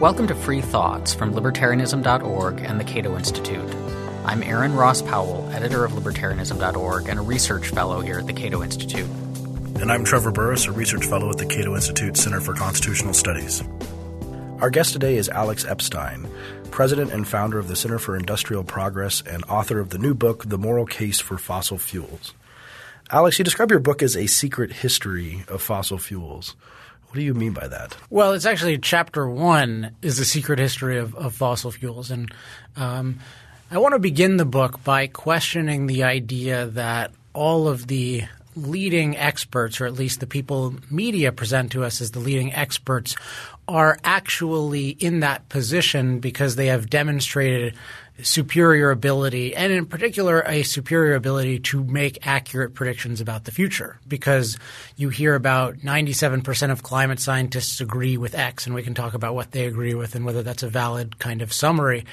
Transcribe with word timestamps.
Welcome 0.00 0.28
to 0.28 0.34
Free 0.34 0.62
Thoughts 0.62 1.12
from 1.12 1.34
Libertarianism.org 1.34 2.62
and 2.62 2.80
the 2.80 2.84
Cato 2.84 3.18
Institute. 3.18 3.70
I'm 4.24 4.42
Aaron 4.42 4.74
Ross 4.74 5.02
Powell, 5.02 5.46
editor 5.52 5.84
of 5.84 5.92
Libertarianism.org 5.92 7.06
and 7.06 7.18
a 7.18 7.22
research 7.22 7.68
fellow 7.68 8.00
here 8.00 8.18
at 8.18 8.26
the 8.26 8.32
Cato 8.32 8.62
Institute. 8.62 9.10
And 9.78 9.92
I'm 9.92 10.02
Trevor 10.02 10.30
Burrus, 10.30 10.64
a 10.64 10.72
research 10.72 11.04
fellow 11.04 11.28
at 11.28 11.36
the 11.36 11.44
Cato 11.44 11.74
Institute 11.74 12.16
Center 12.16 12.40
for 12.40 12.54
Constitutional 12.54 13.12
Studies. 13.12 13.62
Our 14.60 14.70
guest 14.70 14.94
today 14.94 15.18
is 15.18 15.28
Alex 15.28 15.66
Epstein, 15.66 16.26
president 16.70 17.12
and 17.12 17.28
founder 17.28 17.58
of 17.58 17.68
the 17.68 17.76
Center 17.76 17.98
for 17.98 18.16
Industrial 18.16 18.64
Progress 18.64 19.22
and 19.26 19.44
author 19.44 19.80
of 19.80 19.90
the 19.90 19.98
new 19.98 20.14
book, 20.14 20.48
The 20.48 20.56
Moral 20.56 20.86
Case 20.86 21.20
for 21.20 21.36
Fossil 21.36 21.76
Fuels. 21.76 22.32
Alex, 23.10 23.38
you 23.38 23.44
describe 23.44 23.70
your 23.70 23.80
book 23.80 24.02
as 24.02 24.16
a 24.16 24.28
secret 24.28 24.72
history 24.72 25.44
of 25.46 25.60
fossil 25.60 25.98
fuels. 25.98 26.56
What 27.10 27.16
do 27.16 27.22
you 27.22 27.34
mean 27.34 27.52
by 27.52 27.66
that? 27.66 27.96
Well, 28.08 28.34
it's 28.34 28.46
actually 28.46 28.78
chapter 28.78 29.28
one 29.28 29.96
is 30.00 30.16
the 30.16 30.24
secret 30.24 30.60
history 30.60 30.96
of, 30.96 31.16
of 31.16 31.34
fossil 31.34 31.72
fuels, 31.72 32.12
and 32.12 32.32
um, 32.76 33.18
I 33.68 33.78
want 33.78 33.94
to 33.94 33.98
begin 33.98 34.36
the 34.36 34.44
book 34.44 34.84
by 34.84 35.08
questioning 35.08 35.88
the 35.88 36.04
idea 36.04 36.66
that 36.66 37.10
all 37.32 37.66
of 37.66 37.88
the 37.88 38.22
leading 38.54 39.16
experts, 39.16 39.80
or 39.80 39.86
at 39.86 39.94
least 39.94 40.20
the 40.20 40.26
people 40.28 40.76
media 40.88 41.32
present 41.32 41.72
to 41.72 41.82
us 41.82 42.00
as 42.00 42.12
the 42.12 42.20
leading 42.20 42.52
experts, 42.52 43.16
are 43.66 43.98
actually 44.04 44.90
in 44.90 45.18
that 45.20 45.48
position 45.48 46.20
because 46.20 46.54
they 46.54 46.66
have 46.66 46.88
demonstrated 46.88 47.74
superior 48.22 48.90
ability, 48.90 49.54
and 49.54 49.72
in 49.72 49.86
particular, 49.86 50.42
a 50.46 50.62
superior 50.62 51.14
ability 51.14 51.60
to 51.60 51.84
make 51.84 52.26
accurate 52.26 52.74
predictions 52.74 53.20
about 53.20 53.44
the 53.44 53.52
future. 53.52 53.98
Because 54.06 54.58
you 54.96 55.08
hear 55.08 55.34
about 55.34 55.78
97% 55.78 56.70
of 56.70 56.82
climate 56.82 57.20
scientists 57.20 57.80
agree 57.80 58.16
with 58.16 58.34
X, 58.34 58.66
and 58.66 58.74
we 58.74 58.82
can 58.82 58.94
talk 58.94 59.14
about 59.14 59.34
what 59.34 59.52
they 59.52 59.66
agree 59.66 59.94
with 59.94 60.14
and 60.14 60.24
whether 60.24 60.42
that's 60.42 60.62
a 60.62 60.68
valid 60.68 61.18
kind 61.18 61.42
of 61.42 61.52
summary. 61.52 62.04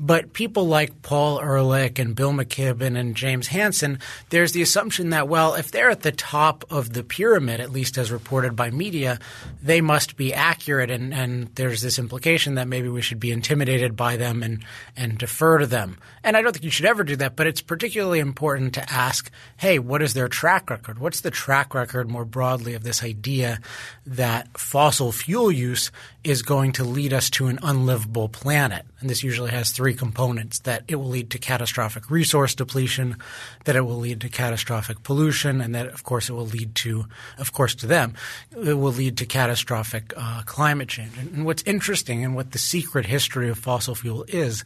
But 0.00 0.32
people 0.32 0.66
like 0.66 1.02
Paul 1.02 1.40
Ehrlich 1.40 1.98
and 1.98 2.14
Bill 2.14 2.32
McKibben 2.32 2.98
and 2.98 3.14
James 3.14 3.48
Hansen, 3.48 3.98
there's 4.30 4.52
the 4.52 4.62
assumption 4.62 5.10
that, 5.10 5.28
well, 5.28 5.54
if 5.54 5.70
they're 5.70 5.90
at 5.90 6.02
the 6.02 6.12
top 6.12 6.64
of 6.70 6.92
the 6.92 7.04
pyramid, 7.04 7.60
at 7.60 7.70
least 7.70 7.98
as 7.98 8.10
reported 8.10 8.56
by 8.56 8.70
media, 8.70 9.18
they 9.62 9.80
must 9.80 10.16
be 10.16 10.34
accurate. 10.34 10.90
And, 10.90 11.14
and 11.14 11.48
there's 11.54 11.82
this 11.82 11.98
implication 11.98 12.54
that 12.56 12.68
maybe 12.68 12.88
we 12.88 13.02
should 13.02 13.20
be 13.20 13.30
intimidated 13.30 13.96
by 13.96 14.16
them 14.16 14.42
and, 14.42 14.64
and 14.96 15.18
defer 15.18 15.51
to 15.58 15.66
them. 15.66 15.98
And 16.22 16.36
I 16.36 16.42
don't 16.42 16.52
think 16.52 16.64
you 16.64 16.70
should 16.70 16.86
ever 16.86 17.04
do 17.04 17.16
that, 17.16 17.36
but 17.36 17.46
it's 17.46 17.60
particularly 17.60 18.18
important 18.18 18.74
to 18.74 18.92
ask, 18.92 19.30
hey, 19.56 19.78
what 19.78 20.02
is 20.02 20.14
their 20.14 20.28
track 20.28 20.70
record? 20.70 20.98
What's 20.98 21.20
the 21.20 21.30
track 21.30 21.74
record 21.74 22.10
more 22.10 22.24
broadly 22.24 22.74
of 22.74 22.84
this 22.84 23.02
idea 23.02 23.60
that 24.06 24.58
fossil 24.58 25.12
fuel 25.12 25.50
use 25.50 25.90
is 26.22 26.42
going 26.42 26.72
to 26.72 26.84
lead 26.84 27.12
us 27.12 27.30
to 27.30 27.48
an 27.48 27.58
unlivable 27.62 28.28
planet? 28.28 28.86
And 29.02 29.10
this 29.10 29.24
usually 29.24 29.50
has 29.50 29.72
three 29.72 29.94
components 29.94 30.60
that 30.60 30.84
it 30.86 30.94
will 30.94 31.08
lead 31.08 31.30
to 31.30 31.38
catastrophic 31.38 32.08
resource 32.08 32.54
depletion, 32.54 33.16
that 33.64 33.74
it 33.74 33.80
will 33.80 33.98
lead 33.98 34.20
to 34.20 34.28
catastrophic 34.28 35.02
pollution, 35.02 35.60
and 35.60 35.74
that, 35.74 35.88
of 35.88 36.04
course, 36.04 36.28
it 36.28 36.34
will 36.34 36.46
lead 36.46 36.76
to, 36.76 37.06
of 37.36 37.52
course, 37.52 37.74
to 37.74 37.86
them, 37.88 38.14
it 38.52 38.74
will 38.74 38.92
lead 38.92 39.18
to 39.18 39.26
catastrophic 39.26 40.14
uh, 40.16 40.42
climate 40.46 40.88
change. 40.88 41.12
And, 41.18 41.32
and 41.32 41.44
what's 41.44 41.64
interesting 41.64 42.24
and 42.24 42.36
what 42.36 42.52
the 42.52 42.58
secret 42.58 43.04
history 43.04 43.50
of 43.50 43.58
fossil 43.58 43.96
fuel 43.96 44.24
is, 44.28 44.62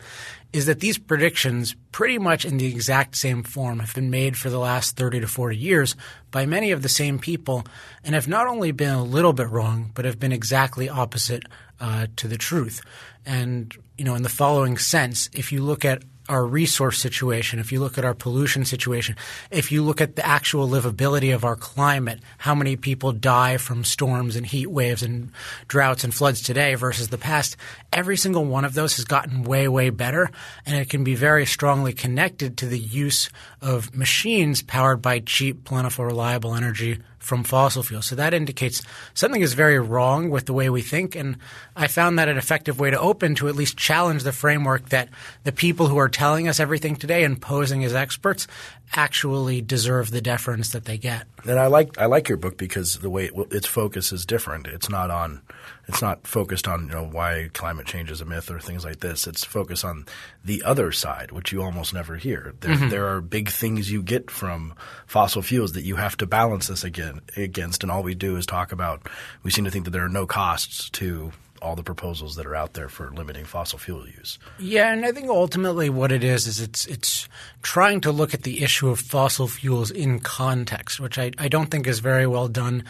is 0.52 0.66
that 0.66 0.80
these 0.80 0.98
predictions, 0.98 1.74
pretty 1.90 2.18
much 2.18 2.44
in 2.44 2.58
the 2.58 2.66
exact 2.66 3.16
same 3.16 3.42
form, 3.42 3.78
have 3.78 3.94
been 3.94 4.10
made 4.10 4.36
for 4.36 4.50
the 4.50 4.58
last 4.58 4.96
30 4.96 5.20
to 5.20 5.26
40 5.26 5.56
years 5.56 5.96
by 6.30 6.44
many 6.44 6.72
of 6.72 6.82
the 6.82 6.90
same 6.90 7.18
people 7.18 7.64
and 8.04 8.14
have 8.14 8.28
not 8.28 8.46
only 8.46 8.70
been 8.70 8.94
a 8.94 9.02
little 9.02 9.32
bit 9.32 9.48
wrong, 9.48 9.92
but 9.94 10.04
have 10.04 10.20
been 10.20 10.32
exactly 10.32 10.90
opposite 10.90 11.44
uh, 11.80 12.06
to 12.16 12.28
the 12.28 12.36
truth. 12.36 12.82
And, 13.24 13.74
you 13.98 14.04
know, 14.04 14.14
in 14.14 14.22
the 14.22 14.28
following 14.28 14.78
sense, 14.78 15.30
if 15.32 15.52
you 15.52 15.62
look 15.62 15.84
at 15.84 16.02
our 16.28 16.44
resource 16.44 16.98
situation, 16.98 17.58
if 17.58 17.70
you 17.70 17.80
look 17.80 17.98
at 17.98 18.04
our 18.04 18.14
pollution 18.14 18.64
situation, 18.64 19.16
if 19.50 19.70
you 19.70 19.82
look 19.82 20.00
at 20.00 20.16
the 20.16 20.26
actual 20.26 20.68
livability 20.68 21.34
of 21.34 21.44
our 21.44 21.56
climate, 21.56 22.20
how 22.38 22.54
many 22.54 22.76
people 22.76 23.12
die 23.12 23.56
from 23.56 23.84
storms 23.84 24.34
and 24.34 24.44
heat 24.44 24.66
waves 24.66 25.02
and 25.02 25.30
droughts 25.68 26.04
and 26.04 26.12
floods 26.12 26.42
today 26.42 26.74
versus 26.74 27.08
the 27.08 27.18
past, 27.18 27.56
every 27.92 28.16
single 28.16 28.44
one 28.44 28.64
of 28.64 28.74
those 28.74 28.96
has 28.96 29.04
gotten 29.04 29.44
way, 29.44 29.68
way 29.68 29.90
better. 29.90 30.30
And 30.64 30.76
it 30.76 30.90
can 30.90 31.04
be 31.04 31.14
very 31.14 31.46
strongly 31.46 31.92
connected 31.92 32.58
to 32.58 32.66
the 32.66 32.78
use 32.78 33.30
of 33.60 33.94
machines 33.94 34.62
powered 34.62 35.00
by 35.00 35.20
cheap, 35.20 35.64
plentiful, 35.64 36.04
reliable 36.04 36.54
energy 36.54 36.98
from 37.26 37.42
fossil 37.42 37.82
fuels. 37.82 38.06
So 38.06 38.14
that 38.14 38.32
indicates 38.32 38.82
something 39.12 39.42
is 39.42 39.54
very 39.54 39.80
wrong 39.80 40.30
with 40.30 40.46
the 40.46 40.52
way 40.52 40.70
we 40.70 40.80
think. 40.80 41.16
And 41.16 41.38
I 41.74 41.88
found 41.88 42.18
that 42.18 42.28
an 42.28 42.38
effective 42.38 42.78
way 42.78 42.90
to 42.90 43.00
open 43.00 43.34
to 43.36 43.48
at 43.48 43.56
least 43.56 43.76
challenge 43.76 44.22
the 44.22 44.30
framework 44.30 44.90
that 44.90 45.08
the 45.42 45.50
people 45.50 45.88
who 45.88 45.98
are 45.98 46.08
telling 46.08 46.46
us 46.46 46.60
everything 46.60 46.94
today 46.94 47.24
and 47.24 47.42
posing 47.42 47.82
as 47.82 47.94
experts 47.94 48.46
actually 48.94 49.60
deserve 49.60 50.10
the 50.10 50.20
deference 50.20 50.70
that 50.70 50.84
they 50.84 50.98
get. 50.98 51.26
And 51.44 51.58
I 51.58 51.66
like 51.66 51.98
I 51.98 52.06
like 52.06 52.28
your 52.28 52.38
book 52.38 52.56
because 52.56 52.98
the 52.98 53.10
way 53.10 53.26
it, 53.26 53.34
its 53.50 53.66
focus 53.66 54.12
is 54.12 54.26
different. 54.26 54.66
It's 54.66 54.88
not 54.88 55.10
on 55.10 55.42
it's 55.88 56.02
not 56.02 56.26
focused 56.26 56.66
on 56.66 56.86
you 56.86 56.92
know 56.92 57.04
why 57.04 57.50
climate 57.52 57.86
change 57.86 58.10
is 58.10 58.20
a 58.20 58.24
myth 58.24 58.50
or 58.50 58.60
things 58.60 58.84
like 58.84 59.00
this. 59.00 59.26
It's 59.26 59.44
focused 59.44 59.84
on 59.84 60.06
the 60.44 60.62
other 60.64 60.92
side, 60.92 61.32
which 61.32 61.52
you 61.52 61.62
almost 61.62 61.94
never 61.94 62.16
hear. 62.16 62.54
There, 62.60 62.74
mm-hmm. 62.74 62.88
there 62.88 63.06
are 63.06 63.20
big 63.20 63.50
things 63.50 63.90
you 63.90 64.02
get 64.02 64.30
from 64.30 64.74
fossil 65.06 65.42
fuels 65.42 65.72
that 65.72 65.84
you 65.84 65.96
have 65.96 66.16
to 66.18 66.26
balance 66.26 66.68
this 66.68 66.84
again 66.84 67.20
against, 67.36 67.82
and 67.82 67.92
all 67.92 68.02
we 68.02 68.14
do 68.14 68.36
is 68.36 68.46
talk 68.46 68.72
about. 68.72 69.08
We 69.42 69.50
seem 69.50 69.64
to 69.64 69.70
think 69.70 69.84
that 69.84 69.92
there 69.92 70.04
are 70.04 70.08
no 70.08 70.26
costs 70.26 70.90
to 70.90 71.32
all 71.62 71.76
the 71.76 71.82
proposals 71.82 72.36
that 72.36 72.46
are 72.46 72.54
out 72.54 72.74
there 72.74 72.88
for 72.88 73.10
limiting 73.12 73.44
fossil 73.44 73.78
fuel 73.78 74.06
use. 74.06 74.38
Yeah, 74.58 74.92
and 74.92 75.04
I 75.04 75.12
think 75.12 75.28
ultimately 75.28 75.90
what 75.90 76.12
it 76.12 76.24
is 76.24 76.46
is 76.46 76.60
it's 76.60 76.86
it's 76.86 77.28
trying 77.62 78.00
to 78.02 78.12
look 78.12 78.34
at 78.34 78.42
the 78.42 78.62
issue 78.62 78.88
of 78.88 79.00
fossil 79.00 79.48
fuels 79.48 79.90
in 79.90 80.20
context, 80.20 81.00
which 81.00 81.18
I, 81.18 81.32
I 81.38 81.48
don't 81.48 81.70
think 81.70 81.86
is 81.86 82.00
very 82.00 82.26
well 82.26 82.48
done 82.48 82.84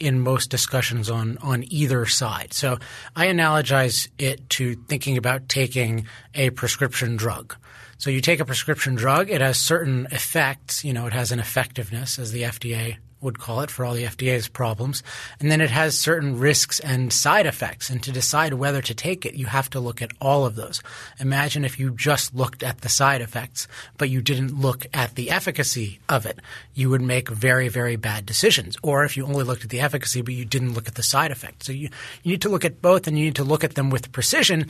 in 0.00 0.20
most 0.20 0.50
discussions 0.50 1.10
on 1.10 1.38
on 1.38 1.64
either 1.68 2.06
side. 2.06 2.52
So 2.52 2.78
I 3.16 3.26
analogize 3.26 4.08
it 4.18 4.48
to 4.50 4.74
thinking 4.88 5.16
about 5.16 5.48
taking 5.48 6.06
a 6.34 6.50
prescription 6.50 7.16
drug. 7.16 7.56
So 7.98 8.10
you 8.10 8.20
take 8.20 8.40
a 8.40 8.44
prescription 8.44 8.96
drug, 8.96 9.30
it 9.30 9.40
has 9.40 9.58
certain 9.58 10.08
effects, 10.10 10.84
you 10.84 10.92
know, 10.92 11.06
it 11.06 11.12
has 11.12 11.30
an 11.30 11.38
effectiveness 11.38 12.18
as 12.18 12.32
the 12.32 12.42
FDA 12.42 12.96
would 13.22 13.38
call 13.38 13.60
it 13.60 13.70
for 13.70 13.84
all 13.84 13.94
the 13.94 14.04
FDA's 14.04 14.48
problems. 14.48 15.02
And 15.40 15.50
then 15.50 15.60
it 15.60 15.70
has 15.70 15.98
certain 15.98 16.38
risks 16.38 16.80
and 16.80 17.12
side 17.12 17.46
effects. 17.46 17.88
And 17.88 18.02
to 18.02 18.12
decide 18.12 18.54
whether 18.54 18.82
to 18.82 18.94
take 18.94 19.24
it, 19.24 19.34
you 19.34 19.46
have 19.46 19.70
to 19.70 19.80
look 19.80 20.02
at 20.02 20.12
all 20.20 20.44
of 20.44 20.56
those. 20.56 20.82
Imagine 21.20 21.64
if 21.64 21.78
you 21.78 21.90
just 21.90 22.34
looked 22.34 22.62
at 22.62 22.80
the 22.80 22.88
side 22.88 23.20
effects, 23.20 23.68
but 23.96 24.10
you 24.10 24.20
didn't 24.20 24.60
look 24.60 24.86
at 24.92 25.14
the 25.14 25.30
efficacy 25.30 26.00
of 26.08 26.26
it. 26.26 26.40
You 26.74 26.90
would 26.90 27.02
make 27.02 27.28
very, 27.28 27.68
very 27.68 27.96
bad 27.96 28.26
decisions. 28.26 28.76
Or 28.82 29.04
if 29.04 29.16
you 29.16 29.24
only 29.24 29.44
looked 29.44 29.64
at 29.64 29.70
the 29.70 29.80
efficacy, 29.80 30.22
but 30.22 30.34
you 30.34 30.44
didn't 30.44 30.74
look 30.74 30.88
at 30.88 30.96
the 30.96 31.02
side 31.02 31.30
effects. 31.30 31.66
So 31.66 31.72
you, 31.72 31.88
you 32.22 32.32
need 32.32 32.42
to 32.42 32.48
look 32.48 32.64
at 32.64 32.82
both 32.82 33.06
and 33.06 33.18
you 33.18 33.26
need 33.26 33.36
to 33.36 33.44
look 33.44 33.64
at 33.64 33.74
them 33.74 33.90
with 33.90 34.12
precision. 34.12 34.66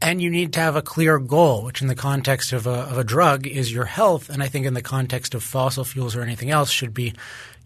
And 0.00 0.22
you 0.22 0.30
need 0.30 0.52
to 0.52 0.60
have 0.60 0.76
a 0.76 0.82
clear 0.82 1.18
goal, 1.18 1.64
which 1.64 1.82
in 1.82 1.88
the 1.88 1.96
context 1.96 2.52
of 2.52 2.68
a, 2.68 2.70
of 2.70 2.98
a 2.98 3.04
drug 3.04 3.48
is 3.48 3.72
your 3.72 3.84
health. 3.84 4.30
And 4.30 4.42
I 4.42 4.46
think 4.46 4.64
in 4.64 4.74
the 4.74 4.82
context 4.82 5.34
of 5.34 5.42
fossil 5.42 5.84
fuels 5.84 6.14
or 6.14 6.22
anything 6.22 6.50
else 6.50 6.70
should 6.70 6.94
be 6.94 7.14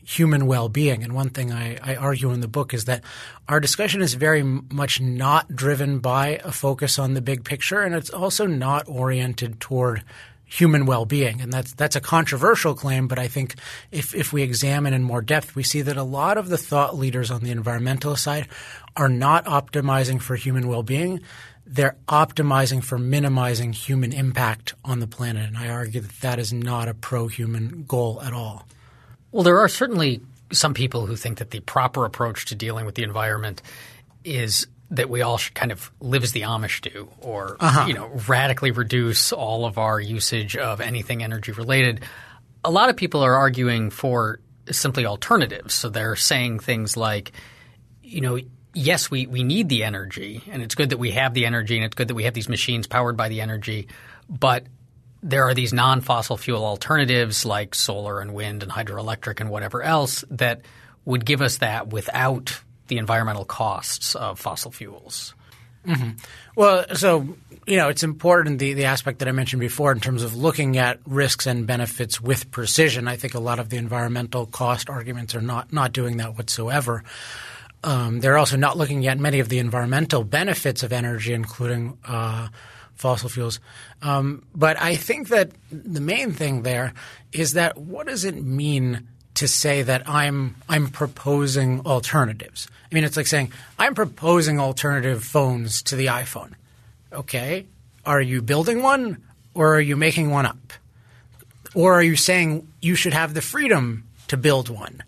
human 0.05 0.47
well-being. 0.47 1.03
And 1.03 1.13
one 1.13 1.31
thing 1.31 1.53
I, 1.53 1.79
I, 1.83 1.97
argue 1.97 2.33
in 2.33 2.41
the 2.41 2.49
book 2.49 2.75
is 2.75 2.87
that 2.87 3.05
our 3.49 3.61
discussion 3.61 4.03
is 4.03 4.15
very 4.15 4.43
much 4.43 5.01
not 5.01 5.55
driven 5.55 6.01
by 6.01 6.41
a 6.45 6.51
focus 6.51 6.99
on 6.99 7.15
the 7.15 7.23
big 7.23 7.45
picture, 7.45 7.83
and 7.83 7.95
it's 7.95 8.11
also 8.11 8.47
not 8.47 8.89
oriented 8.89 9.61
toward 9.61 10.03
human 10.45 10.85
well-being. 10.85 11.41
And 11.41 11.53
that's 11.53 11.73
that's 11.73 11.97
a 11.97 12.01
controversial 12.01 12.75
claim, 12.75 13.09
but 13.09 13.19
I 13.19 13.29
think 13.29 13.55
if 13.91 14.15
if 14.15 14.33
we 14.33 14.43
examine 14.43 14.93
in 14.93 15.03
more 15.03 15.23
depth, 15.23 15.55
we 15.55 15.63
see 15.63 15.83
that 15.83 15.97
a 15.97 16.03
lot 16.03 16.37
of 16.37 16.49
the 16.49 16.59
thought 16.59 16.97
leaders 16.97 17.31
on 17.31 17.41
the 17.41 17.51
environmental 17.51 18.17
side 18.17 18.49
are 18.97 19.09
not 19.09 19.47
optimizing 19.47 20.21
for 20.21 20.37
human 20.37 20.69
well-being. 20.69 21.21
They're 21.65 21.97
optimizing 22.09 22.85
for 22.85 22.99
minimizing 22.99 23.73
human 23.73 24.13
impact 24.13 24.75
on 24.85 24.99
the 24.99 25.07
planet. 25.07 25.47
And 25.47 25.57
I 25.57 25.69
argue 25.69 26.01
that 26.01 26.21
that 26.21 26.39
is 26.39 26.53
not 26.53 26.89
a 26.89 26.95
pro-human 26.95 27.85
goal 27.85 28.21
at 28.21 28.33
all. 28.33 28.67
Well, 29.33 29.43
there 29.43 29.59
are 29.59 29.69
certainly 29.69 30.21
some 30.53 30.75
people 30.75 31.07
who 31.07 31.17
think 31.17 31.39
that 31.39 31.51
the 31.51 31.61
proper 31.61 32.05
approach 32.05 32.47
to 32.47 32.55
dealing 32.55 32.87
with 32.87 32.95
the 32.95 33.03
environment 33.03 33.63
is 34.25 34.67
that 34.91 35.09
we 35.09 35.23
all 35.23 35.39
should 35.39 35.55
kind 35.55 35.73
of 35.73 35.91
live 36.01 36.23
as 36.23 36.33
the 36.33 36.43
Amish 36.43 36.83
do, 36.83 37.09
or 37.21 37.57
uh-huh. 37.59 37.87
you 37.89 37.95
know, 37.95 38.09
radically 38.29 38.71
reduce 38.71 39.33
all 39.33 39.65
of 39.65 39.79
our 39.79 39.99
usage 39.99 40.55
of 40.55 40.83
anything 40.83 41.23
energy 41.23 41.51
related. 41.53 42.03
A 42.63 42.71
lot 42.71 42.91
of 42.91 42.97
people 42.97 43.23
are 43.23 43.35
arguing 43.35 43.89
for 43.89 44.39
simply 44.71 45.07
alternatives. 45.07 45.75
So 45.75 45.89
they're 45.89 46.15
saying 46.15 46.61
things 46.61 46.97
like, 46.97 47.33
you 48.03 48.21
know, 48.21 48.39
yes, 48.75 49.11
we, 49.11 49.27
we 49.27 49.43
need 49.43 49.71
the 49.71 49.83
energy, 49.83 50.43
and 50.51 50.63
it's 50.63 50.75
good 50.75 50.91
that 50.91 50.99
we 50.99 51.13
have 51.13 51.33
the 51.33 51.47
energy, 51.47 51.77
and 51.77 51.85
it's 51.85 51.95
good 51.95 52.09
that 52.09 52.15
we 52.15 52.25
have 52.25 52.35
these 52.35 52.49
machines 52.49 52.87
powered 52.87 53.17
by 53.17 53.31
the 53.31 53.41
energy, 53.41 53.89
but 54.29 54.65
there 55.23 55.45
are 55.45 55.55
these 55.55 55.73
non-fossil 55.73 56.37
fuel 56.37 56.65
alternatives 56.65 57.45
like 57.45 57.75
solar 57.75 58.21
and 58.21 58.35
wind 58.35 58.63
and 58.63 58.73
hydroelectric 58.73 59.41
and 59.41 59.51
whatever 59.51 59.83
else 59.83 60.25
that 60.31 60.63
would 61.05 61.25
give 61.25 61.41
us 61.41 61.59
that 61.59 61.89
without 61.89 62.61
the 62.89 62.99
environmental 62.99 63.45
costs 63.45 64.15
of 64.15 64.39
fossil 64.39 64.71
fuels. 64.71 65.35
Mm-hmm. 65.87 66.11
Well, 66.57 66.85
so 66.95 67.37
you 67.67 67.77
know, 67.77 67.89
it's 67.89 68.03
important 68.03 68.59
the 68.59 68.75
the 68.75 68.87
aspect 68.87 69.21
that 69.21 69.29
I 69.29 69.33
mentioned 69.33 69.61
before 69.61 69.93
in 69.93 70.01
terms 70.01 70.23
of 70.23 70.35
looking 70.35 70.79
at 70.79 70.99
risks 71.07 71.47
and 71.47 71.67
benefits 71.67 72.21
with 72.21 72.51
precision. 72.51 73.09
I 73.09 73.17
think 73.17 73.35
a 73.35 73.41
lot 73.41 73.59
of 73.59 73.69
the 73.69 73.77
environmental 73.77 74.47
cost 74.47 74.91
arguments 74.91 75.35
are 75.35 75.41
not 75.41 75.73
not 75.73 75.93
doing 75.93 76.17
that 76.19 76.37
whatsoever. 76.37 77.05
Um, 77.85 78.21
they're 78.21 78.39
also 78.39 78.57
not 78.57 78.77
looking 78.77 79.07
at 79.07 79.19
many 79.19 79.41
of 79.41 79.49
the 79.49 79.59
environmental 79.59 80.23
benefits 80.23 80.83
of 80.85 80.93
energy, 80.93 81.33
including 81.33 81.99
uh, 82.05 82.49
fossil 82.95 83.29
fuels. 83.29 83.61
Um, 84.01 84.45
but 84.55 84.81
I 84.81 84.97
think 84.97 85.29
that 85.29 85.51
the 85.71 86.01
main 86.01 86.33
thing 86.33 86.63
there 86.63 86.95
is 87.33 87.55
that 87.55 87.79
what 87.79 88.07
does 88.07 88.25
it 88.25 88.43
mean 88.43 89.09
to 89.35 89.49
say 89.49 89.83
that 89.83 90.09
I'm 90.09 90.57
I'm 90.69 90.89
proposing 90.89 91.81
alternatives? 91.87 92.69
I 92.91 92.95
mean, 92.95 93.05
it's 93.05 93.17
like 93.17 93.27
saying 93.27 93.53
I'm 93.79 93.95
proposing 93.95 94.61
alternative 94.61 95.25
phones 95.25 95.83
to 95.85 95.97
the 95.97 96.07
iPhone. 96.07 96.53
Okay, 97.13 97.67
are 98.05 98.21
you 98.21 98.43
building 98.43 98.83
one 98.83 99.23
or 99.55 99.75
are 99.77 99.81
you 99.81 99.97
making 99.97 100.31
one 100.31 100.47
up? 100.47 100.73
Or 101.75 101.95
are 101.95 102.03
you 102.03 102.17
saying 102.17 102.69
you 102.81 102.95
should 102.95 103.15
have 103.15 103.35
the 103.35 103.41
freedom 103.41 104.05
to 104.29 104.37
build 104.37 104.69
one? 104.69 105.03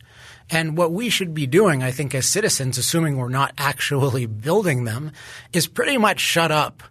And 0.50 0.76
what 0.76 0.92
we 0.92 1.08
should 1.08 1.34
be 1.34 1.46
doing, 1.46 1.82
I 1.82 1.90
think, 1.90 2.14
as 2.14 2.26
citizens, 2.26 2.78
assuming 2.78 3.16
we're 3.16 3.28
not 3.28 3.52
actually 3.58 4.26
building 4.46 4.84
them, 4.84 5.12
is 5.52 5.66
pretty 5.66 5.98
much 5.98 6.20
shut 6.20 6.50
up 6.50 6.82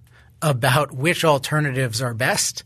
about 0.43 0.91
which 0.91 1.25
alternatives 1.25 2.01
are 2.01 2.13
best 2.13 2.63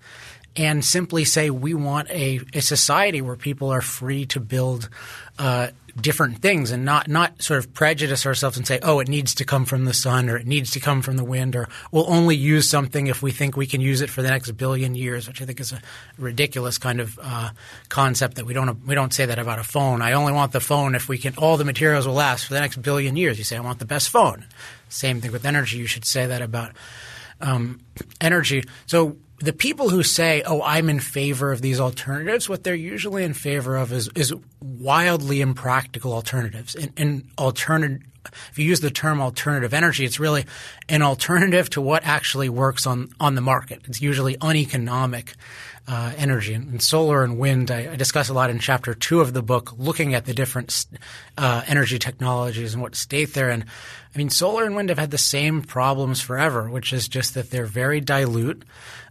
and 0.58 0.84
simply 0.84 1.24
say 1.24 1.50
we 1.52 1.74
want 1.76 2.10
a, 2.10 2.42
a 2.54 2.62
society 2.62 3.22
where 3.22 3.36
people 3.36 3.70
are 3.70 3.82
free 3.82 4.26
to 4.26 4.40
build 4.40 4.90
uh, 5.38 5.68
different 6.00 6.40
things 6.40 6.72
and 6.72 6.84
not 6.84 7.08
not 7.08 7.42
sort 7.42 7.60
of 7.60 7.74
prejudice 7.74 8.26
ourselves 8.26 8.58
and 8.58 8.66
say, 8.66 8.80
oh, 8.82 9.00
it 9.00 9.08
needs 9.08 9.36
to 9.36 9.46
come 9.46 9.66
from 9.66 9.86
the 9.86 9.94
sun 9.94 10.30
or 10.30 10.38
it 10.38 10.48
needs 10.48 10.72
to 10.72 10.80
come 10.80 11.02
from 11.02 11.18
the 11.18 11.24
wind 11.24 11.56
or 11.56 11.70
we'll 11.92 12.12
only 12.12 12.36
use 12.36 12.68
something 12.68 13.08
if 13.08 13.22
we 13.22 13.32
think 13.32 13.56
we 13.56 13.68
can 13.68 13.82
use 13.82 14.02
it 14.02 14.10
for 14.10 14.22
the 14.22 14.30
next 14.30 14.52
billion 14.54 14.96
years, 14.96 15.28
which 15.28 15.42
I 15.42 15.46
think 15.46 15.60
is 15.60 15.72
a 15.72 15.82
ridiculous 16.18 16.78
kind 16.78 17.00
of 17.00 17.20
uh, 17.22 17.52
concept 17.90 18.36
that 18.36 18.46
we 18.46 18.54
don't 18.54 18.86
we 18.86 18.96
don't 18.96 19.14
say 19.14 19.28
that 19.28 19.38
about 19.40 19.60
a 19.60 19.64
phone. 19.64 20.02
I 20.02 20.14
only 20.14 20.34
want 20.34 20.52
the 20.54 20.60
phone 20.60 20.96
if 20.96 21.08
we 21.08 21.20
can 21.20 21.36
all 21.38 21.58
the 21.58 21.66
materials 21.66 22.08
will 22.08 22.16
last 22.16 22.46
for 22.48 22.54
the 22.54 22.60
next 22.60 22.82
billion 22.82 23.16
years. 23.16 23.38
You 23.38 23.44
say 23.44 23.58
I 23.58 23.62
want 23.62 23.80
the 23.80 23.86
best 23.86 24.10
phone. 24.10 24.46
Same 24.90 25.22
thing 25.22 25.32
with 25.32 25.46
energy. 25.46 25.78
You 25.78 25.88
should 25.88 26.06
say 26.06 26.26
that 26.26 26.42
about 26.42 26.72
um, 27.42 27.80
energy. 28.22 28.64
So 28.86 29.18
the 29.40 29.54
people 29.54 29.90
who 29.90 30.04
say, 30.04 30.42
"Oh, 30.46 30.62
I'm 30.62 30.90
in 30.90 31.00
favor 31.00 31.52
of 31.52 31.62
these 31.62 31.80
alternatives," 31.80 32.50
what 32.50 32.64
they're 32.64 32.76
usually 32.76 33.24
in 33.24 33.34
favor 33.34 33.76
of 33.76 33.92
is 33.92 34.10
is 34.16 34.34
wildly 34.62 35.42
impractical 35.42 36.14
alternatives. 36.14 36.76
And, 36.76 36.94
and 36.98 37.30
alternative, 37.38 38.08
if 38.52 38.58
you 38.58 38.66
use 38.66 38.80
the 38.80 38.92
term 38.92 39.22
alternative 39.22 39.74
energy, 39.74 40.06
it's 40.06 40.20
really 40.20 40.46
an 40.90 41.02
alternative 41.02 41.70
to 41.72 41.82
what 41.82 42.04
actually 42.06 42.50
works 42.50 42.88
on 42.88 43.10
on 43.20 43.36
the 43.36 43.42
market. 43.42 43.82
It's 43.88 44.02
usually 44.02 44.38
uneconomic 44.42 45.36
uh, 45.88 46.12
energy. 46.18 46.54
And, 46.54 46.82
solar 46.82 47.24
and 47.24 47.40
wind, 47.40 47.72
I, 47.72 47.94
I, 47.94 47.96
discuss 47.96 48.28
a 48.28 48.34
lot 48.34 48.50
in 48.50 48.60
chapter 48.60 48.94
two 48.94 49.22
of 49.22 49.34
the 49.34 49.42
book, 49.42 49.74
looking 49.78 50.14
at 50.14 50.26
the 50.26 50.34
different 50.34 50.86
uh, 51.38 51.64
energy 51.66 51.98
technologies 51.98 52.74
and 52.74 52.84
what 52.84 52.96
state 52.96 53.34
they're 53.34 53.50
in. 53.50 53.64
I 53.64 54.18
mean, 54.18 54.30
solar 54.30 54.66
and 54.66 54.76
wind 54.76 54.90
have 54.90 54.98
had 54.98 55.12
the 55.12 55.18
same 55.18 55.62
problems 55.62 56.20
forever, 56.20 56.70
which 56.70 56.92
is 56.92 57.08
just 57.08 57.36
that 57.36 57.52
they're 57.52 57.66
very 57.66 58.02
dilute. 58.02 58.66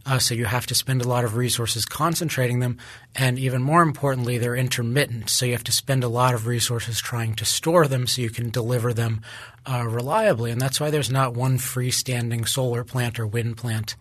Uh, 0.05 0.19
so 0.19 0.35
you 0.35 0.45
have 0.45 0.67
to 0.67 0.75
spend 0.75 1.01
a 1.01 1.07
lot 1.07 1.25
of 1.25 1.35
resources 1.35 1.85
concentrating 1.85 2.59
them. 2.59 2.77
And 3.15 3.39
even 3.39 3.61
more 3.61 3.81
importantly, 3.81 4.37
they're 4.37 4.55
intermittent. 4.55 5.29
So 5.29 5.45
you 5.45 5.53
have 5.53 5.63
to 5.65 5.71
spend 5.71 6.03
a 6.03 6.09
lot 6.09 6.33
of 6.33 6.45
resources 6.45 6.99
trying 6.99 7.35
to 7.35 7.45
store 7.45 7.87
them 7.87 8.05
so 8.05 8.21
you 8.21 8.29
can 8.29 8.49
deliver 8.49 8.93
them 8.93 9.21
uh, 9.65 9.85
reliably. 9.87 10.51
And 10.51 10.61
that's 10.61 10.79
why 10.79 10.91
there's 10.91 11.11
not 11.11 11.33
one 11.33 11.57
freestanding 11.57 12.47
solar 12.47 12.83
plant 12.83 13.19
or 13.19 13.27
wind 13.27 13.57
plant 13.57 13.95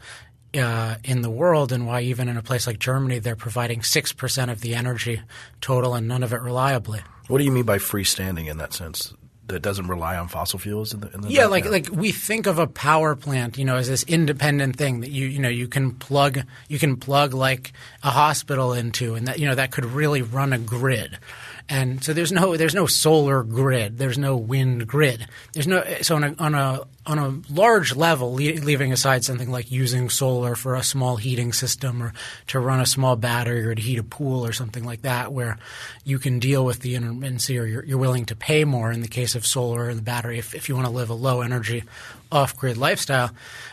uh, 0.59 0.97
in 1.05 1.23
the 1.23 1.31
world, 1.31 1.73
and 1.73 1.87
why 1.87 2.01
even 2.03 2.29
in 2.29 2.37
a 2.37 2.43
place 2.43 2.67
like 2.67 2.79
Germany, 2.79 3.19
they're 3.19 3.37
providing 3.37 3.83
six 3.83 4.13
percent 4.13 4.51
of 4.51 4.61
the 4.61 4.75
energy 4.75 5.21
total, 5.61 5.95
and 5.95 6.09
none 6.09 6.23
of 6.23 6.33
it 6.33 6.41
reliably. 6.41 7.01
What 7.29 7.39
do 7.39 7.45
you 7.45 7.53
mean 7.53 7.65
by 7.65 7.79
freestanding 7.79 8.47
in 8.47 8.59
that 8.59 8.73
sense? 8.73 9.15
That 9.49 9.63
doesn't 9.63 9.87
rely 9.87 10.17
on 10.17 10.27
fossil 10.27 10.59
fuels 10.59 10.93
in 10.93 11.01
the, 11.01 11.13
in 11.13 11.21
the 11.21 11.29
yeah, 11.29 11.47
like 11.47 11.65
like 11.67 11.89
we 11.93 12.11
think 12.11 12.49
of 12.49 12.59
a 12.59 12.67
power 12.67 13.15
plant, 13.15 13.57
you 13.59 13.65
know, 13.65 13.77
as 13.77 13.87
this 13.87 14.03
independent 14.03 14.75
thing 14.75 15.01
that 15.01 15.11
you 15.11 15.27
you 15.27 15.39
know 15.39 15.49
you 15.49 15.69
can 15.69 15.93
plug 15.93 16.41
you 16.69 16.81
can 16.81 16.97
plug 16.97 17.33
like 17.33 17.73
a 18.03 18.11
hospital 18.11 18.73
into, 18.73 19.15
and 19.15 19.29
that 19.29 19.39
you 19.39 19.47
know 19.47 19.55
that 19.55 19.71
could 19.71 19.85
really 19.85 20.23
run 20.23 20.53
a 20.53 20.59
grid. 20.59 21.19
And 21.69 22.03
so 22.03 22.13
there's 22.13 22.31
no 22.31 22.57
there's 22.57 22.75
no 22.77 22.87
solar 22.87 23.43
grid, 23.43 23.99
there's 23.99 24.19
no 24.19 24.37
wind 24.37 24.87
grid. 24.87 25.27
There's 25.53 25.67
no 25.67 25.85
so 26.03 26.15
on 26.15 26.25
a 26.25 26.35
on 26.39 26.55
a 26.55 26.83
on 27.07 27.19
a 27.19 27.53
large 27.53 27.95
level, 27.95 28.33
leaving 28.35 28.93
aside 28.93 29.25
something 29.25 29.51
like 29.51 29.71
using 29.71 30.09
solar 30.09 30.55
for 30.55 30.75
a 30.75 30.83
small 30.83 31.17
heating 31.17 31.53
system 31.53 32.03
or 32.03 32.13
to 32.49 32.59
run 32.59 32.81
a 32.81 32.87
small 32.87 33.17
battery 33.17 33.65
or 33.65 33.75
to 33.75 33.83
heat 33.83 33.99
a 33.99 34.03
pool 34.03 34.45
or 34.45 34.53
something 34.53 34.85
like 34.85 35.03
that, 35.03 35.33
where 35.33 35.59
you 36.05 36.19
can 36.19 36.39
deal 36.39 36.65
with 36.65 36.81
the 36.81 36.95
intermittency 36.95 37.61
or 37.61 37.65
you're, 37.65 37.85
you're 37.85 37.99
willing 37.99 38.27
to 38.27 38.37
pay 38.37 38.65
more 38.65 38.91
in 38.91 39.03
the 39.03 39.09
case 39.09 39.35
of 39.35 39.47
solar 39.47 39.87
or 39.87 39.95
the 39.95 40.03
battery 40.03 40.39
if, 40.39 40.55
if 40.55 40.69
you 40.69 40.75
want 40.75 40.87
to 40.87 40.93
live 40.93 41.11
a 41.11 41.15
low 41.15 41.43
energy 41.43 41.85
off 42.31 42.57
grid 42.57 42.77
lifestyle. 42.77 43.31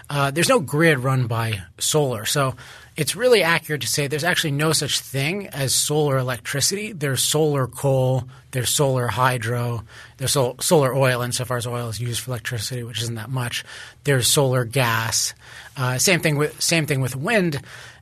Uh, 0.09 0.29
there's 0.29 0.49
no 0.49 0.59
grid 0.59 0.99
run 0.99 1.25
by 1.25 1.61
solar. 1.79 2.25
So 2.25 2.55
it's 2.95 3.15
really 3.15 3.41
accurate 3.41 3.81
to 3.81 3.87
say 3.87 4.07
there's 4.07 4.23
actually 4.23 4.51
no 4.51 4.71
such 4.71 4.99
thing 4.99 5.47
as 5.47 5.73
solar 5.73 6.17
electricity. 6.17 6.91
There's 6.91 7.23
solar 7.23 7.67
coal, 7.67 8.27
there's 8.51 8.69
solar 8.69 9.07
hydro, 9.07 9.83
there's 10.17 10.31
sol- 10.31 10.57
solar 10.59 10.95
oil, 10.95 11.21
insofar 11.21 11.57
as 11.57 11.65
oil 11.65 11.89
is 11.89 11.99
used 11.99 12.21
for 12.21 12.31
electricity, 12.31 12.83
which 12.83 13.01
isn't 13.01 13.15
that 13.15 13.29
much. 13.29 13.63
There's 14.03 14.27
solar 14.27 14.63
gas. 14.63 15.33
Uh, 15.75 15.97
same 15.97 16.19
thing 16.19 16.37
with 16.37 16.61
same 16.61 16.85
thing 16.85 17.01
with 17.01 17.15
wind. 17.15 17.59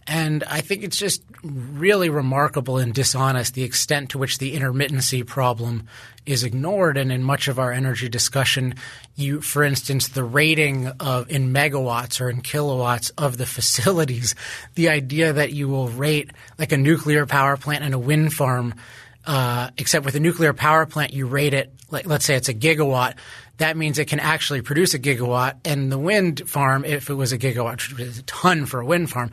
And 0.08 0.44
I 0.46 0.62
think 0.62 0.84
it's 0.84 0.98
just 0.98 1.22
really 1.44 2.10
remarkable 2.10 2.78
and 2.78 2.94
dishonest 2.94 3.54
the 3.54 3.64
extent 3.64 4.10
to 4.12 4.18
which 4.18 4.40
the 4.40 4.56
intermittency 4.56 5.26
problem 5.26 5.88
is 6.26 6.44
ignored. 6.44 6.98
And 6.98 7.12
in 7.12 7.24
much 7.24 7.48
of 7.48 7.60
our 7.60 7.72
energy 7.72 8.10
discussion, 8.10 8.76
you, 9.16 9.42
for 9.42 9.64
instance, 9.64 10.10
the 10.10 10.24
rating 10.24 10.88
of 10.88 11.30
in 11.30 11.54
megawatts 11.54 12.20
or 12.20 12.30
in 12.30 12.42
kilowatts 12.42 13.12
of 13.12 13.38
the 13.38 13.46
facilities, 13.58 14.36
the 14.76 14.90
idea 14.90 15.34
that 15.34 15.54
you 15.54 15.68
will 15.68 15.88
rate 15.90 16.32
like 16.58 16.72
a 16.72 16.78
nuclear 16.78 17.26
power 17.26 17.58
plant 17.58 17.84
and 17.84 17.94
a 17.94 18.00
wind 18.00 18.34
farm, 18.34 18.74
uh, 19.26 19.70
except 19.78 20.04
with 20.04 20.16
a 20.16 20.20
nuclear 20.20 20.54
power 20.54 20.86
plant, 20.86 21.14
you 21.14 21.28
rate 21.28 21.54
it 21.54 21.72
like 21.92 22.08
let's 22.08 22.26
say 22.26 22.36
it's 22.36 22.50
a 22.50 22.54
gigawatt. 22.54 23.16
That 23.58 23.78
means 23.78 24.00
it 24.00 24.06
can 24.06 24.20
actually 24.20 24.62
produce 24.62 24.96
a 24.96 25.00
gigawatt, 25.00 25.58
and 25.66 25.92
the 25.92 26.00
wind 26.00 26.50
farm, 26.50 26.84
if 26.84 27.12
it 27.12 27.14
was 27.14 27.32
a 27.32 27.38
gigawatt, 27.38 27.92
which 27.92 28.00
is 28.00 28.18
a 28.18 28.24
ton 28.24 28.66
for 28.66 28.80
a 28.80 28.86
wind 28.86 29.12
farm, 29.12 29.32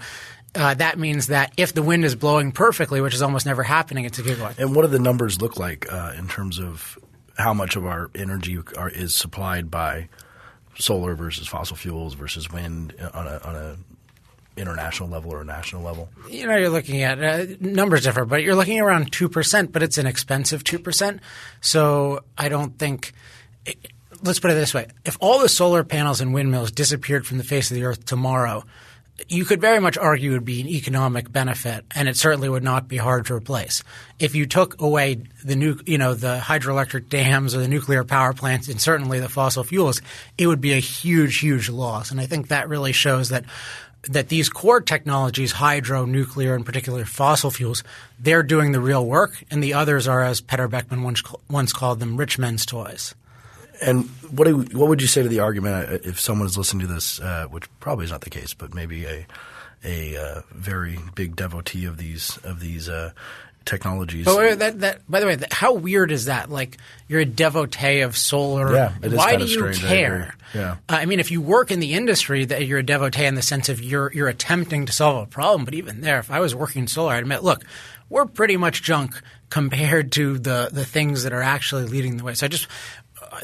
uh, 0.54 0.74
that 0.74 0.98
means 0.98 1.28
that 1.28 1.52
if 1.56 1.74
the 1.74 1.82
wind 1.82 2.04
is 2.04 2.14
blowing 2.14 2.52
perfectly, 2.52 3.00
which 3.00 3.14
is 3.14 3.22
almost 3.22 3.46
never 3.46 3.62
happening, 3.62 4.04
it's 4.04 4.18
a 4.18 4.22
gigawatt. 4.22 4.58
And 4.58 4.74
what 4.74 4.82
do 4.82 4.88
the 4.88 4.98
numbers 4.98 5.40
look 5.40 5.58
like 5.58 5.92
uh, 5.92 6.12
in 6.16 6.28
terms 6.28 6.58
of 6.58 6.98
how 7.36 7.54
much 7.54 7.76
of 7.76 7.86
our 7.86 8.10
energy 8.14 8.58
are, 8.76 8.88
is 8.88 9.14
supplied 9.14 9.70
by 9.70 10.08
solar 10.76 11.14
versus 11.14 11.46
fossil 11.46 11.76
fuels 11.76 12.14
versus 12.14 12.50
wind 12.50 12.94
on 13.14 13.26
a, 13.26 13.40
on 13.44 13.56
a 13.56 13.76
international 14.56 15.08
level 15.08 15.32
or 15.32 15.42
a 15.42 15.44
national 15.44 15.82
level? 15.82 16.08
You 16.28 16.46
know, 16.46 16.56
you're 16.56 16.70
looking 16.70 17.02
at 17.02 17.22
uh, 17.22 17.46
numbers 17.60 18.02
differ, 18.02 18.24
but 18.24 18.42
you're 18.42 18.56
looking 18.56 18.80
around 18.80 19.12
two 19.12 19.28
percent. 19.28 19.72
But 19.72 19.82
it's 19.82 19.98
an 19.98 20.06
expensive 20.06 20.64
two 20.64 20.78
percent, 20.78 21.20
so 21.60 22.24
I 22.36 22.48
don't 22.48 22.78
think. 22.78 23.12
let's 24.22 24.40
put 24.40 24.50
it 24.50 24.54
this 24.54 24.74
way: 24.74 24.88
if 25.04 25.16
all 25.20 25.38
the 25.40 25.48
solar 25.48 25.84
panels 25.84 26.20
and 26.20 26.34
windmills 26.34 26.72
disappeared 26.72 27.26
from 27.26 27.38
the 27.38 27.44
face 27.44 27.70
of 27.70 27.76
the 27.76 27.84
earth 27.84 28.04
tomorrow, 28.04 28.64
you 29.28 29.44
could 29.44 29.60
very 29.60 29.80
much 29.80 29.98
argue 29.98 30.30
it 30.30 30.34
would 30.34 30.44
be 30.44 30.60
an 30.60 30.68
economic 30.68 31.32
benefit, 31.32 31.84
and 31.94 32.08
it 32.08 32.16
certainly 32.16 32.48
would 32.48 32.62
not 32.62 32.86
be 32.86 32.96
hard 32.96 33.26
to 33.26 33.34
replace. 33.34 33.82
If 34.18 34.34
you 34.34 34.46
took 34.46 34.80
away 34.80 35.22
the 35.44 35.56
nu- 35.56 35.80
you 35.86 35.98
know 35.98 36.14
the 36.14 36.38
hydroelectric 36.38 37.08
dams 37.08 37.54
or 37.54 37.58
the 37.58 37.68
nuclear 37.68 38.04
power 38.04 38.32
plants, 38.32 38.68
and 38.68 38.80
certainly 38.80 39.18
the 39.18 39.28
fossil 39.28 39.64
fuels, 39.64 40.00
it 40.36 40.46
would 40.46 40.60
be 40.60 40.72
a 40.72 40.80
huge, 40.80 41.38
huge 41.38 41.68
loss. 41.68 42.10
And 42.10 42.20
I 42.20 42.26
think 42.26 42.48
that 42.48 42.68
really 42.68 42.92
shows 42.92 43.30
that 43.30 43.44
that 44.02 44.28
these 44.28 44.48
core 44.48 44.80
technologies, 44.80 45.52
hydro, 45.52 46.04
nuclear, 46.04 46.54
in 46.54 46.64
particular 46.64 47.04
fossil 47.04 47.50
fuels, 47.50 47.82
they're 48.18 48.44
doing 48.44 48.72
the 48.72 48.80
real 48.80 49.04
work, 49.04 49.42
and 49.50 49.62
the 49.62 49.74
others 49.74 50.06
are, 50.06 50.22
as 50.22 50.40
Peter 50.40 50.68
Beckmann 50.68 51.02
once, 51.02 51.22
once 51.50 51.72
called 51.72 51.98
them, 51.98 52.16
rich 52.16 52.38
men's 52.38 52.64
toys. 52.64 53.14
And 53.80 54.06
what 54.30 54.46
do, 54.46 54.58
what 54.76 54.88
would 54.88 55.00
you 55.00 55.08
say 55.08 55.22
to 55.22 55.28
the 55.28 55.40
argument 55.40 55.90
uh, 55.90 55.98
if 56.04 56.20
someone 56.20 56.46
is 56.46 56.58
listening 56.58 56.86
to 56.86 56.92
this, 56.92 57.20
uh, 57.20 57.46
which 57.50 57.64
probably 57.80 58.04
is 58.04 58.10
not 58.10 58.22
the 58.22 58.30
case, 58.30 58.54
but 58.54 58.74
maybe 58.74 59.04
a 59.06 59.26
a 59.84 60.16
uh, 60.16 60.42
very 60.50 60.98
big 61.14 61.36
devotee 61.36 61.84
of 61.84 61.96
these 61.96 62.38
of 62.44 62.60
these 62.60 62.88
uh, 62.88 63.12
technologies. 63.64 64.24
But 64.24 64.58
that, 64.58 64.80
that, 64.80 65.10
by 65.10 65.20
the 65.20 65.26
way, 65.26 65.36
that, 65.36 65.52
how 65.52 65.74
weird 65.74 66.10
is 66.10 66.24
that? 66.24 66.50
Like 66.50 66.78
you're 67.06 67.20
a 67.20 67.26
devotee 67.26 68.00
of 68.00 68.16
solar. 68.16 68.72
Yeah, 68.72 68.94
it 69.02 69.12
is 69.12 69.18
Why 69.18 69.36
do 69.36 69.44
you 69.44 69.72
strange, 69.72 69.80
care? 69.80 70.34
I 70.54 70.58
yeah, 70.58 70.72
uh, 70.88 70.94
I 70.94 71.06
mean, 71.06 71.20
if 71.20 71.30
you 71.30 71.40
work 71.40 71.70
in 71.70 71.80
the 71.80 71.94
industry, 71.94 72.44
that 72.46 72.66
you're 72.66 72.78
a 72.78 72.82
devotee 72.82 73.26
in 73.26 73.34
the 73.34 73.42
sense 73.42 73.68
of 73.68 73.80
you're 73.80 74.10
you're 74.12 74.28
attempting 74.28 74.86
to 74.86 74.92
solve 74.92 75.22
a 75.22 75.26
problem. 75.26 75.64
But 75.64 75.74
even 75.74 76.00
there, 76.00 76.18
if 76.18 76.30
I 76.30 76.40
was 76.40 76.54
working 76.54 76.82
in 76.82 76.88
solar, 76.88 77.14
I'd 77.14 77.22
admit, 77.22 77.44
look, 77.44 77.64
we're 78.08 78.26
pretty 78.26 78.56
much 78.56 78.82
junk 78.82 79.20
compared 79.50 80.12
to 80.12 80.38
the 80.38 80.70
the 80.72 80.84
things 80.84 81.22
that 81.22 81.32
are 81.32 81.42
actually 81.42 81.84
leading 81.84 82.16
the 82.16 82.24
way. 82.24 82.34
So 82.34 82.46
I 82.46 82.48
just 82.48 82.66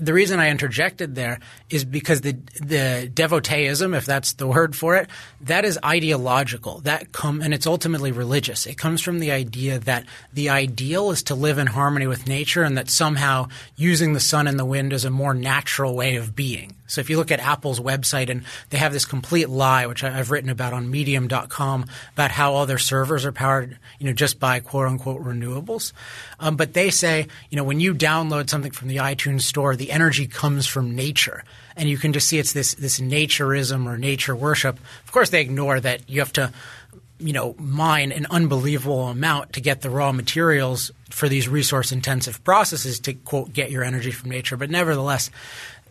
the 0.00 0.12
reason 0.12 0.40
I 0.40 0.50
interjected 0.50 1.14
there 1.14 1.40
is 1.70 1.84
because 1.84 2.20
the 2.20 2.32
the 2.60 3.10
devoteeism, 3.12 3.94
if 3.94 4.06
that's 4.06 4.34
the 4.34 4.46
word 4.46 4.76
for 4.76 4.96
it, 4.96 5.08
that 5.42 5.64
is 5.64 5.78
ideological. 5.84 6.80
That 6.80 7.12
come 7.12 7.40
and 7.40 7.54
it's 7.54 7.66
ultimately 7.66 8.12
religious. 8.12 8.66
It 8.66 8.78
comes 8.78 9.00
from 9.00 9.18
the 9.18 9.30
idea 9.30 9.78
that 9.80 10.06
the 10.32 10.50
ideal 10.50 11.10
is 11.10 11.22
to 11.24 11.34
live 11.34 11.58
in 11.58 11.66
harmony 11.66 12.06
with 12.06 12.26
nature, 12.26 12.62
and 12.62 12.76
that 12.78 12.90
somehow 12.90 13.48
using 13.76 14.12
the 14.12 14.20
sun 14.20 14.46
and 14.46 14.58
the 14.58 14.64
wind 14.64 14.92
is 14.92 15.04
a 15.04 15.10
more 15.10 15.34
natural 15.34 15.94
way 15.94 16.16
of 16.16 16.34
being. 16.36 16.74
So 16.86 17.00
if 17.00 17.08
you 17.08 17.16
look 17.16 17.30
at 17.30 17.40
Apple's 17.40 17.80
website 17.80 18.28
and 18.28 18.44
they 18.70 18.78
have 18.78 18.92
this 18.92 19.06
complete 19.06 19.48
lie, 19.48 19.86
which 19.86 20.04
I've 20.04 20.30
written 20.30 20.50
about 20.50 20.72
on 20.72 20.90
Medium.com, 20.90 21.86
about 22.12 22.30
how 22.30 22.52
all 22.54 22.66
their 22.66 22.78
servers 22.78 23.24
are 23.24 23.32
powered, 23.32 23.78
you 23.98 24.06
know, 24.06 24.12
just 24.12 24.38
by 24.38 24.60
quote 24.60 24.88
unquote 24.88 25.22
renewables. 25.22 25.92
Um, 26.38 26.56
but 26.56 26.74
they 26.74 26.90
say, 26.90 27.28
you 27.50 27.56
know, 27.56 27.64
when 27.64 27.80
you 27.80 27.94
download 27.94 28.50
something 28.50 28.72
from 28.72 28.88
the 28.88 28.96
iTunes 28.96 29.42
store, 29.42 29.76
the 29.76 29.92
energy 29.92 30.26
comes 30.26 30.66
from 30.66 30.94
nature, 30.94 31.44
and 31.76 31.88
you 31.88 31.96
can 31.96 32.12
just 32.12 32.28
see 32.28 32.38
it's 32.38 32.52
this 32.52 32.74
this 32.74 33.00
naturism 33.00 33.86
or 33.86 33.96
nature 33.96 34.36
worship. 34.36 34.78
Of 35.04 35.12
course, 35.12 35.30
they 35.30 35.40
ignore 35.40 35.80
that 35.80 36.08
you 36.08 36.20
have 36.20 36.32
to 36.34 36.52
you 37.18 37.32
know, 37.32 37.54
mine 37.58 38.10
an 38.12 38.26
unbelievable 38.28 39.08
amount 39.08 39.52
to 39.52 39.60
get 39.60 39.80
the 39.82 39.90
raw 39.90 40.12
materials 40.12 40.90
for 41.10 41.28
these 41.28 41.48
resource 41.48 41.92
intensive 41.92 42.42
processes 42.42 42.98
to 43.00 43.14
quote 43.14 43.52
get 43.52 43.70
your 43.70 43.84
energy 43.84 44.10
from 44.10 44.30
nature. 44.30 44.56
But 44.56 44.68
nevertheless, 44.68 45.30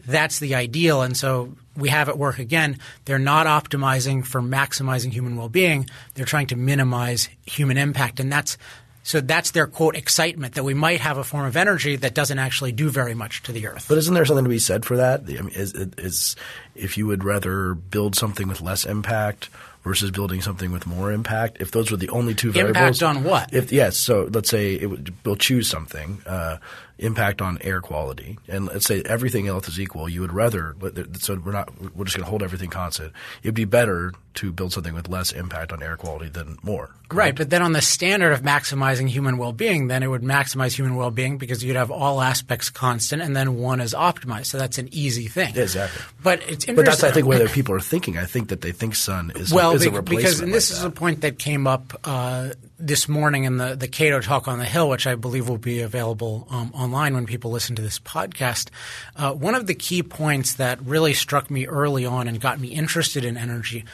that's 0.06 0.40
the 0.40 0.56
ideal. 0.56 1.02
And 1.02 1.16
so 1.16 1.54
we 1.76 1.90
have 1.90 2.10
at 2.10 2.18
work 2.18 2.40
again, 2.40 2.78
they're 3.06 3.20
not 3.20 3.48
optimizing 3.48 4.26
for 4.26 4.42
maximizing 4.42 5.12
human 5.12 5.36
well 5.36 5.50
being. 5.50 5.90
They're 6.14 6.26
trying 6.26 6.48
to 6.48 6.56
minimize 6.56 7.30
human 7.46 7.78
impact. 7.78 8.20
And 8.20 8.32
that's 8.32 8.58
so 9.04 9.20
that's 9.20 9.52
their 9.52 9.68
quote 9.68 9.98
excitement 9.98 10.56
that 10.56 10.64
we 10.64 10.74
might 10.74 11.02
have 11.02 11.18
a 11.18 11.26
form 11.26 11.46
of 11.46 11.58
energy 11.58 11.98
that 11.98 12.14
doesn't 12.14 12.40
actually 12.40 12.72
do 12.72 12.90
very 12.90 13.14
much 13.14 13.44
to 13.44 13.52
the 13.52 13.68
earth. 13.68 13.86
But 13.90 13.98
isn't 13.98 14.14
there 14.14 14.26
something 14.26 14.46
to 14.46 14.50
be 14.50 14.60
said 14.60 14.86
for 14.86 14.96
that? 14.96 15.24
I 15.28 15.42
mean, 15.42 15.50
is, 15.50 15.74
is 15.74 16.38
if 16.74 16.98
you 16.98 17.06
would 17.08 17.24
rather 17.24 17.74
build 17.74 18.16
something 18.16 18.48
with 18.48 18.62
less 18.62 18.86
impact 18.86 19.50
versus 19.84 20.10
building 20.10 20.42
something 20.42 20.72
with 20.72 20.88
more 20.88 21.12
impact, 21.12 21.58
if 21.60 21.72
those 21.72 21.92
were 21.92 21.98
the 21.98 22.10
only 22.10 22.34
two 22.34 22.54
variables, 22.54 23.02
impact 23.02 23.04
on 23.04 23.24
what? 23.26 23.54
If 23.54 23.74
yes, 23.74 23.98
so 23.98 24.30
let's 24.32 24.50
say 24.50 24.76
it 24.76 24.86
would, 24.86 25.14
we'll 25.26 25.36
choose 25.36 25.68
something. 25.68 26.22
Uh, 26.26 26.58
impact 27.00 27.42
on 27.42 27.58
air 27.62 27.82
quality, 27.82 28.38
and 28.48 28.68
let's 28.68 28.86
say 28.86 29.02
everything 29.06 29.48
else 29.48 29.68
is 29.68 29.80
equal, 29.80 30.08
you 30.08 30.22
would 30.22 30.34
rather 30.34 30.76
so 31.20 31.36
we're 31.36 31.52
not 31.52 31.70
we're 31.96 32.06
just 32.06 32.16
going 32.16 32.26
to 32.26 32.30
hold 32.30 32.44
everything 32.44 32.70
constant. 32.70 33.12
It'd 33.42 33.56
be 33.56 33.66
better 33.66 34.14
to 34.36 34.52
build 34.52 34.74
something 34.74 34.94
with 34.94 35.10
less 35.10 35.32
impact 35.32 35.72
on 35.72 35.84
air 35.84 35.96
quality 35.96 36.30
than 36.30 36.58
more. 36.64 36.88
Correct? 36.88 37.14
Right, 37.14 37.36
but 37.36 37.50
then 37.52 37.62
on 37.62 37.74
the 37.74 37.82
standard 37.82 38.32
of 38.32 38.42
maximizing 38.42 39.08
human 39.08 39.38
well-being, 39.38 39.88
then 39.88 40.02
it 40.02 40.08
would 40.08 40.24
maximize 40.24 40.74
human 40.74 40.96
well-being 40.96 41.38
because 41.38 41.64
you'd 41.64 41.76
have 41.76 41.92
all 41.92 42.22
aspects 42.22 42.70
constant, 42.70 43.22
and 43.22 43.36
then 43.36 43.58
one 43.58 43.80
is 43.80 43.94
optimized. 43.94 44.48
So 44.48 44.58
that's 44.58 44.80
an 44.80 44.90
easy 44.92 45.28
thing. 45.28 45.56
Exactly. 45.56 46.02
But 46.24 46.40
it's 46.42 46.66
interesting. 46.66 46.76
But 46.76 46.86
that's 46.86 47.04
I 47.04 47.12
think 47.12 47.28
where 47.28 47.48
people 47.48 47.76
are 47.76 47.80
thinking. 47.80 48.18
I 48.18 48.26
think 48.26 48.50
that 48.50 48.62
they 48.62 48.72
think 48.72 48.96
sun 48.96 49.32
is 49.36 49.54
well 49.54 49.72
a, 49.72 49.76
is 49.76 49.88
because 49.88 50.40
and 50.40 50.54
this 50.54 50.72
like 50.72 50.80
is 50.80 50.84
a 50.84 50.92
point 50.92 51.22
that 51.22 51.38
came 51.38 51.68
up. 51.68 52.00
Uh, 52.04 52.50
this 52.86 53.08
morning 53.08 53.46
in 53.46 53.58
the, 53.58 53.76
the 53.76 53.88
Cato 53.88 54.20
talk 54.20 54.48
on 54.48 54.60
the 54.60 54.66
Hill, 54.66 54.90
which 54.90 55.08
I 55.08 55.16
believe 55.16 55.48
will 55.48 55.58
be 55.58 55.80
available 55.80 56.46
um, 56.50 56.70
online 56.76 57.14
when 57.14 57.26
people 57.26 57.50
listen 57.50 57.78
to 57.78 57.82
this 57.82 57.98
podcast. 57.98 58.70
Uh, 59.16 59.32
one 59.32 59.56
of 59.56 59.68
the 59.68 59.74
key 59.74 60.04
points 60.04 60.56
that 60.56 60.82
really 60.82 61.14
struck 61.14 61.50
me 61.50 61.66
early 61.66 62.06
on 62.06 62.28
and 62.28 62.42
got 62.42 62.60
me 62.60 62.68
interested 62.68 63.24
in 63.24 63.38
energy 63.38 63.86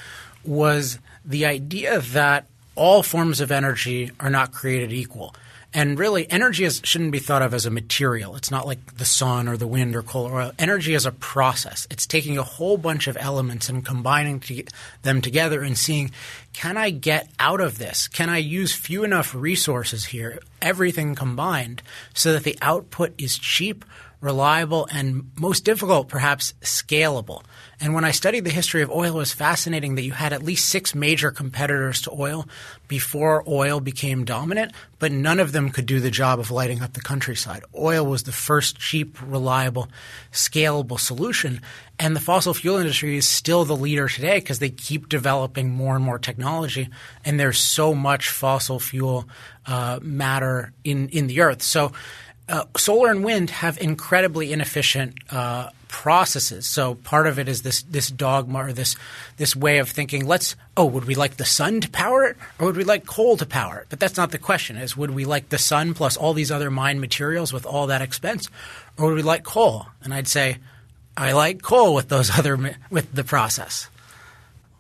was 0.44 0.98
the 1.24 1.46
idea 1.46 2.02
that 2.02 2.48
all 2.76 3.04
forms 3.04 3.40
of 3.40 3.52
energy 3.52 4.12
are 4.20 4.32
not 4.32 4.52
created 4.52 4.92
equal. 4.92 5.36
And 5.72 6.00
really, 6.00 6.30
energy 6.32 6.64
is, 6.64 6.82
shouldn't 6.84 7.12
be 7.12 7.20
thought 7.20 7.44
of 7.44 7.54
as 7.54 7.68
a 7.68 7.70
material. 7.70 8.36
It's 8.36 8.50
not 8.50 8.66
like 8.66 8.98
the 8.98 9.06
sun 9.06 9.48
or 9.48 9.56
the 9.56 9.68
wind 9.68 9.96
or 9.96 10.02
coal 10.02 10.26
or 10.26 10.42
oil. 10.42 10.52
Energy 10.58 10.96
is 10.96 11.06
a 11.06 11.12
process. 11.12 11.88
It's 11.92 12.08
taking 12.08 12.40
a 12.40 12.44
whole 12.44 12.78
bunch 12.78 13.08
of 13.08 13.16
elements 13.20 13.70
and 13.70 13.86
combining 13.86 14.40
to 14.42 14.64
them 15.04 15.22
together 15.22 15.62
and 15.62 15.78
seeing, 15.78 16.10
can 16.54 16.76
I 16.76 16.90
get 16.90 17.30
out 17.38 17.62
of 17.62 17.78
this? 17.78 18.08
Can 18.08 18.30
I 18.30 18.38
use 18.38 18.74
few 18.74 19.04
enough 19.04 19.36
resources 19.36 20.06
here, 20.06 20.40
everything 20.60 21.14
combined, 21.14 21.84
so 22.16 22.34
that 22.34 22.44
the 22.44 22.58
output 22.64 23.14
is 23.20 23.38
cheap, 23.38 23.86
reliable, 24.22 24.88
and 24.92 25.32
most 25.40 25.64
difficult, 25.64 26.08
perhaps 26.08 26.54
scalable? 26.62 27.44
And 27.82 27.94
when 27.94 28.04
I 28.04 28.12
studied 28.12 28.44
the 28.44 28.50
history 28.50 28.82
of 28.82 28.92
oil, 28.92 29.16
it 29.16 29.20
was 29.20 29.32
fascinating 29.32 29.96
that 29.96 30.04
you 30.04 30.12
had 30.12 30.34
at 30.34 30.44
least 30.44 30.68
six 30.68 30.94
major 30.94 31.32
competitors 31.32 32.02
to 32.02 32.12
oil 32.12 32.46
before 32.90 33.44
oil 33.48 33.80
became 33.80 34.26
dominant, 34.26 34.74
but 34.98 35.14
none 35.14 35.40
of 35.40 35.54
them 35.54 35.70
could 35.70 35.86
do 35.86 36.02
the 36.02 36.12
job 36.12 36.40
of 36.40 36.52
lighting 36.52 36.82
up 36.82 36.92
the 36.94 37.02
countryside. 37.02 37.64
Oil 37.78 38.06
was 38.06 38.24
the 38.24 38.34
first 38.34 38.78
cheap, 38.80 39.18
reliable, 39.26 39.88
scalable 40.34 41.00
solution. 41.00 41.62
And 41.98 42.16
the 42.16 42.22
fossil 42.22 42.54
fuel 42.54 42.78
industry 42.78 43.16
is 43.18 43.28
still 43.28 43.64
the 43.64 43.76
leader 43.76 44.10
today 44.10 44.40
because 44.40 44.60
they 44.60 44.70
keep 44.70 45.08
developing 45.08 45.70
more 45.70 45.96
and 45.96 46.04
more 46.04 46.20
technology. 46.20 46.90
And 47.24 47.40
there's 47.40 47.60
so 47.60 47.94
much 47.94 48.30
fossil 48.30 48.80
fuel 48.80 49.30
uh, 49.66 50.00
matter 50.02 50.74
in, 50.84 51.10
in 51.10 51.28
the 51.28 51.42
earth. 51.42 51.62
So 51.62 51.94
uh, 52.50 52.66
solar 52.76 53.12
and 53.12 53.24
wind 53.24 53.52
have 53.52 53.78
incredibly 53.80 54.52
inefficient 54.52 55.14
uh, 55.32 55.70
processes. 55.88 56.66
So 56.66 56.96
part 56.96 57.28
of 57.28 57.38
it 57.38 57.48
is 57.48 57.62
this 57.62 57.84
this 57.84 58.10
dogma 58.10 58.66
or 58.66 58.74
this 58.74 58.96
this 59.38 59.56
way 59.56 59.78
of 59.78 59.90
thinking. 59.90 60.26
Let's 60.26 60.56
oh, 60.76 60.86
would 60.86 61.06
we 61.06 61.16
like 61.16 61.38
the 61.38 61.46
sun 61.46 61.82
to 61.82 61.90
power 61.90 62.24
it, 62.26 62.38
or 62.58 62.68
would 62.68 62.78
we 62.78 62.84
like 62.84 63.06
coal 63.06 63.38
to 63.38 63.46
power 63.46 63.80
it? 63.80 63.88
But 63.90 64.00
that's 64.00 64.18
not 64.18 64.32
the 64.32 64.38
question. 64.40 64.78
Is 64.78 64.98
would 64.98 65.12
we 65.12 65.26
like 65.26 65.50
the 65.50 65.58
sun 65.58 65.94
plus 65.94 66.18
all 66.18 66.34
these 66.34 66.52
other 66.52 66.72
mined 66.72 67.02
materials 67.02 67.54
with 67.54 67.66
all 67.66 67.88
that 67.88 68.02
expense, 68.02 68.50
or 68.98 69.08
would 69.08 69.16
we 69.16 69.22
like 69.24 69.44
coal? 69.44 69.88
And 70.04 70.14
I'd 70.14 70.28
say, 70.28 70.58
I 71.16 71.34
like 71.34 71.62
coal 71.62 71.94
with 71.94 72.10
those 72.10 72.30
other 72.38 72.76
with 72.90 73.14
the 73.14 73.24
process. 73.24 73.90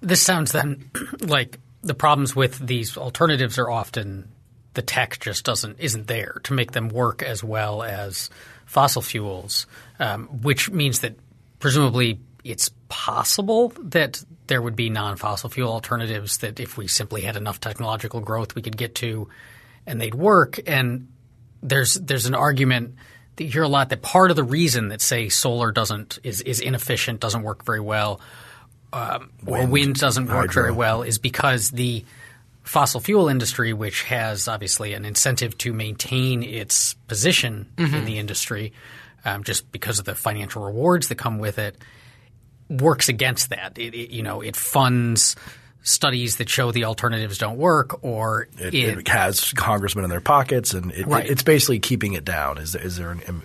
This 0.01 0.21
sounds 0.21 0.53
then 0.53 0.89
like 1.19 1.59
the 1.83 1.93
problems 1.93 2.35
with 2.35 2.65
these 2.65 2.97
alternatives 2.97 3.59
are 3.59 3.69
often 3.69 4.29
the 4.73 4.81
tech 4.81 5.19
just 5.19 5.45
doesn't 5.45 5.79
isn't 5.79 6.07
there 6.07 6.39
to 6.43 6.53
make 6.53 6.71
them 6.71 6.89
work 6.89 7.23
as 7.23 7.43
well 7.43 7.83
as 7.83 8.29
fossil 8.65 9.01
fuels, 9.01 9.65
um, 9.99 10.27
which 10.41 10.69
means 10.69 10.99
that 10.99 11.15
presumably 11.59 12.19
it's 12.43 12.71
possible 12.87 13.73
that 13.83 14.23
there 14.47 14.61
would 14.61 14.75
be 14.75 14.89
non-fossil 14.89 15.49
fuel 15.49 15.71
alternatives 15.71 16.39
that 16.39 16.59
if 16.59 16.77
we 16.77 16.87
simply 16.87 17.21
had 17.21 17.35
enough 17.35 17.59
technological 17.59 18.21
growth 18.21 18.55
we 18.55 18.61
could 18.61 18.77
get 18.77 18.95
to 18.95 19.27
and 19.85 19.99
they'd 19.99 20.15
work 20.15 20.59
and 20.65 21.07
there's 21.61 21.95
there's 21.95 22.25
an 22.25 22.35
argument 22.35 22.95
that 23.35 23.43
you 23.43 23.51
hear 23.51 23.63
a 23.63 23.67
lot 23.67 23.89
that 23.89 24.01
part 24.01 24.31
of 24.31 24.35
the 24.35 24.43
reason 24.43 24.87
that 24.87 25.01
say 25.01 25.29
solar 25.29 25.71
doesn't 25.71 26.19
is 26.23 26.41
is 26.41 26.61
inefficient 26.61 27.19
doesn't 27.19 27.43
work 27.43 27.65
very 27.65 27.79
well 27.79 28.21
um, 28.91 29.31
wind, 29.43 29.63
or 29.63 29.71
wind 29.71 29.95
doesn't 29.95 30.27
work 30.27 30.47
hydro. 30.47 30.63
very 30.63 30.73
well 30.73 31.03
is 31.03 31.19
because 31.19 31.71
the 31.71 32.05
fossil 32.69 33.01
fuel 33.01 33.29
industry, 33.29 33.73
which 33.73 34.03
has 34.03 34.47
obviously 34.47 34.93
an 34.93 35.03
incentive 35.03 35.57
to 35.57 35.73
maintain 35.73 36.43
its 36.43 36.93
position 37.07 37.67
mm-hmm. 37.75 37.95
in 37.95 38.05
the 38.05 38.19
industry, 38.19 38.73
um, 39.25 39.43
just 39.43 39.71
because 39.71 39.97
of 39.97 40.05
the 40.05 40.13
financial 40.13 40.63
rewards 40.63 41.07
that 41.07 41.15
come 41.15 41.39
with 41.39 41.57
it, 41.57 41.75
works 42.69 43.09
against 43.09 43.49
that. 43.49 43.79
It, 43.79 43.95
it, 43.95 44.11
you 44.11 44.21
know, 44.21 44.41
it 44.41 44.55
funds 44.55 45.35
studies 45.81 46.35
that 46.35 46.47
show 46.47 46.71
the 46.71 46.83
alternatives 46.83 47.39
don't 47.39 47.57
work, 47.57 48.03
or 48.03 48.47
it, 48.59 48.75
it, 48.75 49.07
has 49.07 49.51
congressmen 49.53 50.03
in 50.03 50.11
their 50.11 50.21
pockets, 50.21 50.75
and 50.75 50.91
it, 50.91 51.07
right. 51.07 51.27
it's 51.27 51.41
basically 51.41 51.79
keeping 51.79 52.13
it 52.13 52.23
down. 52.23 52.59
Is, 52.59 52.75
is 52.75 52.97
there 52.97 53.11
an? 53.11 53.43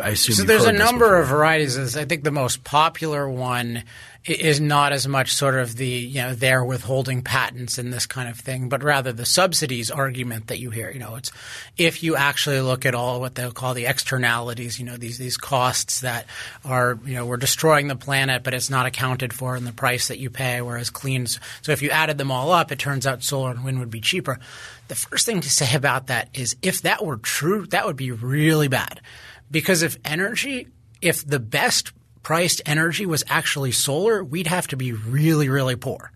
I 0.00 0.10
assume 0.10 0.34
so. 0.34 0.44
There's 0.44 0.64
a 0.64 0.72
number 0.72 1.20
of 1.20 1.28
varieties. 1.28 1.94
I 1.94 2.06
think 2.06 2.24
the 2.24 2.30
most 2.30 2.64
popular 2.64 3.28
one 3.28 3.84
is 4.26 4.60
not 4.60 4.92
as 4.92 5.06
much 5.06 5.32
sort 5.32 5.54
of 5.54 5.76
the 5.76 5.86
you 5.86 6.20
know 6.20 6.34
they're 6.34 6.64
withholding 6.64 7.22
patents 7.22 7.78
and 7.78 7.92
this 7.92 8.06
kind 8.06 8.28
of 8.28 8.38
thing, 8.38 8.68
but 8.68 8.82
rather 8.82 9.12
the 9.12 9.24
subsidies 9.24 9.90
argument 9.90 10.48
that 10.48 10.58
you 10.58 10.70
hear. 10.70 10.90
You 10.90 10.98
know, 10.98 11.14
it's 11.14 11.30
if 11.76 12.02
you 12.02 12.16
actually 12.16 12.60
look 12.60 12.84
at 12.84 12.94
all 12.94 13.20
what 13.20 13.34
they'll 13.34 13.52
call 13.52 13.74
the 13.74 13.86
externalities. 13.86 14.78
You 14.78 14.86
know, 14.86 14.96
these 14.96 15.18
these 15.18 15.36
costs 15.36 16.00
that 16.00 16.26
are 16.64 16.98
you 17.04 17.14
know 17.14 17.24
we're 17.24 17.36
destroying 17.36 17.88
the 17.88 17.96
planet, 17.96 18.42
but 18.42 18.54
it's 18.54 18.70
not 18.70 18.86
accounted 18.86 19.32
for 19.32 19.56
in 19.56 19.64
the 19.64 19.72
price 19.72 20.08
that 20.08 20.18
you 20.18 20.28
pay. 20.28 20.60
Whereas 20.60 20.90
clean, 20.90 21.26
so 21.26 21.72
if 21.72 21.82
you 21.82 21.90
added 21.90 22.18
them 22.18 22.32
all 22.32 22.50
up, 22.50 22.72
it 22.72 22.78
turns 22.78 23.06
out 23.06 23.22
solar 23.22 23.52
and 23.52 23.64
wind 23.64 23.78
would 23.78 23.90
be 23.90 24.00
cheaper. 24.00 24.38
The 24.88 24.96
first 24.96 25.26
thing 25.26 25.40
to 25.40 25.50
say 25.50 25.74
about 25.74 26.08
that 26.08 26.30
is 26.34 26.56
if 26.62 26.82
that 26.82 27.04
were 27.04 27.16
true, 27.16 27.66
that 27.66 27.86
would 27.86 27.96
be 27.96 28.10
really 28.10 28.68
bad, 28.68 29.00
because 29.50 29.82
if 29.82 29.98
energy, 30.04 30.68
if 31.00 31.24
the 31.24 31.40
best 31.40 31.92
priced 32.26 32.60
energy 32.66 33.06
was 33.06 33.22
actually 33.28 33.70
solar, 33.70 34.24
we'd 34.24 34.48
have 34.48 34.66
to 34.66 34.76
be 34.76 34.90
really, 34.90 35.48
really 35.48 35.76
poor. 35.76 36.10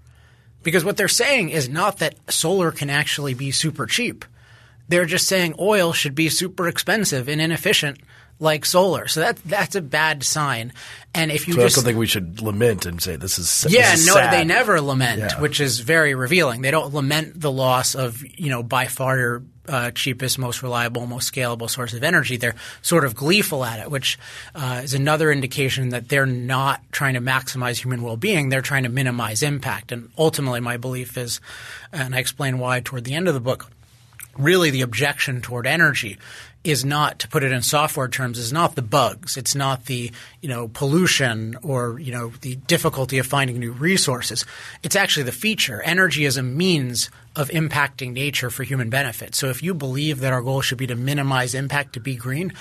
Because 0.64 0.84
what 0.84 0.96
they're 0.96 1.06
saying 1.06 1.50
is 1.50 1.68
not 1.68 1.98
that 1.98 2.16
solar 2.28 2.72
can 2.72 2.90
actually 2.90 3.32
be 3.32 3.52
super 3.52 3.86
cheap. 3.86 4.24
They're 4.88 5.06
just 5.06 5.28
saying 5.28 5.54
oil 5.60 5.92
should 5.92 6.16
be 6.16 6.28
super 6.28 6.66
expensive 6.66 7.28
and 7.28 7.40
inefficient 7.40 8.00
like 8.40 8.64
solar. 8.64 9.06
So 9.06 9.20
that 9.20 9.36
that's 9.44 9.76
a 9.76 9.80
bad 9.80 10.24
sign. 10.24 10.72
And 11.14 11.30
if 11.30 11.46
you 11.46 11.54
so 11.54 11.60
just 11.60 11.62
that's 11.62 11.74
something 11.76 11.96
we 11.96 12.08
should 12.08 12.42
lament 12.42 12.86
and 12.86 13.00
say 13.00 13.14
this 13.14 13.38
is 13.38 13.66
yeah, 13.68 13.92
this 13.92 14.00
is 14.00 14.06
no, 14.08 14.14
sad. 14.14 14.32
they 14.32 14.44
never 14.44 14.80
lament, 14.80 15.20
Yeah. 15.20 15.40
which 15.40 15.60
is 15.60 15.78
very 15.78 16.16
revealing. 16.16 16.60
They 16.60 16.72
don't 16.72 16.92
lament 16.92 17.40
the 17.40 17.52
loss 17.52 17.94
of 17.94 18.20
you 18.36 18.50
know 18.50 18.64
by 18.64 18.86
far 18.86 19.16
your 19.16 19.42
uh, 19.70 19.90
cheapest, 19.92 20.38
most 20.38 20.62
reliable, 20.62 21.06
most 21.06 21.32
scalable 21.32 21.70
source 21.70 21.94
of 21.94 22.02
energy. 22.02 22.36
They're 22.36 22.56
sort 22.82 23.04
of 23.04 23.14
gleeful 23.14 23.64
at 23.64 23.78
it, 23.78 23.90
which 23.90 24.18
uh, 24.54 24.80
is 24.82 24.94
another 24.94 25.30
indication 25.30 25.90
that 25.90 26.08
they're 26.08 26.26
not 26.26 26.82
trying 26.92 27.14
to 27.14 27.20
maximize 27.20 27.78
human 27.78 28.02
well-being. 28.02 28.48
They're 28.48 28.62
trying 28.62 28.82
to 28.82 28.88
minimize 28.88 29.42
impact. 29.42 29.92
And 29.92 30.10
ultimately, 30.18 30.60
my 30.60 30.76
belief 30.76 31.16
is, 31.16 31.40
and 31.92 32.14
I 32.14 32.18
explain 32.18 32.58
why 32.58 32.80
toward 32.80 33.04
the 33.04 33.14
end 33.14 33.28
of 33.28 33.34
the 33.34 33.40
book 33.40 33.70
really 34.38 34.70
the 34.70 34.82
objection 34.82 35.40
toward 35.40 35.66
energy 35.66 36.16
is 36.62 36.84
not 36.84 37.18
to 37.18 37.28
put 37.28 37.42
it 37.42 37.52
in 37.52 37.62
software 37.62 38.08
terms 38.08 38.38
is 38.38 38.52
not 38.52 38.74
the 38.74 38.82
bugs 38.82 39.36
it's 39.36 39.54
not 39.54 39.86
the 39.86 40.10
you 40.40 40.48
know 40.48 40.68
pollution 40.68 41.56
or 41.62 41.98
you 41.98 42.12
know 42.12 42.32
the 42.42 42.54
difficulty 42.54 43.18
of 43.18 43.26
finding 43.26 43.58
new 43.58 43.72
resources 43.72 44.44
it's 44.82 44.96
actually 44.96 45.22
the 45.22 45.32
feature 45.32 45.82
energy 45.82 46.24
is 46.24 46.36
a 46.36 46.42
means 46.42 47.10
of 47.36 47.48
impacting 47.50 48.12
nature 48.12 48.50
for 48.50 48.64
human 48.64 48.90
benefit 48.90 49.34
so 49.34 49.48
if 49.48 49.62
you 49.62 49.74
believe 49.74 50.20
that 50.20 50.32
our 50.32 50.42
goal 50.42 50.60
should 50.60 50.78
be 50.78 50.86
to 50.86 50.96
minimize 50.96 51.54
impact 51.54 51.92
to 51.92 52.00
be 52.00 52.16
green 52.16 52.52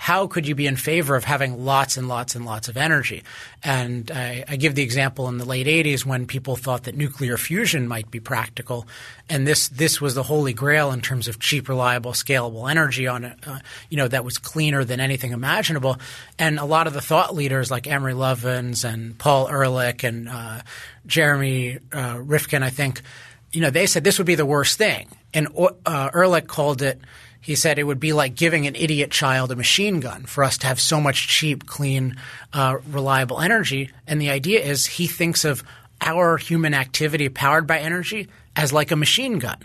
how 0.00 0.26
could 0.26 0.48
you 0.48 0.54
be 0.54 0.66
in 0.66 0.76
favor 0.76 1.14
of 1.14 1.24
having 1.24 1.66
lots 1.66 1.98
and 1.98 2.08
lots 2.08 2.34
and 2.34 2.46
lots 2.46 2.68
of 2.70 2.78
energy? 2.78 3.22
And 3.62 4.10
I, 4.10 4.44
I 4.48 4.56
give 4.56 4.74
the 4.74 4.82
example 4.82 5.28
in 5.28 5.36
the 5.36 5.44
late 5.44 5.66
80s 5.66 6.06
when 6.06 6.26
people 6.26 6.56
thought 6.56 6.84
that 6.84 6.96
nuclear 6.96 7.36
fusion 7.36 7.86
might 7.86 8.10
be 8.10 8.18
practical, 8.18 8.88
and 9.28 9.46
this 9.46 9.68
this 9.68 10.00
was 10.00 10.14
the 10.14 10.22
holy 10.22 10.54
grail 10.54 10.90
in 10.90 11.02
terms 11.02 11.28
of 11.28 11.38
cheap, 11.38 11.68
reliable, 11.68 12.12
scalable 12.12 12.70
energy 12.70 13.06
on 13.06 13.26
uh, 13.26 13.58
you 13.90 13.98
know 13.98 14.08
that 14.08 14.24
was 14.24 14.38
cleaner 14.38 14.84
than 14.84 15.00
anything 15.00 15.32
imaginable. 15.32 15.98
And 16.38 16.58
a 16.58 16.64
lot 16.64 16.86
of 16.86 16.94
the 16.94 17.02
thought 17.02 17.34
leaders 17.34 17.70
like 17.70 17.86
Amory 17.86 18.14
Lovins 18.14 18.90
and 18.90 19.18
Paul 19.18 19.48
Ehrlich 19.50 20.02
and 20.02 20.30
uh, 20.30 20.62
Jeremy 21.06 21.78
uh, 21.92 22.18
Rifkin, 22.22 22.62
I 22.62 22.70
think, 22.70 23.02
you 23.52 23.60
know, 23.60 23.70
they 23.70 23.86
said 23.86 24.04
this 24.04 24.18
would 24.18 24.26
be 24.26 24.34
the 24.34 24.46
worst 24.46 24.78
thing, 24.78 25.08
and 25.34 25.48
uh, 25.86 26.10
Ehrlich 26.14 26.46
called 26.46 26.82
it 26.82 27.00
he 27.40 27.54
said 27.54 27.78
it 27.78 27.84
would 27.84 28.00
be 28.00 28.12
like 28.12 28.34
giving 28.34 28.66
an 28.66 28.74
idiot 28.76 29.10
child 29.10 29.50
a 29.50 29.56
machine 29.56 30.00
gun 30.00 30.24
for 30.24 30.44
us 30.44 30.58
to 30.58 30.66
have 30.66 30.78
so 30.78 31.00
much 31.00 31.26
cheap, 31.26 31.66
clean, 31.66 32.16
uh, 32.52 32.78
reliable 32.90 33.40
energy. 33.40 33.90
And 34.06 34.20
the 34.20 34.30
idea 34.30 34.60
is 34.60 34.86
he 34.86 35.06
thinks 35.06 35.44
of 35.44 35.64
our 36.02 36.36
human 36.36 36.74
activity 36.74 37.28
powered 37.28 37.66
by 37.66 37.78
energy 37.78 38.28
as 38.56 38.72
like 38.72 38.90
a 38.90 38.96
machine 38.96 39.38
gun, 39.38 39.56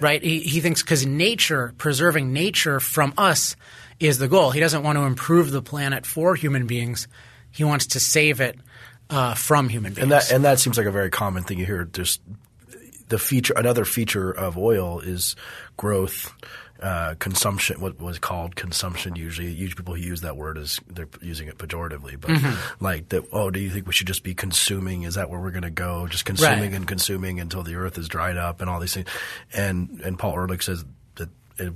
right? 0.00 0.22
He, 0.22 0.40
he 0.40 0.60
thinks 0.60 0.82
because 0.82 1.06
nature, 1.06 1.72
preserving 1.78 2.32
nature 2.32 2.80
from 2.80 3.14
us 3.16 3.54
is 4.00 4.18
the 4.18 4.28
goal. 4.28 4.50
He 4.50 4.60
doesn't 4.60 4.82
want 4.82 4.98
to 4.98 5.02
improve 5.02 5.52
the 5.52 5.62
planet 5.62 6.06
for 6.06 6.34
human 6.34 6.66
beings. 6.66 7.06
He 7.52 7.62
wants 7.62 7.86
to 7.88 8.00
save 8.00 8.40
it 8.40 8.58
uh, 9.08 9.34
from 9.34 9.68
human 9.68 9.92
beings. 9.92 10.02
And 10.02 10.12
that 10.12 10.32
and 10.32 10.44
that 10.44 10.58
seems 10.58 10.78
like 10.78 10.86
a 10.86 10.92
very 10.92 11.10
common 11.10 11.44
thing 11.44 11.58
you 11.58 11.66
hear. 11.66 11.84
Just 11.84 12.20
the 13.10 13.18
feature, 13.18 13.52
another 13.56 13.84
feature 13.84 14.30
of 14.32 14.56
oil 14.56 15.00
is 15.00 15.36
growth, 15.76 16.32
uh, 16.82 17.14
consumption. 17.18 17.78
What 17.80 18.00
was 18.00 18.18
called 18.18 18.56
consumption 18.56 19.14
usually. 19.14 19.48
Usually 19.52 19.76
people 19.76 19.94
who 19.94 20.00
use 20.00 20.22
that 20.22 20.36
word 20.38 20.56
is 20.56 20.80
they're 20.88 21.08
using 21.20 21.46
it 21.48 21.58
pejoratively, 21.58 22.18
but 22.18 22.30
Mm-hmm. 22.30 22.82
like 22.84 23.10
that. 23.10 23.24
Oh, 23.32 23.50
do 23.50 23.60
you 23.60 23.68
think 23.68 23.86
we 23.86 23.92
should 23.92 24.06
just 24.06 24.22
be 24.22 24.32
consuming? 24.34 25.02
Is 25.02 25.16
that 25.16 25.28
where 25.28 25.38
we're 25.38 25.50
going 25.50 25.62
to 25.64 25.70
go? 25.70 26.06
Just 26.06 26.24
consuming 26.24 26.60
Right. 26.70 26.72
and 26.72 26.88
consuming 26.88 27.38
until 27.38 27.62
the 27.62 27.74
earth 27.74 27.98
is 27.98 28.08
dried 28.08 28.38
up 28.38 28.62
and 28.62 28.70
all 28.70 28.80
these 28.80 28.94
things. 28.94 29.08
And 29.52 30.00
and 30.02 30.18
Paul 30.18 30.34
Ehrlich 30.38 30.62
says 30.62 30.82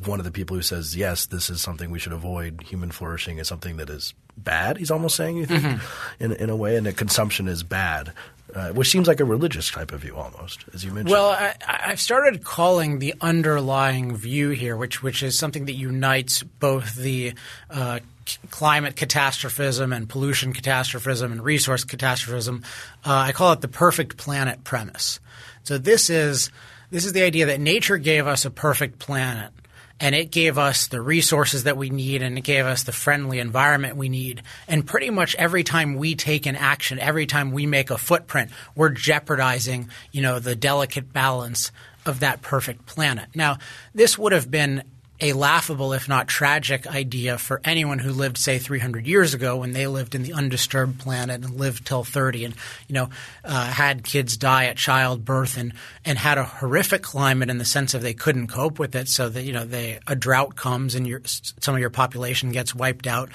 one 0.04 0.18
of 0.18 0.24
the 0.24 0.30
people 0.32 0.56
who 0.56 0.62
says 0.62 0.96
yes, 0.96 1.26
this 1.26 1.50
is 1.50 1.60
something 1.60 1.90
we 1.90 1.98
should 1.98 2.12
avoid. 2.12 2.62
Human 2.62 2.90
flourishing 2.90 3.38
is 3.38 3.48
something 3.48 3.76
that 3.76 3.90
is 3.90 4.14
bad. 4.36 4.76
He's 4.78 4.90
almost 4.90 5.16
saying 5.16 5.36
you 5.36 5.46
think 5.46 5.62
Mm-hmm. 5.62 6.24
in 6.24 6.32
in 6.32 6.50
a 6.50 6.56
way, 6.56 6.76
and 6.76 6.86
that 6.86 6.96
consumption 6.96 7.48
is 7.48 7.62
bad. 7.62 8.12
Uh, 8.54 8.68
which 8.70 8.88
seems 8.88 9.08
like 9.08 9.18
a 9.20 9.24
religious 9.24 9.68
type 9.70 9.90
of 9.90 10.00
view 10.02 10.14
almost, 10.14 10.64
as 10.74 10.84
you 10.84 10.92
mentioned. 10.92 11.10
Well, 11.10 11.30
I, 11.30 11.54
I've 11.66 12.00
started 12.00 12.44
calling 12.44 12.98
the 13.00 13.14
underlying 13.20 14.14
view 14.16 14.50
here, 14.50 14.76
which 14.76 15.02
which 15.02 15.22
is 15.22 15.36
something 15.36 15.64
that 15.64 15.72
unites 15.72 16.42
both 16.42 16.94
the 16.94 17.32
uh, 17.70 18.00
c- 18.26 18.38
climate 18.50 18.96
catastrophism 18.96 19.92
and 19.92 20.08
pollution 20.08 20.52
catastrophism 20.52 21.32
and 21.32 21.42
resource 21.42 21.84
catastrophism. 21.84 22.62
Uh, 23.04 23.12
I 23.12 23.32
call 23.32 23.52
it 23.54 23.60
the 23.60 23.66
perfect 23.68 24.18
planet 24.18 24.62
premise. 24.62 25.20
So 25.64 25.78
this 25.78 26.08
is 26.10 26.50
this 26.90 27.04
is 27.06 27.12
the 27.12 27.22
idea 27.22 27.46
that 27.46 27.60
nature 27.60 27.96
gave 27.96 28.26
us 28.26 28.44
a 28.44 28.50
perfect 28.50 28.98
planet. 28.98 29.50
And 30.00 30.14
it 30.14 30.30
gave 30.30 30.58
us 30.58 30.88
the 30.88 31.00
resources 31.00 31.64
that 31.64 31.76
we 31.76 31.88
need 31.88 32.20
and 32.20 32.36
it 32.36 32.42
gave 32.42 32.66
us 32.66 32.82
the 32.82 32.92
friendly 32.92 33.38
environment 33.38 33.96
we 33.96 34.08
need. 34.08 34.42
And 34.66 34.86
pretty 34.86 35.10
much 35.10 35.34
every 35.36 35.62
time 35.62 35.94
we 35.94 36.14
take 36.14 36.46
an 36.46 36.56
action, 36.56 36.98
every 36.98 37.26
time 37.26 37.52
we 37.52 37.64
make 37.66 37.90
a 37.90 37.98
footprint, 37.98 38.50
we're 38.74 38.90
jeopardizing, 38.90 39.88
you 40.10 40.20
know, 40.20 40.40
the 40.40 40.56
delicate 40.56 41.12
balance 41.12 41.70
of 42.06 42.20
that 42.20 42.42
perfect 42.42 42.86
planet. 42.86 43.28
Now, 43.34 43.58
this 43.94 44.18
would 44.18 44.32
have 44.32 44.50
been 44.50 44.82
a 45.24 45.32
laughable, 45.32 45.94
if 45.94 46.06
not 46.06 46.28
tragic, 46.28 46.86
idea 46.86 47.38
for 47.38 47.58
anyone 47.64 47.98
who 47.98 48.12
lived, 48.12 48.36
say, 48.36 48.58
300 48.58 49.06
years 49.06 49.32
ago 49.32 49.56
when 49.56 49.72
they 49.72 49.86
lived 49.86 50.14
in 50.14 50.22
the 50.22 50.34
undisturbed 50.34 51.00
planet 51.00 51.42
and 51.42 51.54
lived 51.54 51.86
till 51.86 52.04
30 52.04 52.44
and, 52.44 52.54
you 52.88 52.94
know, 52.94 53.08
uh, 53.42 53.66
had 53.66 54.04
kids 54.04 54.36
die 54.36 54.66
at 54.66 54.76
childbirth 54.76 55.56
and, 55.56 55.72
and 56.04 56.18
had 56.18 56.36
a 56.36 56.44
horrific 56.44 57.02
climate 57.02 57.48
in 57.48 57.56
the 57.56 57.64
sense 57.64 57.94
of 57.94 58.02
they 58.02 58.12
couldn't 58.12 58.48
cope 58.48 58.78
with 58.78 58.94
it. 58.94 59.08
So 59.08 59.30
that, 59.30 59.44
you 59.44 59.54
know, 59.54 59.64
they, 59.64 59.98
a 60.06 60.14
drought 60.14 60.56
comes 60.56 60.94
and 60.94 61.06
your, 61.06 61.22
some 61.24 61.74
of 61.74 61.80
your 61.80 61.88
population 61.88 62.52
gets 62.52 62.74
wiped 62.74 63.06
out. 63.06 63.30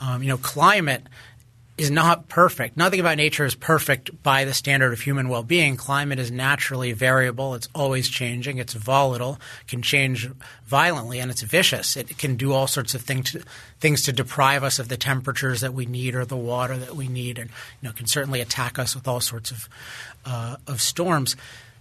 Um, 0.00 0.22
you 0.22 0.30
know, 0.30 0.38
climate 0.38 1.02
is 1.76 1.90
not 1.90 2.28
perfect. 2.28 2.76
Nothing 2.76 3.00
about 3.00 3.16
nature 3.16 3.44
is 3.44 3.56
perfect 3.56 4.22
by 4.22 4.44
the 4.44 4.54
standard 4.54 4.92
of 4.92 5.00
human 5.00 5.28
well-being. 5.28 5.76
Climate 5.76 6.20
is 6.20 6.30
naturally 6.30 6.92
variable. 6.92 7.54
It's 7.54 7.68
always 7.74 8.08
changing. 8.08 8.58
It's 8.58 8.74
volatile, 8.74 9.40
can 9.66 9.82
change 9.82 10.30
violently, 10.66 11.18
and 11.18 11.32
it's 11.32 11.42
vicious. 11.42 11.96
It 11.96 12.16
can 12.16 12.36
do 12.36 12.52
all 12.52 12.68
sorts 12.68 12.94
of 12.94 13.02
things 13.02 13.32
to, 13.32 13.42
things 13.80 14.02
to 14.02 14.12
deprive 14.12 14.62
us 14.62 14.78
of 14.78 14.88
the 14.88 14.96
temperatures 14.96 15.62
that 15.62 15.74
we 15.74 15.84
need 15.84 16.14
or 16.14 16.24
the 16.24 16.36
water 16.36 16.76
that 16.76 16.94
we 16.94 17.08
need, 17.08 17.38
and 17.38 17.50
you 17.80 17.88
know 17.88 17.92
can 17.92 18.06
certainly 18.06 18.40
attack 18.40 18.78
us 18.78 18.94
with 18.94 19.08
all 19.08 19.20
sorts 19.20 19.50
of 19.50 19.68
uh, 20.24 20.56
of 20.68 20.80
storms. 20.80 21.34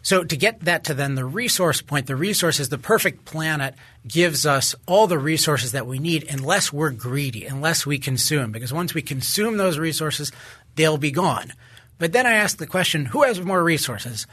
So 0.04 0.26
to 0.26 0.36
get 0.36 0.60
that 0.66 0.84
to 0.86 0.94
then 0.94 1.16
the 1.16 1.26
resource 1.26 1.82
point, 1.82 2.08
the 2.08 2.16
resource 2.16 2.60
is 2.60 2.68
the 2.68 2.78
perfect 2.78 3.24
planet 3.24 3.74
gives 4.06 4.46
us 4.46 4.76
all 4.86 5.08
the 5.08 5.18
resources 5.18 5.72
that 5.72 5.88
we 5.88 5.98
need 5.98 6.26
unless 6.30 6.74
we're 6.74 6.92
greedy, 6.92 7.46
unless 7.46 7.86
we 7.86 7.98
consume. 7.98 8.52
Because 8.52 8.74
once 8.74 8.94
we 8.94 9.02
consume 9.02 9.56
those 9.56 9.80
resources, 9.80 10.32
they'll 10.76 10.98
be 10.98 11.12
gone. 11.12 11.54
But 12.00 12.12
then 12.12 12.28
I 12.28 12.34
ask 12.34 12.58
the 12.58 12.68
question, 12.68 13.06
who 13.06 13.24
has 13.24 13.40
more 13.42 13.64
resources? 13.64 14.28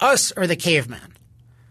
Us 0.00 0.32
or 0.36 0.46
the 0.46 0.54
caveman? 0.54 1.14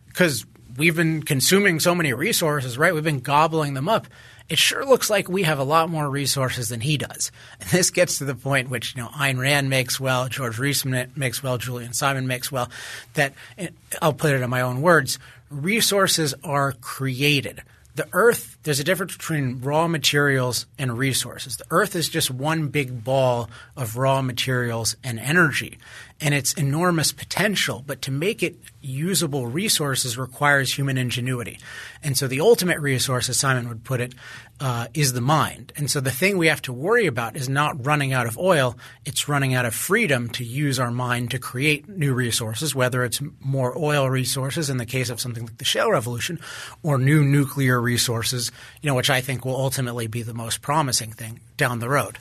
Because 0.07 0.43
we've 0.77 0.95
been 0.95 1.23
consuming 1.23 1.79
so 1.79 1.95
many 1.95 2.13
resources, 2.13 2.77
right? 2.77 2.93
We've 2.93 3.03
been 3.03 3.19
gobbling 3.19 3.73
them 3.73 3.89
up. 3.89 4.07
It 4.47 4.59
sure 4.59 4.85
looks 4.85 5.09
like 5.09 5.27
we 5.27 5.43
have 5.43 5.57
a 5.57 5.63
lot 5.63 5.89
more 5.89 6.07
resources 6.07 6.69
than 6.69 6.81
he 6.81 6.97
does. 6.97 7.31
And 7.59 7.69
this 7.69 7.89
gets 7.89 8.19
to 8.19 8.25
the 8.25 8.35
point 8.35 8.69
which 8.69 8.95
you 8.95 9.01
know 9.01 9.09
Ayn 9.09 9.39
Rand 9.39 9.69
makes 9.69 9.99
well, 9.99 10.27
George 10.27 10.57
Reisman 10.57 11.15
makes 11.17 11.41
well, 11.41 11.57
Julian 11.57 11.93
Simon 11.93 12.27
makes 12.27 12.51
well. 12.51 12.69
That 13.15 13.33
eh, 13.57 13.69
I'll 14.01 14.13
put 14.13 14.33
it 14.33 14.41
in 14.41 14.49
my 14.49 14.61
own 14.61 14.81
words: 14.81 15.19
resources 15.49 16.33
are 16.43 16.73
created. 16.73 17.63
The 17.95 18.09
earth, 18.11 18.57
there's 18.63 18.81
a 18.81 18.83
difference 18.83 19.15
between 19.15 19.61
raw 19.61 19.87
materials 19.87 20.65
and 20.77 20.97
resources. 20.97 21.55
The 21.55 21.65
earth 21.71 21.95
is 21.95 22.09
just 22.09 22.29
one 22.29 22.67
big 22.67 23.05
ball 23.05 23.49
of 23.77 23.95
raw 23.95 24.21
materials 24.21 24.97
and 25.01 25.17
energy, 25.17 25.77
and 26.19 26.33
its 26.33 26.53
enormous 26.53 27.13
potential. 27.13 27.85
But 27.87 28.01
to 28.03 28.11
make 28.11 28.43
it 28.43 28.57
usable 28.81 29.47
resources 29.47 30.17
requires 30.17 30.73
human 30.77 30.97
ingenuity. 30.97 31.57
And 32.03 32.17
so 32.17 32.27
the 32.27 32.41
ultimate 32.41 32.79
resource, 32.81 33.29
as 33.29 33.39
Simon 33.39 33.69
would 33.69 33.85
put 33.85 34.01
it, 34.01 34.13
uh, 34.59 34.87
is 34.93 35.13
the 35.13 35.21
mind. 35.21 35.73
And 35.75 35.91
so 35.91 35.99
the 35.99 36.11
thing 36.11 36.37
we 36.37 36.47
have 36.47 36.61
to 36.63 36.73
worry 36.73 37.07
about 37.07 37.35
is 37.35 37.49
not 37.49 37.85
running 37.85 38.13
out 38.13 38.25
of 38.25 38.37
oil, 38.37 38.77
it's 39.05 39.27
running 39.27 39.53
out 39.53 39.65
of 39.65 39.75
freedom 39.75 40.29
to 40.29 40.45
use 40.45 40.79
our 40.79 40.91
mind 40.91 41.31
to 41.31 41.39
create 41.39 41.89
new 41.89 42.13
resources, 42.13 42.73
whether 42.73 43.03
it's 43.03 43.21
more 43.41 43.77
oil 43.77 44.09
resources 44.09 44.69
in 44.69 44.77
the 44.77 44.85
case 44.85 45.09
of 45.09 45.19
something 45.19 45.45
like 45.45 45.57
the 45.57 45.65
shale 45.65 45.91
revolution, 45.91 46.39
or 46.83 46.97
new 46.97 47.23
nuclear 47.23 47.81
resources, 47.81 48.51
you 48.81 48.89
know, 48.89 48.95
which 48.95 49.09
I 49.09 49.21
think 49.21 49.43
will 49.43 49.57
ultimately 49.57 50.07
be 50.07 50.23
the 50.23 50.33
most 50.33 50.61
promising 50.61 51.11
thing 51.11 51.41
down 51.57 51.79
the 51.79 51.89
road. 51.89 52.17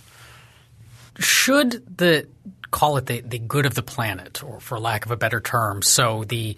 Should 1.18 1.97
the 1.97 2.27
call 2.73 2.97
it 2.97 3.07
the, 3.07 3.20
the 3.20 3.38
good 3.38 3.66
of 3.66 3.75
the 3.75 3.83
planet, 3.83 4.42
or 4.42 4.59
for 4.59 4.81
lack 4.81 5.05
of 5.05 5.12
a 5.12 5.16
better 5.16 5.40
term, 5.40 5.83
so 5.83 6.25
the 6.25 6.57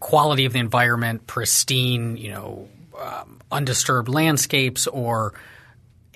quality 0.00 0.46
of 0.46 0.54
the 0.54 0.58
environment, 0.58 1.26
pristine, 1.26 2.16
you 2.16 2.30
know, 2.30 2.68
um, 3.00 3.40
undisturbed 3.52 4.08
landscapes, 4.08 4.86
or 4.86 5.34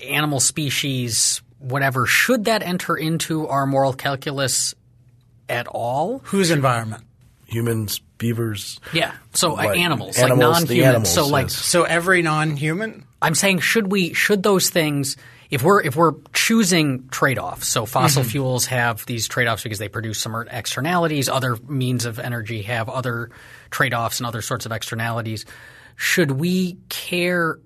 animal 0.05 0.41
species, 0.41 1.43
whatever, 1.59 2.07
should 2.07 2.45
that 2.47 2.63
enter 2.63 2.97
into 2.97 3.47
our 3.49 3.67
moral 3.67 3.93
calculus 3.93 4.75
at 5.49 5.67
all? 5.67 6.21
Whose 6.25 6.51
environment? 6.51 7.05
humans, 7.47 7.99
beavers. 8.19 8.79
Yeah. 8.93 9.13
So 9.35 9.53
uh, 9.55 9.57
Like, 9.57 9.77
animals, 9.79 10.17
animals, 10.17 10.61
like 10.61 10.69
the 10.69 10.75
non-humans. 10.77 10.87
animals, 10.87 11.15
so 11.15 11.27
like 11.27 11.45
yes. 11.47 11.57
So 11.57 11.83
every 11.83 12.23
non-human. 12.23 13.05
I'm 13.21 13.35
saying 13.35 13.59
should 13.59 13.91
we 13.91 14.13
should 14.15 14.45
those 14.45 14.71
things 14.71 15.17
if 15.51 15.65
we're 15.65 15.83
if 15.83 15.97
we're 15.97 16.13
choosing 16.33 17.09
trade-offs, 17.09 17.67
so 17.67 17.87
fossil 17.87 18.23
Mm-hmm. 18.23 18.31
fuels 18.31 18.67
have 18.67 19.05
these 19.07 19.27
trade-offs 19.27 19.65
because 19.65 19.81
they 19.81 19.89
produce 19.89 20.21
some 20.21 20.47
externalities, 20.49 21.29
other 21.29 21.57
means 21.69 22.05
of 22.05 22.21
energy 22.21 22.63
have 22.63 22.89
other 22.89 23.31
trade-offs 23.73 24.21
and 24.21 24.29
other 24.29 24.43
sorts 24.43 24.65
of 24.65 24.71
externalities. 24.71 25.45
Should 26.03 26.31
we 26.31 26.79
care 26.89 27.59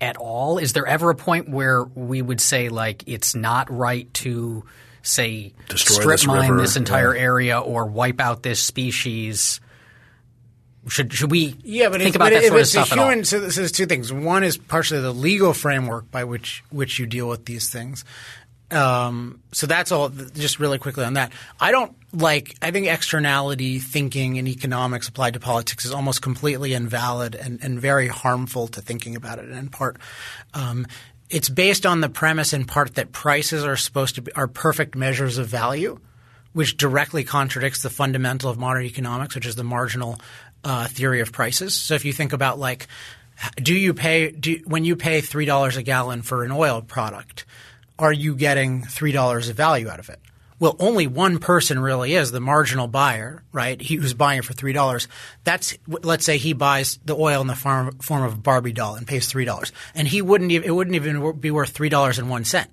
at 0.00 0.16
all? 0.16 0.58
Is 0.58 0.74
there 0.74 0.86
ever 0.86 1.10
a 1.10 1.16
point 1.16 1.48
where 1.48 1.82
we 1.82 2.22
would 2.22 2.40
say 2.40 2.68
like 2.68 3.02
it's 3.08 3.34
not 3.34 3.68
right 3.68 4.12
to 4.14 4.64
say 5.02 5.54
Destroy 5.68 5.94
strip 5.94 6.14
this 6.14 6.24
mine 6.24 6.50
river, 6.52 6.62
this 6.62 6.76
entire 6.76 7.16
yeah. 7.16 7.20
area 7.20 7.58
or 7.58 7.86
wipe 7.86 8.20
out 8.20 8.44
this 8.44 8.60
species? 8.62 9.60
Should 10.86 11.12
should 11.12 11.32
we 11.32 11.56
Yeah, 11.64 11.88
but 11.88 11.98
think 12.00 12.10
if, 12.10 12.14
about 12.14 12.26
but 12.26 12.34
that 12.34 12.44
if 12.44 12.48
sort 12.50 12.60
of 12.60 12.66
stuff 12.68 12.90
a 12.90 12.92
at 12.92 12.98
all? 13.00 13.08
human, 13.08 13.24
so 13.24 13.40
this 13.40 13.58
is 13.58 13.72
two 13.72 13.86
things. 13.86 14.12
One 14.12 14.44
is 14.44 14.56
partially 14.56 15.00
the 15.00 15.12
legal 15.12 15.52
framework 15.52 16.12
by 16.12 16.22
which 16.22 16.62
which 16.70 17.00
you 17.00 17.06
deal 17.06 17.28
with 17.28 17.44
these 17.44 17.70
things. 17.70 18.04
Um, 18.70 19.42
so 19.52 19.66
that's 19.66 19.92
all. 19.92 20.08
Just 20.08 20.60
really 20.60 20.78
quickly 20.78 21.04
on 21.04 21.14
that, 21.14 21.32
I 21.60 21.72
don't 21.72 21.94
like. 22.12 22.56
I 22.62 22.70
think 22.70 22.86
externality 22.86 23.78
thinking 23.78 24.36
in 24.36 24.46
economics 24.46 25.08
applied 25.08 25.34
to 25.34 25.40
politics 25.40 25.84
is 25.84 25.92
almost 25.92 26.22
completely 26.22 26.74
invalid 26.74 27.34
and, 27.34 27.62
and 27.62 27.80
very 27.80 28.08
harmful 28.08 28.68
to 28.68 28.80
thinking 28.80 29.16
about 29.16 29.38
it. 29.38 29.46
And 29.46 29.58
in 29.58 29.68
part, 29.68 29.98
um, 30.54 30.86
it's 31.28 31.48
based 31.48 31.86
on 31.86 32.00
the 32.00 32.08
premise 32.08 32.52
in 32.52 32.64
part 32.64 32.94
that 32.94 33.12
prices 33.12 33.64
are 33.64 33.76
supposed 33.76 34.16
to 34.16 34.22
be 34.22 34.32
are 34.32 34.48
perfect 34.48 34.94
measures 34.94 35.38
of 35.38 35.46
value 35.46 35.98
which 36.52 36.76
directly 36.76 37.24
contradicts 37.24 37.82
the 37.82 37.90
fundamental 37.90 38.50
of 38.50 38.58
modern 38.58 38.84
economics, 38.84 39.34
which 39.34 39.46
is 39.46 39.56
the 39.56 39.64
marginal 39.64 40.20
uh, 40.64 40.86
theory 40.88 41.20
of 41.20 41.32
prices. 41.32 41.74
So 41.74 41.94
if 41.94 42.04
you 42.04 42.12
think 42.12 42.32
about 42.32 42.58
like, 42.58 42.88
do 43.56 43.74
you 43.74 43.94
pay 43.94 44.30
do, 44.30 44.60
when 44.66 44.84
you 44.84 44.96
pay 44.96 45.20
three 45.20 45.46
dollars 45.46 45.76
a 45.76 45.82
gallon 45.82 46.22
for 46.22 46.44
an 46.44 46.52
oil 46.52 46.82
product, 46.82 47.46
are 48.00 48.12
you 48.12 48.34
getting 48.34 48.82
three 48.82 49.12
dollars 49.12 49.48
of 49.48 49.56
value 49.56 49.88
out 49.88 50.00
of 50.00 50.08
it? 50.08 50.18
Well, 50.58 50.76
only 50.78 51.06
one 51.06 51.38
person 51.38 51.78
really 51.78 52.14
is 52.14 52.32
the 52.32 52.40
marginal 52.40 52.86
buyer, 52.86 53.42
right? 53.50 53.80
He 53.80 53.94
who's 53.94 54.12
buying 54.12 54.40
it 54.40 54.44
for 54.44 54.52
three 54.52 54.72
dollars. 54.72 55.06
That's 55.44 55.76
let's 55.86 56.24
say 56.24 56.38
he 56.38 56.52
buys 56.52 56.98
the 57.04 57.16
oil 57.16 57.40
in 57.40 57.46
the 57.46 57.54
form, 57.54 57.98
form 57.98 58.24
of 58.24 58.34
a 58.34 58.36
Barbie 58.36 58.72
doll 58.72 58.94
and 58.94 59.06
pays 59.06 59.26
three 59.26 59.44
dollars, 59.44 59.72
and 59.94 60.08
he 60.08 60.20
wouldn't 60.20 60.50
even, 60.50 60.68
it 60.68 60.72
wouldn't 60.72 60.96
even 60.96 61.38
be 61.38 61.50
worth 61.50 61.70
three 61.70 61.88
dollars 61.88 62.18
and 62.18 62.28
one 62.28 62.44
cent. 62.44 62.70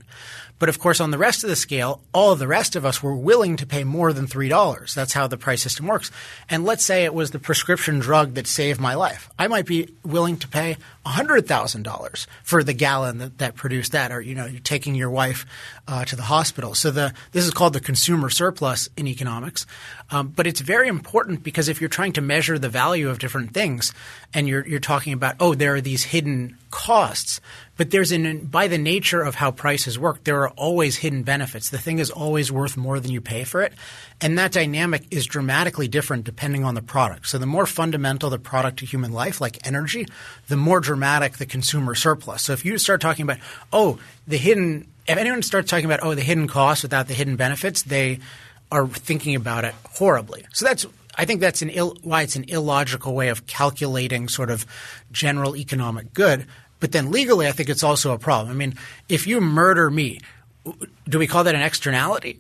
But 0.60 0.70
of 0.70 0.80
course, 0.80 1.00
on 1.00 1.12
the 1.12 1.18
rest 1.18 1.44
of 1.44 1.50
the 1.50 1.56
scale, 1.56 2.02
all 2.14 2.36
the 2.36 2.48
rest 2.48 2.76
of 2.76 2.86
us 2.86 3.04
were 3.04 3.16
willing 3.16 3.58
to 3.58 3.66
pay 3.66 3.84
more 3.84 4.12
than 4.12 4.28
$3. 4.28 4.94
That's 4.94 5.14
how 5.14 5.28
the 5.28 5.38
price 5.38 5.62
system 5.62 5.88
works. 5.88 6.12
And 6.50 6.66
let's 6.66 6.84
say 6.84 7.04
it 7.04 7.14
was 7.14 7.32
the 7.32 7.40
prescription 7.40 8.00
drug 8.00 8.34
that 8.34 8.48
saved 8.48 8.80
my 8.80 8.96
life. 8.96 9.30
I 9.38 9.48
might 9.48 9.66
be 9.66 9.90
willing 10.04 10.38
to 10.38 10.48
pay 10.48 10.78
$100,000 11.06 12.28
for 12.44 12.64
the 12.64 12.74
gallon 12.74 13.20
that, 13.20 13.38
that 13.38 13.56
produced 13.56 13.92
that, 13.92 14.12
or, 14.12 14.20
you 14.20 14.36
know, 14.36 14.46
you're 14.46 14.60
taking 14.60 14.96
your 14.96 15.10
wife 15.10 15.46
uh, 15.88 16.04
to 16.06 16.16
the 16.16 16.24
hospital. 16.24 16.74
So 16.74 16.92
the, 16.92 17.14
this 17.32 17.46
is 17.46 17.52
called 17.52 17.74
the 17.74 17.80
consumer 17.80 18.30
surplus 18.30 18.90
in 18.98 19.08
economics. 19.08 19.66
Um, 20.10 20.30
but 20.30 20.48
it's 20.48 20.62
very 20.62 20.88
important 20.88 21.44
because 21.44 21.70
if 21.70 21.82
you're 21.82 21.90
trying 21.90 22.14
to 22.14 22.22
measure 22.22 22.58
the 22.58 22.70
value 22.70 23.10
of 23.10 23.20
different 23.20 23.54
things 23.54 23.94
and 24.34 24.48
you're, 24.48 24.68
you're 24.68 24.80
talking 24.80 25.14
about, 25.14 25.36
oh, 25.40 25.54
there 25.54 25.76
are 25.76 25.82
these 25.82 26.04
hidden 26.04 26.58
costs, 26.72 27.40
but 27.78 27.92
there's 27.92 28.12
an 28.12 28.46
by 28.46 28.68
the 28.68 28.78
nature 28.78 29.22
of 29.22 29.36
how 29.36 29.52
prices 29.52 29.98
work, 29.98 30.24
there 30.24 30.42
are 30.42 30.50
always 30.50 30.98
hidden 30.98 31.24
benefits. 31.24 31.70
The 31.70 31.78
thing 31.78 32.00
is 32.00 32.12
always 32.12 32.52
worth 32.52 32.76
more 32.76 33.00
than 33.00 33.12
you 33.12 33.22
pay 33.22 33.44
for 33.44 33.62
it, 33.62 33.74
and 34.20 34.38
that 34.38 34.52
dynamic 34.52 35.04
is 35.12 35.26
dramatically 35.26 35.88
different 35.88 36.26
depending 36.26 36.66
on 36.66 36.76
the 36.76 36.82
product. 36.82 37.28
So 37.28 37.38
the 37.38 37.46
more 37.46 37.66
fundamental 37.66 38.30
the 38.30 38.40
product 38.40 38.80
to 38.80 38.86
human 38.86 39.14
life, 39.14 39.40
like 39.40 39.66
energy, 39.66 40.08
the 40.48 40.58
more 40.58 40.80
dramatic 40.80 41.38
the 41.38 41.46
consumer 41.46 41.96
surplus. 41.96 42.42
So 42.42 42.54
if 42.54 42.66
you 42.66 42.78
start 42.78 43.00
talking 43.00 43.24
about 43.24 43.38
oh 43.72 44.00
the 44.28 44.38
hidden, 44.38 44.88
if 45.08 45.18
anyone 45.18 45.44
starts 45.44 45.70
talking 45.70 45.86
about 45.86 46.04
oh 46.04 46.16
the 46.16 46.24
hidden 46.24 46.48
costs 46.48 46.84
without 46.84 47.08
the 47.08 47.14
hidden 47.14 47.36
benefits, 47.36 47.84
they 47.84 48.20
are 48.72 48.88
thinking 48.88 49.36
about 49.36 49.64
it 49.64 49.76
horribly. 49.94 50.46
So 50.52 50.66
that's 50.66 50.86
I 51.18 51.26
think 51.26 51.42
that's 51.42 51.64
an 51.64 51.70
Ill, 51.70 51.98
why 52.04 52.22
it's 52.22 52.36
an 52.36 52.46
illogical 52.48 53.16
way 53.16 53.30
of 53.30 53.48
calculating 53.48 54.28
sort 54.28 54.52
of 54.52 54.66
general 55.12 55.56
economic 55.56 56.14
good. 56.14 56.46
But 56.80 56.92
then 56.92 57.12
legally, 57.12 57.48
I 57.48 57.52
think 57.52 57.70
it's 57.70 57.84
also 57.84 58.14
a 58.14 58.20
problem. 58.20 58.52
I 58.52 58.54
mean, 58.54 58.76
if 59.10 59.26
you 59.26 59.42
murder 59.42 59.90
me, 59.90 60.20
do 61.08 61.20
we 61.20 61.28
call 61.28 61.44
that 61.44 61.56
an 61.56 61.62
externality? 61.62 62.40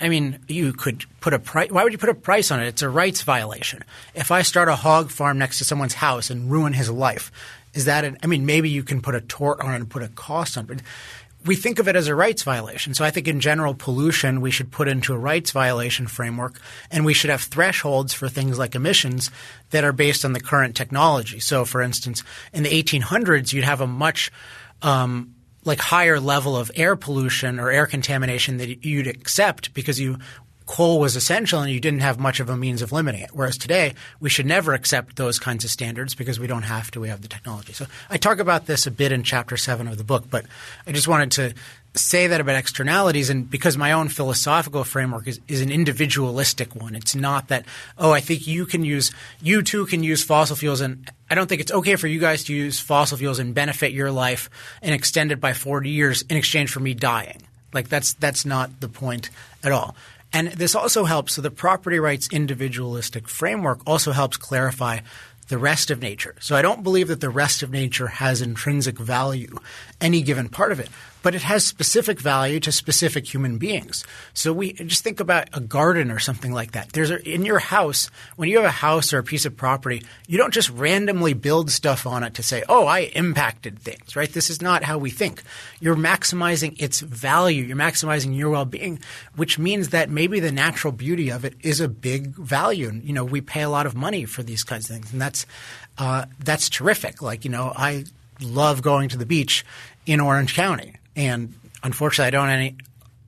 I 0.00 0.08
mean, 0.08 0.40
you 0.48 0.72
could 0.72 1.04
put 1.20 1.34
a 1.34 1.38
price. 1.38 1.70
Why 1.70 1.84
would 1.84 1.92
you 1.92 1.98
put 1.98 2.08
a 2.08 2.14
price 2.14 2.50
on 2.50 2.60
it? 2.60 2.66
It's 2.66 2.82
a 2.82 2.88
rights 2.88 3.22
violation. 3.22 3.84
If 4.14 4.30
I 4.30 4.42
start 4.42 4.68
a 4.68 4.76
hog 4.76 5.10
farm 5.10 5.38
next 5.38 5.58
to 5.58 5.64
someone's 5.64 5.94
house 5.94 6.30
and 6.30 6.50
ruin 6.50 6.72
his 6.72 6.90
life, 6.90 7.30
is 7.74 7.84
that 7.84 8.04
an? 8.04 8.18
I 8.22 8.26
mean, 8.26 8.46
maybe 8.46 8.70
you 8.70 8.82
can 8.82 9.00
put 9.00 9.14
a 9.14 9.20
tort 9.20 9.60
on 9.60 9.72
it 9.72 9.76
and 9.76 9.90
put 9.90 10.02
a 10.02 10.08
cost 10.08 10.58
on 10.58 10.70
it. 10.70 10.80
We 11.44 11.56
think 11.56 11.78
of 11.78 11.88
it 11.88 11.96
as 11.96 12.08
a 12.08 12.14
rights 12.14 12.42
violation. 12.42 12.94
So 12.94 13.04
I 13.04 13.10
think 13.10 13.28
in 13.28 13.40
general 13.40 13.74
pollution 13.74 14.40
we 14.40 14.50
should 14.50 14.70
put 14.70 14.88
into 14.88 15.12
a 15.12 15.18
rights 15.18 15.50
violation 15.50 16.06
framework 16.06 16.60
and 16.90 17.04
we 17.04 17.14
should 17.14 17.30
have 17.30 17.42
thresholds 17.42 18.14
for 18.14 18.28
things 18.28 18.58
like 18.58 18.74
emissions 18.74 19.30
that 19.70 19.84
are 19.84 19.92
based 19.92 20.24
on 20.24 20.32
the 20.32 20.40
current 20.40 20.74
technology. 20.74 21.40
So 21.40 21.64
for 21.64 21.82
instance, 21.82 22.22
in 22.52 22.62
the 22.62 22.82
1800s 22.82 23.52
you'd 23.52 23.64
have 23.64 23.80
a 23.80 23.86
much 23.86 24.32
um, 24.82 25.34
like 25.64 25.80
higher 25.80 26.20
level 26.20 26.56
of 26.56 26.70
air 26.74 26.96
pollution 26.96 27.58
or 27.58 27.70
air 27.70 27.86
contamination 27.86 28.58
that 28.58 28.84
you'd 28.84 29.06
accept 29.06 29.72
because 29.74 29.98
you 29.98 30.18
coal 30.66 30.98
was 30.98 31.14
essential 31.16 31.60
and 31.60 31.70
you 31.70 31.80
didn't 31.80 32.00
have 32.00 32.18
much 32.18 32.40
of 32.40 32.48
a 32.48 32.56
means 32.56 32.80
of 32.80 32.92
limiting 32.92 33.20
it. 33.20 33.30
Whereas 33.32 33.58
today, 33.58 33.94
we 34.20 34.30
should 34.30 34.46
never 34.46 34.72
accept 34.72 35.16
those 35.16 35.38
kinds 35.38 35.64
of 35.64 35.70
standards 35.70 36.14
because 36.14 36.40
we 36.40 36.46
don't 36.46 36.62
have 36.62 36.90
to. 36.92 37.00
We 37.00 37.08
have 37.08 37.22
the 37.22 37.28
technology. 37.28 37.72
So 37.72 37.86
I 38.08 38.16
talk 38.16 38.38
about 38.38 38.66
this 38.66 38.86
a 38.86 38.90
bit 38.90 39.12
in 39.12 39.22
chapter 39.22 39.56
seven 39.56 39.88
of 39.88 39.98
the 39.98 40.04
book, 40.04 40.24
but 40.30 40.46
I 40.86 40.92
just 40.92 41.08
wanted 41.08 41.32
to 41.32 41.54
say 41.96 42.26
that 42.26 42.40
about 42.40 42.56
externalities 42.56 43.30
and 43.30 43.48
because 43.48 43.76
my 43.76 43.92
own 43.92 44.08
philosophical 44.08 44.82
framework 44.84 45.28
is, 45.28 45.40
is 45.46 45.60
an 45.60 45.70
individualistic 45.70 46.74
one. 46.74 46.96
It's 46.96 47.14
not 47.14 47.48
that, 47.48 47.66
oh, 47.98 48.10
I 48.10 48.20
think 48.20 48.46
you 48.46 48.66
can 48.66 48.84
use, 48.84 49.12
you 49.40 49.62
too 49.62 49.86
can 49.86 50.02
use 50.02 50.24
fossil 50.24 50.56
fuels 50.56 50.80
and 50.80 51.08
I 51.30 51.34
don't 51.34 51.46
think 51.46 51.60
it's 51.60 51.72
okay 51.72 51.96
for 51.96 52.08
you 52.08 52.18
guys 52.18 52.44
to 52.44 52.54
use 52.54 52.80
fossil 52.80 53.16
fuels 53.16 53.38
and 53.38 53.54
benefit 53.54 53.92
your 53.92 54.10
life 54.10 54.50
and 54.82 54.94
extend 54.94 55.30
it 55.30 55.40
by 55.40 55.52
40 55.52 55.90
years 55.90 56.22
in 56.22 56.36
exchange 56.36 56.70
for 56.70 56.80
me 56.80 56.94
dying. 56.94 57.42
Like 57.72 57.88
that's, 57.88 58.14
that's 58.14 58.44
not 58.44 58.80
the 58.80 58.88
point 58.88 59.30
at 59.62 59.70
all. 59.70 59.94
And 60.34 60.48
this 60.48 60.74
also 60.74 61.04
helps. 61.04 61.34
So 61.34 61.42
the 61.42 61.50
property 61.50 62.00
rights 62.00 62.28
individualistic 62.30 63.28
framework 63.28 63.80
also 63.86 64.10
helps 64.10 64.36
clarify 64.36 64.98
the 65.48 65.58
rest 65.58 65.90
of 65.90 66.00
nature. 66.00 66.34
So 66.40 66.56
I 66.56 66.62
don't 66.62 66.82
believe 66.82 67.08
that 67.08 67.20
the 67.20 67.30
rest 67.30 67.62
of 67.62 67.70
nature 67.70 68.08
has 68.08 68.42
intrinsic 68.42 68.98
value, 68.98 69.58
any 70.04 70.22
given 70.22 70.48
part 70.48 70.70
of 70.70 70.78
it, 70.78 70.88
but 71.22 71.34
it 71.34 71.40
has 71.40 71.64
specific 71.64 72.20
value 72.20 72.60
to 72.60 72.70
specific 72.70 73.26
human 73.32 73.56
beings. 73.56 74.04
So 74.34 74.52
we 74.52 74.74
just 74.74 75.02
think 75.02 75.18
about 75.18 75.48
a 75.54 75.60
garden 75.60 76.10
or 76.10 76.18
something 76.18 76.52
like 76.52 76.72
that. 76.72 76.92
There's 76.92 77.10
a, 77.10 77.18
in 77.26 77.46
your 77.46 77.58
house, 77.58 78.10
when 78.36 78.50
you 78.50 78.56
have 78.56 78.66
a 78.66 78.70
house 78.70 79.14
or 79.14 79.18
a 79.18 79.24
piece 79.24 79.46
of 79.46 79.56
property, 79.56 80.02
you 80.28 80.36
don't 80.36 80.52
just 80.52 80.68
randomly 80.68 81.32
build 81.32 81.70
stuff 81.70 82.06
on 82.06 82.22
it 82.22 82.34
to 82.34 82.42
say, 82.42 82.62
"Oh, 82.68 82.86
I 82.86 83.10
impacted 83.14 83.78
things." 83.78 84.14
Right? 84.14 84.30
This 84.30 84.50
is 84.50 84.60
not 84.60 84.84
how 84.84 84.98
we 84.98 85.10
think. 85.10 85.42
You're 85.80 85.96
maximizing 85.96 86.80
its 86.80 87.00
value. 87.00 87.62
You're 87.62 87.76
maximizing 87.76 88.36
your 88.36 88.50
well-being, 88.50 89.00
which 89.36 89.58
means 89.58 89.88
that 89.88 90.10
maybe 90.10 90.40
the 90.40 90.52
natural 90.52 90.92
beauty 90.92 91.30
of 91.30 91.46
it 91.46 91.54
is 91.62 91.80
a 91.80 91.88
big 91.88 92.36
value. 92.36 92.92
You 93.02 93.14
know, 93.14 93.24
we 93.24 93.40
pay 93.40 93.62
a 93.62 93.70
lot 93.70 93.86
of 93.86 93.94
money 93.94 94.26
for 94.26 94.42
these 94.42 94.62
kinds 94.62 94.90
of 94.90 94.96
things, 94.96 95.10
and 95.12 95.20
that's 95.20 95.46
uh, 95.96 96.26
that's 96.38 96.68
terrific. 96.68 97.22
Like, 97.22 97.46
you 97.46 97.50
know, 97.50 97.72
I 97.74 98.04
love 98.40 98.82
going 98.82 99.08
to 99.08 99.16
the 99.16 99.26
beach 99.26 99.64
in 100.06 100.20
Orange 100.20 100.54
County, 100.54 100.96
and 101.16 101.54
unfortunately, 101.82 102.28
I 102.28 102.30
don't 102.30 102.48
any 102.48 102.76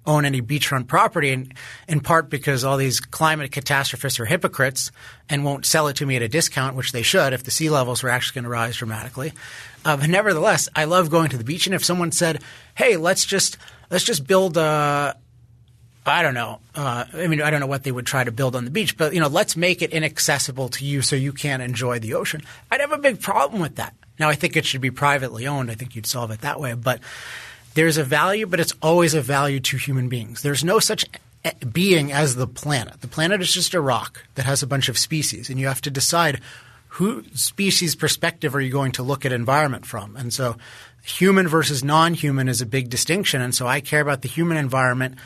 own 0.06 0.24
any 0.24 0.40
beachfront 0.40 0.86
property, 0.86 1.32
in, 1.32 1.52
in 1.88 2.00
part 2.00 2.30
because 2.30 2.62
all 2.62 2.76
these 2.76 3.00
climate 3.00 3.50
catastrophists 3.50 4.20
are 4.20 4.24
hypocrites 4.24 4.92
and 5.28 5.44
won't 5.44 5.66
sell 5.66 5.88
it 5.88 5.96
to 5.96 6.06
me 6.06 6.14
at 6.14 6.22
a 6.22 6.28
discount, 6.28 6.76
which 6.76 6.92
they 6.92 7.02
should 7.02 7.32
if 7.32 7.42
the 7.42 7.50
sea 7.50 7.70
levels 7.70 8.02
were 8.02 8.08
actually 8.08 8.36
going 8.36 8.44
to 8.44 8.50
rise 8.50 8.76
dramatically. 8.76 9.32
Uh, 9.84 9.96
but 9.96 10.08
nevertheless, 10.08 10.68
I 10.76 10.84
love 10.84 11.10
going 11.10 11.30
to 11.30 11.36
the 11.36 11.44
beach, 11.44 11.66
and 11.66 11.74
if 11.74 11.84
someone 11.84 12.12
said, 12.12 12.42
"Hey, 12.74 12.96
let's 12.96 13.26
just 13.26 13.56
let's 13.90 14.04
just 14.04 14.26
build 14.26 14.56
a 14.56 15.16
I 16.06 16.22
don't 16.22 16.34
know. 16.34 16.60
Uh, 16.74 17.04
I 17.12 17.26
mean, 17.26 17.42
I 17.42 17.50
don't 17.50 17.58
know 17.58 17.66
what 17.66 17.82
they 17.82 17.90
would 17.90 18.06
try 18.06 18.22
to 18.22 18.30
build 18.30 18.54
on 18.54 18.64
the 18.64 18.70
beach, 18.70 18.96
but 18.96 19.12
you 19.12 19.20
know, 19.20 19.26
let's 19.26 19.56
make 19.56 19.82
it 19.82 19.90
inaccessible 19.90 20.68
to 20.70 20.84
you 20.84 21.02
so 21.02 21.16
you 21.16 21.32
can't 21.32 21.62
enjoy 21.62 21.98
the 21.98 22.14
ocean. 22.14 22.42
I'd 22.70 22.80
have 22.80 22.92
a 22.92 22.98
big 22.98 23.20
problem 23.20 23.60
with 23.60 23.76
that. 23.76 23.94
Now, 24.18 24.28
I 24.28 24.34
think 24.34 24.56
it 24.56 24.64
should 24.64 24.80
be 24.80 24.90
privately 24.90 25.46
owned. 25.46 25.70
I 25.70 25.74
think 25.74 25.94
you'd 25.94 26.06
solve 26.06 26.30
it 26.30 26.40
that 26.40 26.60
way. 26.60 26.74
But 26.74 27.00
there's 27.74 27.98
a 27.98 28.04
value, 28.04 28.46
but 28.46 28.60
it's 28.60 28.74
always 28.80 29.14
a 29.14 29.20
value 29.20 29.60
to 29.60 29.76
human 29.76 30.08
beings. 30.08 30.42
There's 30.42 30.64
no 30.64 30.78
such 30.78 31.04
being 31.72 32.12
as 32.12 32.34
the 32.34 32.46
planet. 32.46 33.00
The 33.00 33.08
planet 33.08 33.40
is 33.40 33.52
just 33.52 33.74
a 33.74 33.80
rock 33.80 34.24
that 34.34 34.46
has 34.46 34.62
a 34.62 34.66
bunch 34.66 34.88
of 34.88 34.98
species, 34.98 35.50
and 35.50 35.60
you 35.60 35.68
have 35.68 35.82
to 35.82 35.90
decide 35.90 36.40
who 36.88 37.24
species 37.34 37.94
perspective 37.94 38.54
are 38.54 38.60
you 38.60 38.72
going 38.72 38.92
to 38.92 39.02
look 39.02 39.26
at 39.26 39.32
environment 39.32 39.84
from. 39.84 40.16
And 40.16 40.32
so, 40.32 40.56
human 41.02 41.46
versus 41.46 41.84
non-human 41.84 42.48
is 42.48 42.62
a 42.62 42.66
big 42.66 42.88
distinction. 42.88 43.42
And 43.42 43.54
so, 43.54 43.66
I 43.66 43.80
care 43.80 44.00
about 44.00 44.22
the 44.22 44.28
human 44.28 44.56
environment 44.56 45.16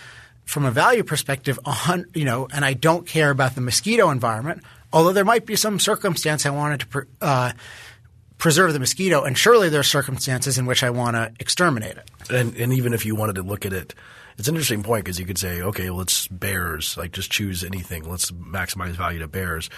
from 0.45 0.65
a 0.65 0.73
value 0.73 1.05
perspective, 1.05 1.61
on, 1.65 2.07
you 2.13 2.25
know, 2.25 2.49
and 2.53 2.65
I 2.65 2.73
don't 2.75 3.07
care 3.07 3.31
about 3.31 3.55
the 3.55 3.61
mosquito 3.61 4.11
environment. 4.11 4.65
Although 4.93 5.13
there 5.13 5.25
might 5.25 5.47
be 5.47 5.55
some 5.55 5.79
circumstance 5.79 6.45
I 6.45 6.51
wanted 6.51 6.81
to 6.81 7.07
uh, 7.21 7.53
preserve 8.41 8.73
the 8.73 8.81
mosquito, 8.81 9.23
and 9.23 9.39
surely 9.39 9.69
there 9.69 9.81
are 9.81 9.85
circumstances 9.85 10.59
in 10.59 10.67
which 10.67 10.83
I 10.83 10.91
want 10.91 11.15
to 11.15 11.33
exterminate 11.39 11.97
it. 11.97 12.11
And, 12.29 12.57
and 12.57 12.73
even 12.73 12.93
if 12.93 13.07
you 13.07 13.15
wanted 13.15 13.37
to 13.37 13.43
look 13.43 13.65
at 13.65 13.73
it, 13.73 13.95
it's 14.39 14.49
an 14.49 14.55
interesting 14.55 14.83
point 14.83 15.05
because 15.05 15.21
you 15.21 15.27
could 15.27 15.39
say, 15.39 15.61
okay, 15.61 15.89
it's 15.91 16.27
bears. 16.29 16.97
Like, 16.97 17.13
just 17.13 17.31
choose 17.31 17.63
anything. 17.63 18.09
Let's 18.11 18.31
maximize 18.33 18.93
value 18.93 19.21
to 19.21 19.29
bears. 19.29 19.71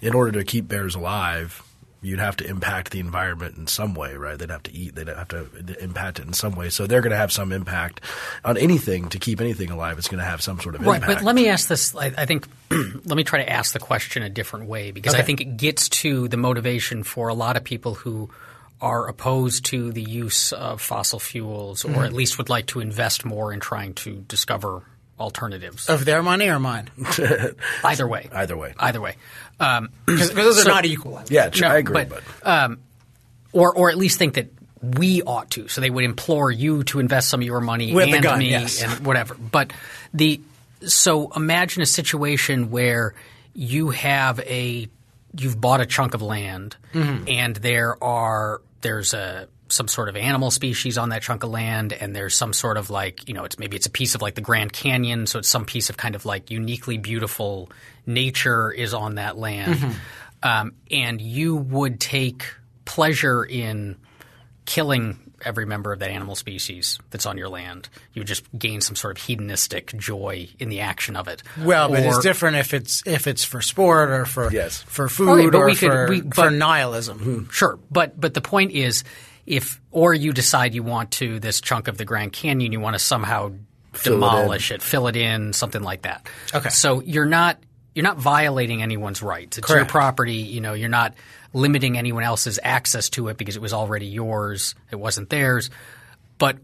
In 0.00 0.14
order 0.14 0.32
to 0.32 0.44
keep 0.44 0.68
bears 0.68 0.94
alive, 0.94 1.62
you'd 2.02 2.18
have 2.18 2.36
to 2.36 2.46
impact 2.46 2.90
the 2.90 2.98
environment 2.98 3.56
in 3.56 3.66
some 3.68 3.94
way, 3.94 4.16
right? 4.16 4.36
They'd 4.36 4.50
have 4.50 4.64
to 4.64 4.74
eat. 4.74 4.96
They'd 4.96 5.06
have 5.06 5.28
to 5.28 5.46
impact 5.80 6.18
it 6.18 6.26
in 6.26 6.32
some 6.32 6.54
way. 6.54 6.68
So 6.68 6.86
they're 6.86 7.00
going 7.00 7.12
to 7.12 7.16
have 7.16 7.32
some 7.32 7.52
impact 7.52 8.00
on 8.44 8.56
anything 8.56 9.08
to 9.10 9.18
keep 9.18 9.40
anything 9.40 9.70
alive. 9.70 9.98
It's 9.98 10.08
going 10.08 10.18
to 10.18 10.24
have 10.24 10.42
some 10.42 10.60
sort 10.60 10.74
of 10.74 10.82
right, 10.82 10.96
impact. 10.96 11.08
Right, 11.08 11.18
but 11.18 11.24
let 11.24 11.34
me 11.36 11.48
ask 11.48 11.68
this. 11.68 11.94
I, 11.94 12.12
I 12.18 12.26
think 12.26 12.46
let 12.70 13.16
me 13.16 13.22
try 13.24 13.42
to 13.42 13.48
ask 13.48 13.72
the 13.72 13.78
question 13.78 14.22
a 14.24 14.28
different 14.28 14.66
way 14.66 14.90
because 14.90 15.14
Okay. 15.14 15.22
I 15.22 15.24
think 15.24 15.40
it 15.40 15.56
gets 15.56 15.88
to 15.90 16.26
the 16.28 16.36
motivation 16.36 17.04
for 17.04 17.28
a 17.28 17.34
lot 17.34 17.56
of 17.56 17.64
people 17.64 17.94
who 17.94 18.30
are 18.80 19.06
opposed 19.06 19.66
to 19.66 19.92
the 19.92 20.02
use 20.02 20.52
of 20.52 20.80
fossil 20.80 21.20
fuels, 21.20 21.84
or 21.84 21.88
mm-hmm. 21.88 22.02
at 22.02 22.12
least 22.12 22.36
would 22.36 22.48
like 22.48 22.66
to 22.66 22.80
invest 22.80 23.24
more 23.24 23.52
in 23.52 23.60
trying 23.60 23.94
to 23.94 24.16
discover 24.26 24.82
alternatives. 25.22 25.88
Of 25.88 26.04
their 26.04 26.22
money 26.22 26.48
or 26.48 26.58
mine? 26.58 26.90
Either 27.84 28.06
way. 28.06 28.28
Either 28.32 28.56
way. 28.56 28.74
Either 28.78 29.00
way. 29.00 29.16
Um, 29.60 29.88
Because 30.06 30.32
those 30.32 30.58
are 30.58 30.62
So- 30.62 30.68
not 30.70 30.84
equal. 30.84 31.22
yeah, 31.28 31.48
tr- 31.50 31.62
No, 31.62 31.68
I 31.68 31.76
agree. 31.78 32.04
but- 32.04 32.22
But, 32.42 32.78
or 33.52 33.74
or 33.74 33.90
at 33.90 33.96
least 33.98 34.18
think 34.18 34.34
that 34.34 34.52
we 34.82 35.22
ought 35.22 35.50
to. 35.50 35.68
So 35.68 35.80
they 35.80 35.90
would 35.90 36.04
implore 36.04 36.50
you 36.50 36.82
to 36.84 36.98
invest 36.98 37.28
some 37.28 37.40
of 37.40 37.46
your 37.46 37.60
money 37.60 37.92
With 37.94 38.12
and 38.12 38.22
gun, 38.22 38.38
me 38.38 38.50
yes. 38.50 38.82
and 38.82 39.06
whatever. 39.06 39.34
But 39.34 39.72
the 40.12 40.40
so 40.86 41.30
imagine 41.36 41.82
a 41.82 41.86
situation 41.86 42.70
where 42.70 43.14
you 43.54 43.90
have 43.90 44.40
a 44.40 44.88
you've 45.38 45.60
bought 45.60 45.80
a 45.80 45.86
chunk 45.86 46.14
of 46.14 46.22
land 46.22 46.76
Mm-hmm. 46.94 47.24
and 47.28 47.56
there 47.56 48.02
are 48.02 48.60
there's 48.80 49.14
a 49.14 49.48
some 49.72 49.88
sort 49.88 50.08
of 50.08 50.16
animal 50.16 50.50
species 50.50 50.98
on 50.98 51.08
that 51.08 51.22
chunk 51.22 51.42
of 51.42 51.50
land 51.50 51.92
and 51.92 52.14
there's 52.14 52.36
some 52.36 52.52
sort 52.52 52.76
of 52.76 52.90
like 52.90 53.28
you 53.28 53.34
know 53.34 53.44
it's 53.44 53.58
maybe 53.58 53.76
it's 53.76 53.86
a 53.86 53.90
piece 53.90 54.14
of 54.14 54.20
like 54.22 54.34
the 54.34 54.40
Grand 54.40 54.72
Canyon 54.72 55.26
so 55.26 55.38
it's 55.38 55.48
some 55.48 55.64
piece 55.64 55.88
of 55.90 55.96
kind 55.96 56.14
of 56.14 56.24
like 56.26 56.50
uniquely 56.50 56.98
beautiful 56.98 57.70
nature 58.06 58.70
is 58.70 58.92
on 58.94 59.14
that 59.16 59.38
land 59.38 59.74
Mm-hmm. 59.74 59.92
um, 60.42 60.72
and 60.90 61.20
you 61.20 61.56
would 61.56 62.00
take 62.00 62.44
pleasure 62.84 63.44
in 63.44 63.96
killing 64.64 65.18
every 65.44 65.66
member 65.66 65.92
of 65.92 65.98
that 65.98 66.10
animal 66.10 66.36
species 66.36 67.00
that's 67.10 67.26
on 67.26 67.36
your 67.36 67.48
land. 67.48 67.88
You 68.12 68.20
would 68.20 68.28
just 68.28 68.44
gain 68.56 68.80
some 68.80 68.94
sort 68.94 69.18
of 69.18 69.24
hedonistic 69.24 69.96
joy 69.98 70.48
in 70.60 70.68
the 70.68 70.80
action 70.80 71.16
of 71.16 71.26
it. 71.26 71.42
Well, 71.60 71.88
but 71.88 71.98
it's 72.04 72.20
different 72.20 72.56
if 72.58 72.72
it's 72.74 73.02
if 73.06 73.26
it's 73.26 73.42
for 73.44 73.60
sport 73.60 74.10
or 74.10 74.24
for 74.24 74.52
Yes. 74.52 74.80
for 74.82 75.08
food 75.08 75.30
Okay, 75.40 75.50
but 75.50 75.58
or 75.58 75.66
we 75.66 75.74
could- 75.74 75.90
for, 75.90 76.08
we- 76.08 76.20
for 76.20 76.28
but- 76.36 76.52
nihilism. 76.52 77.48
Sure, 77.50 77.78
but 77.90 78.20
but 78.20 78.34
the 78.34 78.40
point 78.40 78.70
is, 78.70 79.02
if 79.46 79.80
or 79.90 80.14
you 80.14 80.32
decide 80.32 80.74
you 80.74 80.82
want 80.82 81.10
to 81.12 81.38
this 81.38 81.60
chunk 81.60 81.88
of 81.88 81.98
the 81.98 82.04
Grand 82.04 82.32
Canyon, 82.32 82.72
you 82.72 82.80
want 82.80 82.94
to 82.94 83.00
somehow 83.00 83.52
Fill 83.92 84.14
demolish 84.14 84.70
it, 84.70 84.82
fill 84.82 85.06
it 85.06 85.16
in, 85.16 85.52
something 85.52 85.82
like 85.82 86.02
that. 86.02 86.26
Okay. 86.54 86.70
So 86.70 87.00
you're 87.00 87.26
not 87.26 87.58
you're 87.94 88.04
not 88.04 88.16
violating 88.16 88.82
anyone's 88.82 89.22
rights. 89.22 89.58
It's 89.58 89.68
your 89.68 89.84
property. 89.84 90.36
You 90.36 90.60
know, 90.60 90.72
you're 90.72 90.88
not 90.88 91.14
limiting 91.52 91.98
anyone 91.98 92.22
else's 92.22 92.58
access 92.62 93.10
to 93.10 93.28
it 93.28 93.36
because 93.36 93.56
it 93.56 93.62
was 93.62 93.74
already 93.74 94.06
yours. 94.06 94.74
It 94.90 94.96
wasn't 94.96 95.28
theirs. 95.28 95.68
But 96.38 96.58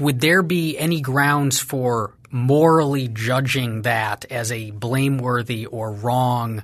would 0.00 0.20
there 0.20 0.42
be 0.42 0.78
any 0.78 1.00
grounds 1.00 1.58
for 1.58 2.14
morally 2.30 3.08
judging 3.08 3.82
that 3.82 4.26
as 4.30 4.52
a 4.52 4.70
blameworthy 4.70 5.66
or 5.66 5.92
wrong 5.92 6.62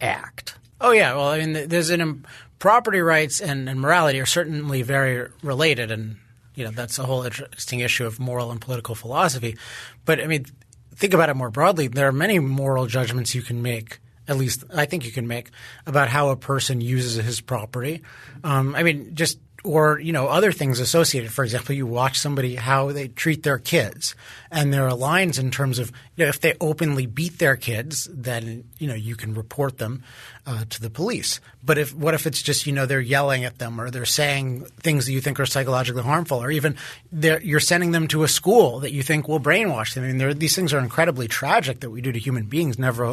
act? 0.00 0.56
Oh 0.80 0.90
yeah, 0.90 1.14
well, 1.14 1.28
I 1.28 1.44
mean, 1.44 1.68
there's 1.68 1.90
an 1.90 2.26
property 2.62 3.00
rights 3.00 3.40
and, 3.40 3.68
and 3.68 3.80
morality 3.80 4.20
are 4.20 4.24
certainly 4.24 4.82
very 4.82 5.28
related, 5.42 5.90
and 5.90 6.14
you 6.54 6.64
know 6.64 6.70
that's 6.70 6.96
a 6.96 7.02
whole 7.02 7.24
interesting 7.24 7.80
issue 7.80 8.06
of 8.06 8.20
moral 8.20 8.52
and 8.52 8.60
political 8.60 8.94
philosophy. 8.94 9.56
But 10.04 10.20
I 10.20 10.28
mean, 10.28 10.46
think 10.94 11.12
about 11.12 11.28
it 11.28 11.34
more 11.34 11.50
broadly. 11.50 11.88
There 11.88 12.06
are 12.06 12.12
many 12.12 12.38
moral 12.38 12.86
judgments 12.86 13.34
you 13.34 13.42
can 13.42 13.62
make. 13.62 13.98
At 14.28 14.36
least 14.36 14.62
I 14.72 14.84
think 14.84 15.04
you 15.04 15.10
can 15.10 15.26
make 15.26 15.50
about 15.88 16.08
how 16.08 16.28
a 16.28 16.36
person 16.36 16.80
uses 16.80 17.16
his 17.24 17.40
property. 17.40 18.02
Um, 18.44 18.76
I 18.76 18.84
mean, 18.84 19.16
just 19.16 19.40
or 19.64 20.00
you 20.00 20.12
know 20.12 20.26
other 20.26 20.52
things 20.52 20.80
associated. 20.80 21.32
For 21.32 21.44
example, 21.44 21.74
you 21.74 21.86
watch 21.86 22.18
somebody 22.18 22.56
how 22.56 22.92
they 22.92 23.08
treat 23.08 23.42
their 23.42 23.58
kids, 23.58 24.14
and 24.50 24.72
there 24.72 24.86
are 24.86 24.94
lines 24.94 25.38
in 25.38 25.50
terms 25.50 25.78
of 25.78 25.92
you 26.16 26.24
know, 26.24 26.28
if 26.28 26.40
they 26.40 26.54
openly 26.60 27.06
beat 27.06 27.38
their 27.38 27.56
kids, 27.56 28.08
then 28.12 28.64
you 28.78 28.88
know 28.88 28.94
you 28.94 29.14
can 29.14 29.34
report 29.34 29.78
them 29.78 30.02
uh, 30.46 30.64
to 30.70 30.80
the 30.80 30.90
police. 30.90 31.40
But 31.62 31.78
if 31.78 31.94
what 31.94 32.14
if 32.14 32.26
it's 32.26 32.42
just 32.42 32.66
you 32.66 32.72
know 32.72 32.86
they're 32.86 33.00
yelling 33.00 33.44
at 33.44 33.58
them 33.58 33.80
or 33.80 33.90
they're 33.90 34.04
saying 34.04 34.64
things 34.80 35.06
that 35.06 35.12
you 35.12 35.20
think 35.20 35.38
are 35.38 35.46
psychologically 35.46 36.02
harmful, 36.02 36.42
or 36.42 36.50
even 36.50 36.76
you're 37.12 37.60
sending 37.60 37.92
them 37.92 38.08
to 38.08 38.24
a 38.24 38.28
school 38.28 38.80
that 38.80 38.92
you 38.92 39.02
think 39.02 39.28
will 39.28 39.40
brainwash 39.40 39.94
them. 39.94 40.04
I 40.04 40.08
mean, 40.08 40.18
there, 40.18 40.34
these 40.34 40.56
things 40.56 40.72
are 40.72 40.80
incredibly 40.80 41.28
tragic 41.28 41.80
that 41.80 41.90
we 41.90 42.00
do 42.00 42.10
to 42.10 42.18
human 42.18 42.46
beings. 42.46 42.78
Never, 42.78 43.04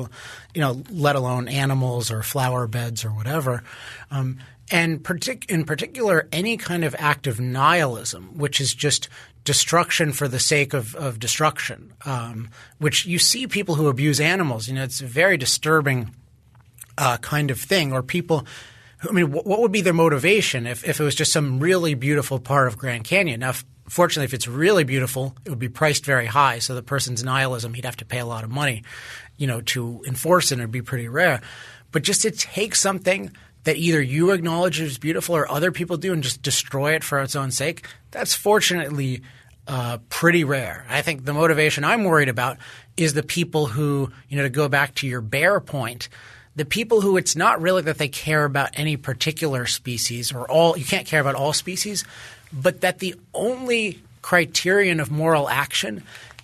you 0.54 0.62
know, 0.62 0.82
let 0.90 1.16
alone 1.16 1.48
animals 1.48 2.12
or 2.12 2.24
flower 2.24 2.66
beds 2.68 3.06
or 3.06 3.10
whatever. 3.10 3.64
Um, 4.10 4.40
and 4.72 5.04
partic- 5.04 5.50
in 5.50 5.66
particular, 5.66 6.28
any 6.32 6.58
kind 6.58 6.84
of 6.84 6.96
act 7.00 7.28
of 7.28 7.40
nihilism, 7.40 8.38
which 8.38 8.62
is 8.62 8.74
just 8.74 9.10
destruction 9.44 10.12
for 10.12 10.28
the 10.28 10.40
sake 10.40 10.74
of, 10.74 10.96
of 10.96 11.20
destruction, 11.20 11.94
um, 12.06 12.50
which 12.78 13.06
you 13.06 13.18
see 13.18 13.48
people 13.48 13.76
who 13.76 13.88
abuse 13.88 14.20
animals. 14.20 14.68
You 14.68 14.76
know, 14.76 14.84
it's 14.84 15.02
a 15.02 15.06
very 15.06 15.38
disturbing 15.38 16.14
uh, 16.98 17.18
kind 17.18 17.50
of 17.52 17.60
thing, 17.60 17.94
or 17.94 18.04
people. 18.04 18.46
I 19.08 19.12
mean, 19.12 19.28
wh- 19.28 19.46
what 19.46 19.62
would 19.62 19.72
be 19.72 19.82
their 19.82 19.94
motivation 19.94 20.68
if, 20.68 20.88
if 20.88 21.00
it 21.00 21.04
was 21.04 21.16
just 21.16 21.32
some 21.32 21.60
really 21.60 21.94
beautiful 21.94 22.40
part 22.40 22.68
of 22.68 22.78
Grand 22.78 23.06
Canyon? 23.06 23.40
Now, 23.40 23.54
fortunately, 23.88 24.26
if 24.26 24.34
it's 24.34 24.48
really 24.48 24.84
beautiful, 24.84 25.36
it 25.46 25.50
would 25.50 25.58
be 25.60 25.70
priced 25.70 26.06
very 26.06 26.26
high. 26.26 26.60
So 26.60 26.76
the 26.76 26.84
person's 26.84 27.24
nihilism, 27.24 27.74
he'd 27.74 27.86
have 27.86 27.98
to 27.98 28.06
pay 28.06 28.20
a 28.20 28.26
lot 28.26 28.44
of 28.44 28.50
money, 28.50 28.84
you 29.38 29.48
know, 29.48 29.62
to 29.62 30.04
enforce 30.06 30.52
it. 30.52 30.56
and 30.56 30.62
It'd 30.62 30.72
be 30.72 30.82
pretty 30.82 31.08
rare. 31.08 31.42
But 31.92 32.04
just 32.04 32.22
to 32.22 32.32
take 32.32 32.76
something 32.76 33.32
that 33.64 33.78
either 33.78 34.02
you 34.02 34.32
acknowledge 34.32 34.80
is 34.80 34.98
beautiful 34.98 35.36
or 35.36 35.50
other 35.50 35.72
people 35.72 35.98
do 35.98 36.14
and 36.14 36.24
just 36.24 36.42
destroy 36.42 36.94
it 36.94 37.04
for 37.04 37.20
its 37.22 37.36
own 37.36 37.52
sake, 37.52 37.86
that's 38.12 38.34
fortunately 38.34 39.22
uh, 39.68 40.00
pretty 40.10 40.44
rare. 40.44 40.86
I 40.90 41.02
think 41.02 41.26
the 41.26 41.34
motivation 41.34 41.84
I'm 41.84 42.04
worried 42.04 42.30
about 42.30 42.58
is 42.98 43.14
the 43.14 43.24
people 43.24 43.68
who, 43.68 44.12
you 44.28 44.38
know, 44.38 44.44
to 44.44 44.50
go 44.50 44.68
back 44.68 44.96
to 44.96 45.08
your 45.08 45.22
bear 45.22 45.60
point, 45.60 46.10
the 46.56 46.66
people 46.66 47.02
who 47.02 47.18
it's 47.18 47.36
not 47.36 47.62
really 47.62 47.84
that 47.84 47.98
they 47.98 48.08
care 48.08 48.46
about 48.46 48.72
any 48.74 48.98
particular 48.98 49.66
species 49.66 50.34
or 50.34 50.50
all, 50.50 50.78
you 50.78 50.86
can't 50.86 51.06
care 51.06 51.22
about 51.22 51.36
all 51.36 51.54
species, 51.54 52.04
but 52.52 52.82
that 52.82 53.00
the 53.00 53.16
only 53.34 54.02
criterion 54.22 55.00
of 55.00 55.12
moral 55.12 55.48
action 55.48 56.04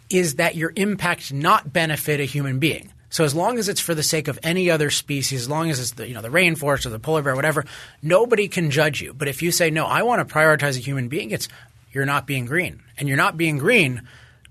is 0.09 0.35
that 0.35 0.55
your 0.55 0.71
impact 0.75 1.33
not 1.33 1.73
benefit 1.73 2.19
a 2.19 2.25
human 2.25 2.59
being. 2.59 2.91
So 3.15 3.23
as 3.23 3.33
long 3.33 3.59
as 3.59 3.69
it's 3.69 3.79
for 3.79 3.95
the 3.95 4.03
sake 4.03 4.27
of 4.27 4.37
any 4.43 4.69
other 4.69 4.89
species, 4.89 5.43
as 5.43 5.49
long 5.49 5.69
as 5.69 5.79
it's 5.79 5.91
the 5.91 6.05
you 6.05 6.13
know 6.13 6.21
the 6.21 6.27
rainforest 6.27 6.85
or 6.85 6.89
the 6.89 6.99
polar 6.99 7.21
bear, 7.21 7.33
whatever, 7.33 7.63
nobody 8.01 8.49
can 8.49 8.71
judge 8.71 9.01
you. 9.01 9.13
But 9.13 9.29
if 9.29 9.41
you 9.41 9.53
say 9.53 9.69
no, 9.69 9.85
I 9.85 10.03
want 10.03 10.27
to 10.27 10.33
prioritize 10.33 10.75
a 10.75 10.81
human 10.81 11.07
being, 11.07 11.31
it's 11.31 11.47
you're 11.93 12.05
not 12.05 12.27
being 12.27 12.45
green, 12.45 12.83
and 12.97 13.07
you're 13.07 13.15
not 13.15 13.37
being 13.37 13.57
green. 13.57 14.01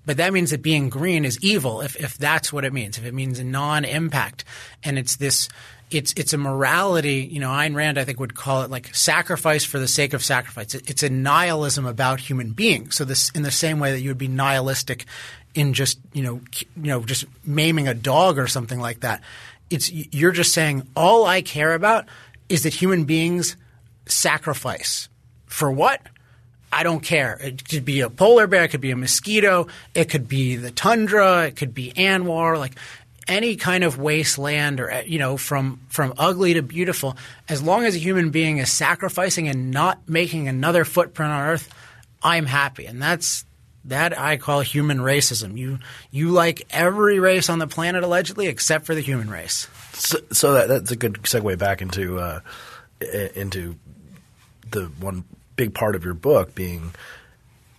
But 0.07 0.17
that 0.17 0.33
means 0.33 0.51
that 0.51 0.63
being 0.63 0.89
green 0.89 1.27
is 1.27 1.39
evil 1.43 1.83
if, 1.83 1.95
if 1.97 2.17
that's 2.17 2.55
what 2.55 2.65
it 2.65 2.73
means, 2.73 2.97
if 2.97 3.05
it 3.05 3.13
means 3.13 3.39
non-impact. 3.39 4.45
And 4.83 4.99
it's 4.99 5.17
this 5.17 5.51
it's 5.91 6.15
it's 6.17 6.33
a 6.33 6.39
morality, 6.39 7.29
you 7.31 7.41
know, 7.41 7.51
Ayn 7.51 7.75
Rand 7.75 7.99
I 7.99 8.05
think 8.05 8.19
would 8.19 8.35
call 8.35 8.63
it 8.63 8.71
like 8.71 8.95
sacrifice 8.95 9.65
for 9.65 9.79
the 9.79 9.89
sake 9.89 10.15
of 10.15 10.25
sacrifice. 10.25 10.75
It's 10.75 11.03
a 11.03 11.11
nihilism 11.11 11.85
about 11.85 12.19
human 12.19 12.53
beings. 12.53 12.95
So 12.97 13.05
this 13.05 13.29
in 13.35 13.43
the 13.43 13.51
same 13.51 13.79
way 13.79 13.93
that 13.93 14.01
you 14.01 14.09
would 14.09 14.17
be 14.17 14.29
nihilistic 14.29 15.05
in 15.55 15.73
just, 15.73 15.99
you 16.13 16.23
know, 16.23 16.41
you 16.77 16.89
know, 16.89 17.03
just 17.03 17.25
maiming 17.45 17.89
a 17.89 17.95
dog 17.95 18.39
or 18.39 18.47
something 18.47 18.81
like 18.81 19.01
that. 19.01 19.23
It's 19.71 19.91
you're 19.91 20.33
just 20.33 20.53
saying 20.53 20.87
all 20.95 21.25
I 21.25 21.43
care 21.43 21.75
about 21.75 22.07
is 22.49 22.65
that 22.65 22.75
human 22.75 23.05
beings 23.05 23.57
sacrifice. 24.07 25.09
For 25.47 25.71
what? 25.71 26.01
I 26.73 26.83
don't 26.83 27.01
care. 27.01 27.39
It 27.41 27.69
could 27.69 27.85
be 27.85 28.01
a 28.01 28.11
polar 28.11 28.49
bear, 28.49 28.65
it 28.65 28.69
could 28.69 28.81
be 28.81 28.91
a 28.91 28.97
mosquito, 28.97 29.69
it 29.95 30.07
could 30.07 30.29
be 30.29 30.57
the 30.57 30.73
tundra, 30.73 31.47
it 31.47 31.57
could 31.57 31.73
be 31.73 31.93
ANWR, 31.93 32.59
like 32.59 32.75
any 33.29 33.57
kind 33.57 33.85
of 33.85 33.99
wasteland 33.99 34.81
or 34.81 35.03
you 35.07 35.19
know 35.19 35.37
from 35.37 35.81
from 35.89 36.13
ugly 36.19 36.55
to 36.55 36.63
beautiful 36.63 37.17
as 37.49 37.63
long 37.63 37.85
as 37.85 37.95
a 37.95 37.99
human 37.99 38.31
being 38.31 38.59
is 38.59 38.71
sacrificing 38.71 39.49
and 39.49 39.71
not 39.71 40.09
making 40.09 40.49
another 40.49 40.85
footprint 40.85 41.33
on 41.33 41.41
earth 41.41 41.73
i'm 42.23 42.45
happy 42.45 42.85
and 42.87 43.01
that's 43.01 43.45
that 43.85 44.19
i 44.19 44.37
call 44.37 44.61
human 44.61 44.99
racism 44.99 45.57
you 45.57 45.79
you 46.11 46.31
like 46.31 46.67
every 46.71 47.19
race 47.19 47.49
on 47.49 47.59
the 47.59 47.67
planet 47.67 48.03
allegedly 48.03 48.47
except 48.47 48.87
for 48.87 48.95
the 48.95 49.01
human 49.01 49.29
race 49.31 49.69
So, 49.93 50.19
so 50.33 50.53
that, 50.55 50.69
that's 50.69 50.91
a 50.91 50.97
good 50.97 51.15
segue 51.23 51.57
back 51.59 51.81
into 51.83 52.19
uh, 52.19 52.41
into 53.35 53.77
the 54.71 54.87
one 54.99 55.25
big 55.57 55.73
part 55.75 55.95
of 55.95 56.05
your 56.05 56.15
book 56.15 56.55
being 56.55 56.93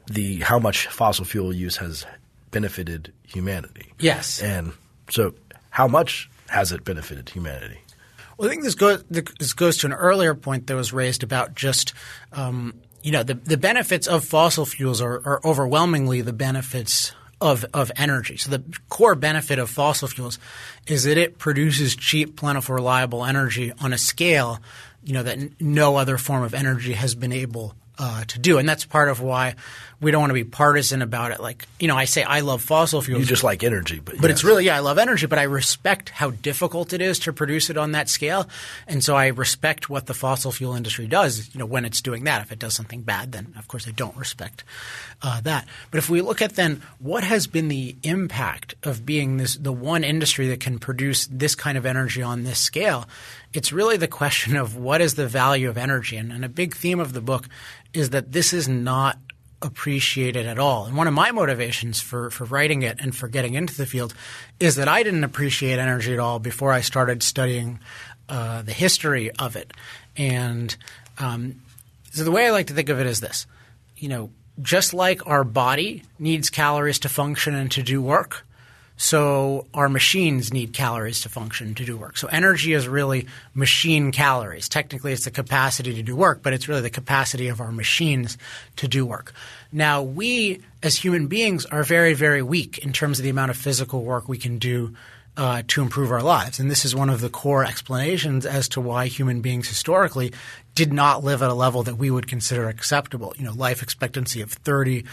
the 0.08 0.40
how 0.40 0.60
much 0.60 0.88
fossil 0.88 1.26
fuel 1.26 1.54
use 1.54 1.78
has 1.78 2.06
benefited 2.52 3.12
humanity. 3.28 3.92
Yes. 4.00 4.42
And 4.42 4.72
so, 5.10 5.34
how 5.72 5.88
much 5.90 6.30
has 6.48 6.72
it 6.72 6.86
benefited 6.86 7.28
humanity? 7.28 7.80
Well, 8.38 8.48
I 8.48 8.52
think 8.52 8.64
this 8.64 8.76
goes 8.76 9.04
this 9.10 9.54
goes 9.54 9.78
to 9.78 9.88
an 9.88 9.94
earlier 9.94 10.36
point 10.36 10.68
that 10.68 10.76
was 10.76 10.94
raised 10.94 11.24
about 11.24 11.56
just 11.56 11.94
um, 12.32 12.80
you 13.06 13.12
know 13.12 13.22
the 13.22 13.36
the 13.36 13.58
benefits 13.58 14.08
of 14.08 14.26
fossil 14.26 14.66
fuels 14.66 15.00
are, 15.00 15.22
are 15.26 15.40
overwhelmingly 15.46 16.22
the 16.22 16.34
benefits 16.34 17.14
of, 17.40 17.66
of 17.74 17.92
energy. 17.96 18.38
So 18.38 18.50
the 18.50 18.64
core 18.90 19.14
benefit 19.14 19.60
of 19.60 19.70
fossil 19.70 20.08
fuels 20.08 20.40
is 20.88 21.04
that 21.04 21.18
it 21.18 21.38
produces 21.38 21.96
cheap, 21.96 22.36
plentiful, 22.36 22.74
reliable 22.74 23.24
energy 23.24 23.72
on 23.80 23.94
a 23.94 23.98
scale, 23.98 24.60
you 25.04 25.14
know, 25.14 25.22
that 25.22 25.62
no 25.62 25.98
other 25.98 26.18
form 26.18 26.44
of 26.44 26.54
energy 26.56 26.94
has 26.94 27.14
been 27.14 27.32
able 27.32 27.76
uh, 28.00 28.24
to 28.26 28.40
do. 28.40 28.58
And 28.58 28.68
that's 28.68 28.86
part 28.86 29.10
of 29.10 29.22
why 29.22 29.56
we 30.02 30.12
don't 30.12 30.22
want 30.22 30.30
to 30.30 30.36
be 30.36 30.44
partisan 30.44 31.02
about 31.02 31.32
it. 31.32 31.40
Like, 31.40 31.66
you 31.80 31.88
know, 31.88 31.96
I 31.96 32.06
say 32.06 32.24
I 32.24 32.42
love 32.42 32.62
fossil 32.62 33.02
fuels. 33.02 33.22
You 33.22 33.26
just 33.26 33.44
like 33.44 33.64
energy, 33.64 34.00
but 34.00 34.16
but 34.16 34.30
yes. 34.30 34.32
it's 34.32 34.44
really 34.44 34.66
yeah, 34.66 34.76
I 34.76 34.80
love 34.80 34.98
energy, 34.98 35.26
but 35.26 35.40
I 35.40 35.44
respect 35.44 36.10
how 36.10 36.32
difficult 36.32 36.94
it 36.94 37.02
is 37.02 37.20
to 37.20 37.34
produce 37.34 37.70
it 37.70 37.78
on 37.78 37.92
that 37.94 38.10
scale, 38.10 38.48
and 38.88 39.04
so 39.04 39.16
I 39.16 39.28
respect 39.28 39.90
what 39.90 40.06
the 40.06 40.14
fossil 40.14 40.52
fuel 40.52 40.76
industry 40.76 41.08
does. 41.08 41.54
You 41.54 41.60
know, 41.60 41.66
when 41.66 41.86
it's 41.86 42.02
doing 42.02 42.26
that, 42.26 42.42
if 42.42 42.52
it 42.52 42.60
does 42.60 42.74
something 42.74 43.02
bad, 43.02 43.32
then 43.32 43.54
of 43.58 43.68
course 43.68 43.88
I 43.88 43.92
don't 43.92 44.16
respect 44.18 44.64
uh, 45.22 45.42
that. 45.42 45.68
But 45.92 45.98
if 46.00 46.10
we 46.10 46.22
look 46.22 46.42
at 46.42 46.56
then 46.56 46.82
what 47.00 47.24
has 47.24 47.48
been 47.48 47.68
the 47.68 47.96
impact 48.04 48.76
of 48.84 49.06
being 49.06 49.38
this 49.38 49.56
the 49.56 49.74
one 49.74 50.04
industry 50.04 50.48
that 50.50 50.60
can 50.60 50.80
produce 50.80 51.28
this 51.28 51.56
kind 51.56 51.78
of 51.78 51.86
energy 51.86 52.22
on 52.22 52.44
this 52.44 52.60
scale, 52.60 53.08
it's 53.54 53.72
really 53.72 53.98
the 53.98 54.08
question 54.08 54.58
of 54.58 54.76
what 54.76 55.02
is 55.02 55.16
the 55.16 55.28
value 55.28 55.70
of 55.70 55.78
energy, 55.78 56.18
and, 56.18 56.32
and 56.32 56.44
a 56.44 56.50
big 56.50 56.76
theme 56.76 57.00
of 57.00 57.14
the 57.14 57.22
book 57.22 57.48
is 57.94 58.10
that 58.10 58.32
this 58.32 58.54
is 58.54 58.68
not 58.68 59.18
appreciated 59.62 60.46
at 60.46 60.60
all. 60.60 60.86
And 60.86 60.96
one 60.96 61.08
of 61.08 61.14
my 61.14 61.32
motivations 61.32 62.02
for, 62.02 62.30
for 62.30 62.46
writing 62.46 62.82
it 62.82 62.98
and 63.00 63.16
for 63.16 63.28
getting 63.28 63.54
into 63.54 63.76
the 63.76 63.86
field 63.86 64.14
is 64.60 64.76
that 64.76 64.88
I 64.88 65.04
didn't 65.04 65.24
appreciate 65.24 65.80
energy 65.80 66.14
at 66.14 66.20
all 66.20 66.40
before 66.40 66.72
I 66.72 66.82
started 66.82 67.24
studying 67.24 67.80
uh, 68.30 68.62
the 68.62 68.74
history 68.74 69.32
of 69.32 69.56
it. 69.56 69.74
And 70.18 70.76
um, 71.18 71.62
so 72.12 72.24
the 72.24 72.32
way 72.32 72.48
I 72.48 72.52
like 72.52 72.68
to 72.68 72.74
think 72.74 72.90
of 72.90 73.00
it 73.00 73.08
is 73.08 73.20
this 73.20 73.48
you 73.98 74.10
know, 74.10 74.30
just 74.62 74.94
like 74.94 75.26
our 75.28 75.44
body 75.44 76.04
needs 76.20 76.50
calories 76.50 77.00
to 77.00 77.10
function 77.10 77.56
and 77.56 77.72
to 77.72 77.84
do 77.84 78.02
work, 78.02 78.45
so 78.98 79.68
our 79.74 79.90
machines 79.90 80.54
need 80.54 80.74
calories 80.74 81.22
to 81.22 81.30
function 81.30 81.76
to 81.76 81.86
do 81.86 81.98
work. 81.98 82.18
So 82.18 82.28
energy 82.28 82.74
is 82.74 82.88
really 82.88 83.28
machine 83.54 84.12
calories. 84.12 84.70
Technically, 84.70 85.12
it's 85.12 85.26
the 85.26 85.32
capacity 85.32 85.94
to 85.96 86.04
do 86.04 86.16
work, 86.16 86.42
but 86.42 86.54
it's 86.54 86.68
really 86.68 86.82
the 86.82 86.90
capacity 86.90 87.50
of 87.50 87.60
our 87.60 87.72
machines 87.72 88.38
to 88.78 88.88
do 88.88 89.06
work. 89.06 89.34
Now, 89.72 90.02
we 90.02 90.62
as 90.82 90.96
human 90.96 91.28
beings 91.28 91.66
are 91.66 91.84
very, 91.84 92.14
very 92.14 92.42
weak 92.42 92.78
in 92.80 92.94
terms 92.94 93.20
of 93.20 93.24
the 93.24 93.30
amount 93.30 93.52
of 93.52 93.58
physical 93.58 94.04
work 94.04 94.30
we 94.30 94.38
can 94.38 94.60
do 94.60 94.96
uh, 95.38 95.64
to 95.68 95.82
improve 95.82 96.12
our 96.12 96.24
lives. 96.24 96.60
And 96.60 96.72
this 96.72 96.86
is 96.86 96.96
one 96.96 97.10
of 97.10 97.20
the 97.20 97.30
core 97.30 97.66
explanations 97.66 98.46
as 98.46 98.70
to 98.70 98.82
why 98.82 99.08
human 99.08 99.42
beings 99.42 99.68
historically 99.68 100.32
did 100.76 100.94
not 100.94 101.24
live 101.24 101.42
at 101.42 101.50
a 101.50 101.54
level 101.54 101.84
that 101.84 101.98
we 101.98 102.10
would 102.10 102.28
consider 102.28 102.70
acceptable. 102.70 103.34
You 103.38 103.46
know, 103.46 103.54
life 103.54 103.82
expectancy 103.82 104.42
of 104.42 104.52
30, 104.52 105.04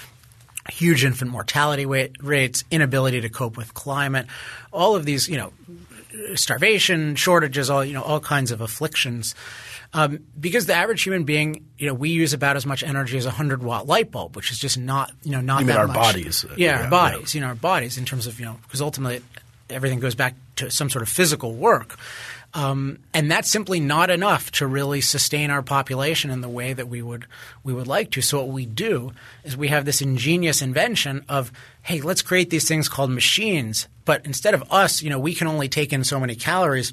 huge 0.70 1.04
infant 1.04 1.30
mortality 1.30 1.86
rates, 1.86 2.64
inability 2.70 3.20
to 3.22 3.28
cope 3.28 3.56
with 3.56 3.74
climate, 3.74 4.26
all 4.72 4.94
of 4.94 5.04
these, 5.04 5.28
you 5.28 5.36
know, 5.36 5.52
starvation, 6.34 7.16
shortages, 7.16 7.70
all 7.70 7.84
you 7.84 7.94
know, 7.94 8.02
all 8.02 8.20
kinds 8.20 8.50
of 8.50 8.60
afflictions. 8.60 9.34
Um, 9.94 10.20
because 10.40 10.64
the 10.66 10.74
average 10.74 11.02
human 11.02 11.24
being, 11.24 11.66
you 11.76 11.86
know, 11.86 11.92
we 11.94 12.10
use 12.10 12.32
about 12.32 12.56
as 12.56 12.64
much 12.64 12.82
energy 12.82 13.18
as 13.18 13.26
a 13.26 13.30
hundred 13.30 13.62
watt 13.62 13.86
light 13.86 14.10
bulb, 14.10 14.36
which 14.36 14.50
is 14.50 14.58
just 14.58 14.78
not, 14.78 15.12
you 15.22 15.32
know, 15.32 15.42
not 15.42 15.60
you 15.60 15.66
that 15.66 15.72
mean 15.72 15.80
our 15.80 15.86
much. 15.86 15.96
bodies? 15.96 16.44
Yeah, 16.50 16.54
Yeah, 16.56 16.84
our 16.84 16.90
bodies. 16.90 17.34
You 17.34 17.42
know, 17.42 17.48
our 17.48 17.54
bodies 17.54 17.98
in 17.98 18.04
terms 18.06 18.26
of 18.26 18.38
you 18.38 18.46
know, 18.46 18.58
because 18.62 18.80
ultimately 18.80 19.22
everything 19.68 20.00
goes 20.00 20.14
back 20.14 20.34
to 20.56 20.70
some 20.70 20.88
sort 20.88 21.02
of 21.02 21.08
physical 21.08 21.52
work. 21.54 21.98
Um, 22.54 22.98
and 23.14 23.30
that's 23.30 23.48
simply 23.48 23.80
not 23.80 24.10
enough 24.10 24.50
to 24.52 24.66
really 24.66 25.00
sustain 25.00 25.50
our 25.50 25.62
population 25.62 26.30
in 26.30 26.42
the 26.42 26.48
way 26.48 26.74
that 26.74 26.88
we 26.88 27.00
would 27.00 27.26
we 27.64 27.72
would 27.72 27.86
like 27.86 28.10
to. 28.12 28.20
So 28.20 28.38
what 28.38 28.48
we 28.48 28.66
do 28.66 29.12
is 29.42 29.56
we 29.56 29.68
have 29.68 29.86
this 29.86 30.02
ingenious 30.02 30.60
invention 30.60 31.24
of, 31.28 31.50
hey, 31.82 32.02
let's 32.02 32.20
create 32.20 32.50
these 32.50 32.68
things 32.68 32.88
called 32.88 33.10
machines. 33.10 33.88
But 34.04 34.26
instead 34.26 34.52
of 34.52 34.70
us, 34.70 35.02
you 35.02 35.08
know, 35.08 35.18
we 35.18 35.34
can 35.34 35.46
only 35.46 35.68
take 35.68 35.92
in 35.92 36.04
so 36.04 36.20
many 36.20 36.34
calories 36.34 36.92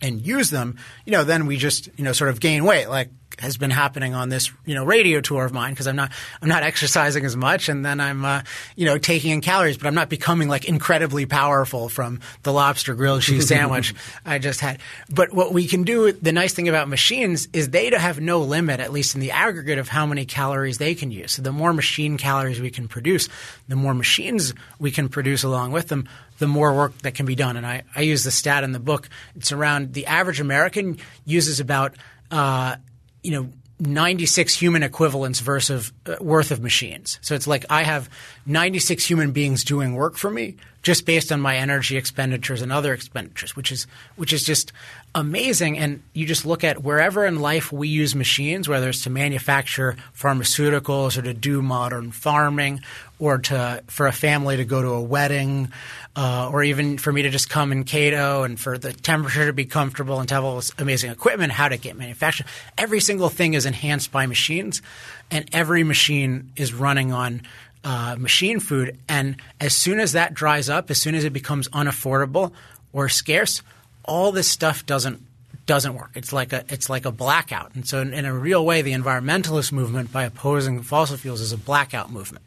and 0.00 0.24
use 0.24 0.50
them. 0.50 0.78
You 1.04 1.12
know, 1.12 1.24
then 1.24 1.46
we 1.46 1.56
just 1.56 1.88
you 1.96 2.04
know 2.04 2.12
sort 2.12 2.30
of 2.30 2.38
gain 2.38 2.64
weight, 2.64 2.88
like 2.88 3.08
has 3.40 3.56
been 3.56 3.70
happening 3.70 4.14
on 4.14 4.28
this 4.28 4.50
you 4.64 4.74
know 4.74 4.84
radio 4.84 5.20
tour 5.20 5.44
of 5.44 5.52
mine 5.52 5.72
because 5.72 5.86
I'm 5.86 5.96
not 5.96 6.12
I'm 6.42 6.48
not 6.48 6.62
exercising 6.74 7.24
as 7.24 7.36
much 7.36 7.68
and 7.68 7.84
then 7.84 8.00
I'm 8.00 8.24
uh, 8.24 8.42
you 8.76 8.86
know 8.86 8.98
taking 8.98 9.30
in 9.30 9.40
calories 9.40 9.76
but 9.76 9.86
I'm 9.86 9.94
not 9.94 10.08
becoming 10.08 10.48
like 10.48 10.66
incredibly 10.66 11.26
powerful 11.26 11.88
from 11.88 12.20
the 12.42 12.52
lobster 12.52 12.94
grilled 12.94 13.22
cheese 13.22 13.48
sandwich 13.48 13.94
I 14.24 14.38
just 14.38 14.60
had. 14.60 14.80
But 15.10 15.32
what 15.32 15.52
we 15.52 15.66
can 15.66 15.84
do 15.84 16.12
the 16.12 16.32
nice 16.32 16.52
thing 16.52 16.68
about 16.68 16.88
machines 16.88 17.48
is 17.52 17.70
they 17.70 17.90
have 17.90 18.20
no 18.20 18.40
limit 18.40 18.80
at 18.80 18.92
least 18.92 19.14
in 19.14 19.20
the 19.20 19.30
aggregate 19.30 19.78
of 19.78 19.88
how 19.88 20.06
many 20.06 20.24
calories 20.24 20.78
they 20.78 20.94
can 20.94 21.10
use. 21.10 21.32
So 21.32 21.42
the 21.42 21.52
more 21.52 21.72
machine 21.72 22.16
calories 22.16 22.60
we 22.60 22.70
can 22.70 22.88
produce 22.88 23.28
the 23.68 23.76
more 23.76 23.94
machines 23.94 24.54
we 24.78 24.90
can 24.90 25.08
produce 25.08 25.44
along 25.44 25.72
with 25.72 25.88
them 25.88 26.08
the 26.38 26.46
more 26.46 26.74
work 26.74 26.98
that 26.98 27.14
can 27.14 27.26
be 27.26 27.34
done. 27.34 27.56
And 27.56 27.66
I, 27.66 27.82
I 27.94 28.02
use 28.02 28.24
the 28.24 28.30
stat 28.30 28.64
in 28.64 28.72
the 28.72 28.80
book. 28.80 29.08
It's 29.36 29.52
around 29.52 29.92
the 29.92 30.06
average 30.06 30.40
American 30.40 30.98
uses 31.24 31.60
about 31.60 31.94
uh, 32.30 32.76
you 33.24 33.32
know 33.32 33.48
96 33.80 34.54
human 34.54 34.82
equivalents 34.82 35.40
versus 35.40 35.92
uh, 36.06 36.16
worth 36.20 36.52
of 36.52 36.62
machines. 36.62 37.18
So 37.22 37.34
it's 37.34 37.46
like 37.46 37.64
I 37.70 37.82
have 37.82 38.08
96 38.46 39.04
human 39.04 39.32
beings 39.32 39.64
doing 39.64 39.94
work 39.94 40.16
for 40.16 40.30
me 40.30 40.56
just 40.82 41.06
based 41.06 41.32
on 41.32 41.40
my 41.40 41.56
energy 41.56 41.96
expenditures 41.96 42.62
and 42.62 42.70
other 42.70 42.92
expenditures, 42.94 43.56
which 43.56 43.72
is 43.72 43.86
which 44.16 44.32
is 44.32 44.44
just 44.44 44.72
amazing. 45.14 45.78
And 45.78 46.02
you 46.12 46.26
just 46.26 46.44
look 46.44 46.64
at 46.64 46.82
wherever 46.82 47.24
in 47.24 47.40
life 47.40 47.70
we 47.70 47.88
use 47.88 48.14
machines, 48.14 48.68
whether 48.68 48.88
it's 48.88 49.04
to 49.04 49.10
manufacture 49.10 49.96
pharmaceuticals 50.16 51.16
or 51.16 51.22
to 51.22 51.34
do 51.34 51.62
modern 51.62 52.10
farming 52.10 52.80
or 53.18 53.38
to 53.38 53.82
for 53.86 54.06
a 54.06 54.12
family 54.12 54.56
to 54.56 54.64
go 54.64 54.82
to 54.82 54.88
a 54.88 55.00
wedding, 55.00 55.70
uh, 56.16 56.50
or 56.52 56.62
even 56.62 56.98
for 56.98 57.12
me 57.12 57.22
to 57.22 57.30
just 57.30 57.48
come 57.48 57.70
in 57.72 57.84
Cato 57.84 58.42
and 58.42 58.58
for 58.58 58.76
the 58.76 58.92
temperature 58.92 59.46
to 59.46 59.52
be 59.52 59.64
comfortable 59.64 60.18
and 60.18 60.28
to 60.28 60.34
have 60.34 60.44
all 60.44 60.56
this 60.56 60.72
amazing 60.78 61.10
equipment, 61.10 61.52
how 61.52 61.68
to 61.68 61.76
get 61.76 61.96
manufactured. 61.96 62.46
Every 62.76 63.00
single 63.00 63.28
thing 63.28 63.54
is 63.54 63.66
enhanced 63.66 64.10
by 64.10 64.26
machines, 64.26 64.82
and 65.30 65.48
every 65.52 65.84
machine 65.84 66.50
is 66.56 66.74
running 66.74 67.12
on 67.12 67.42
uh, 67.84 68.16
machine 68.18 68.60
food. 68.60 68.98
And 69.08 69.36
as 69.60 69.76
soon 69.76 70.00
as 70.00 70.12
that 70.12 70.34
dries 70.34 70.68
up, 70.68 70.90
as 70.90 71.00
soon 71.00 71.14
as 71.14 71.24
it 71.24 71.32
becomes 71.32 71.68
unaffordable 71.68 72.52
or 72.92 73.08
scarce, 73.08 73.62
all 74.04 74.32
this 74.32 74.48
stuff 74.48 74.84
doesn't 74.86 75.20
doesn't 75.66 75.94
work. 75.94 76.10
It's 76.14 76.32
like 76.32 76.52
a 76.52 76.64
it's 76.68 76.90
like 76.90 77.04
a 77.06 77.12
blackout. 77.12 77.74
And 77.74 77.86
so, 77.86 78.00
in, 78.00 78.12
in 78.12 78.24
a 78.26 78.34
real 78.34 78.64
way, 78.64 78.82
the 78.82 78.92
environmentalist 78.92 79.72
movement, 79.72 80.12
by 80.12 80.24
opposing 80.24 80.82
fossil 80.82 81.16
fuels, 81.16 81.40
is 81.40 81.52
a 81.52 81.56
blackout 81.58 82.10
movement. 82.10 82.44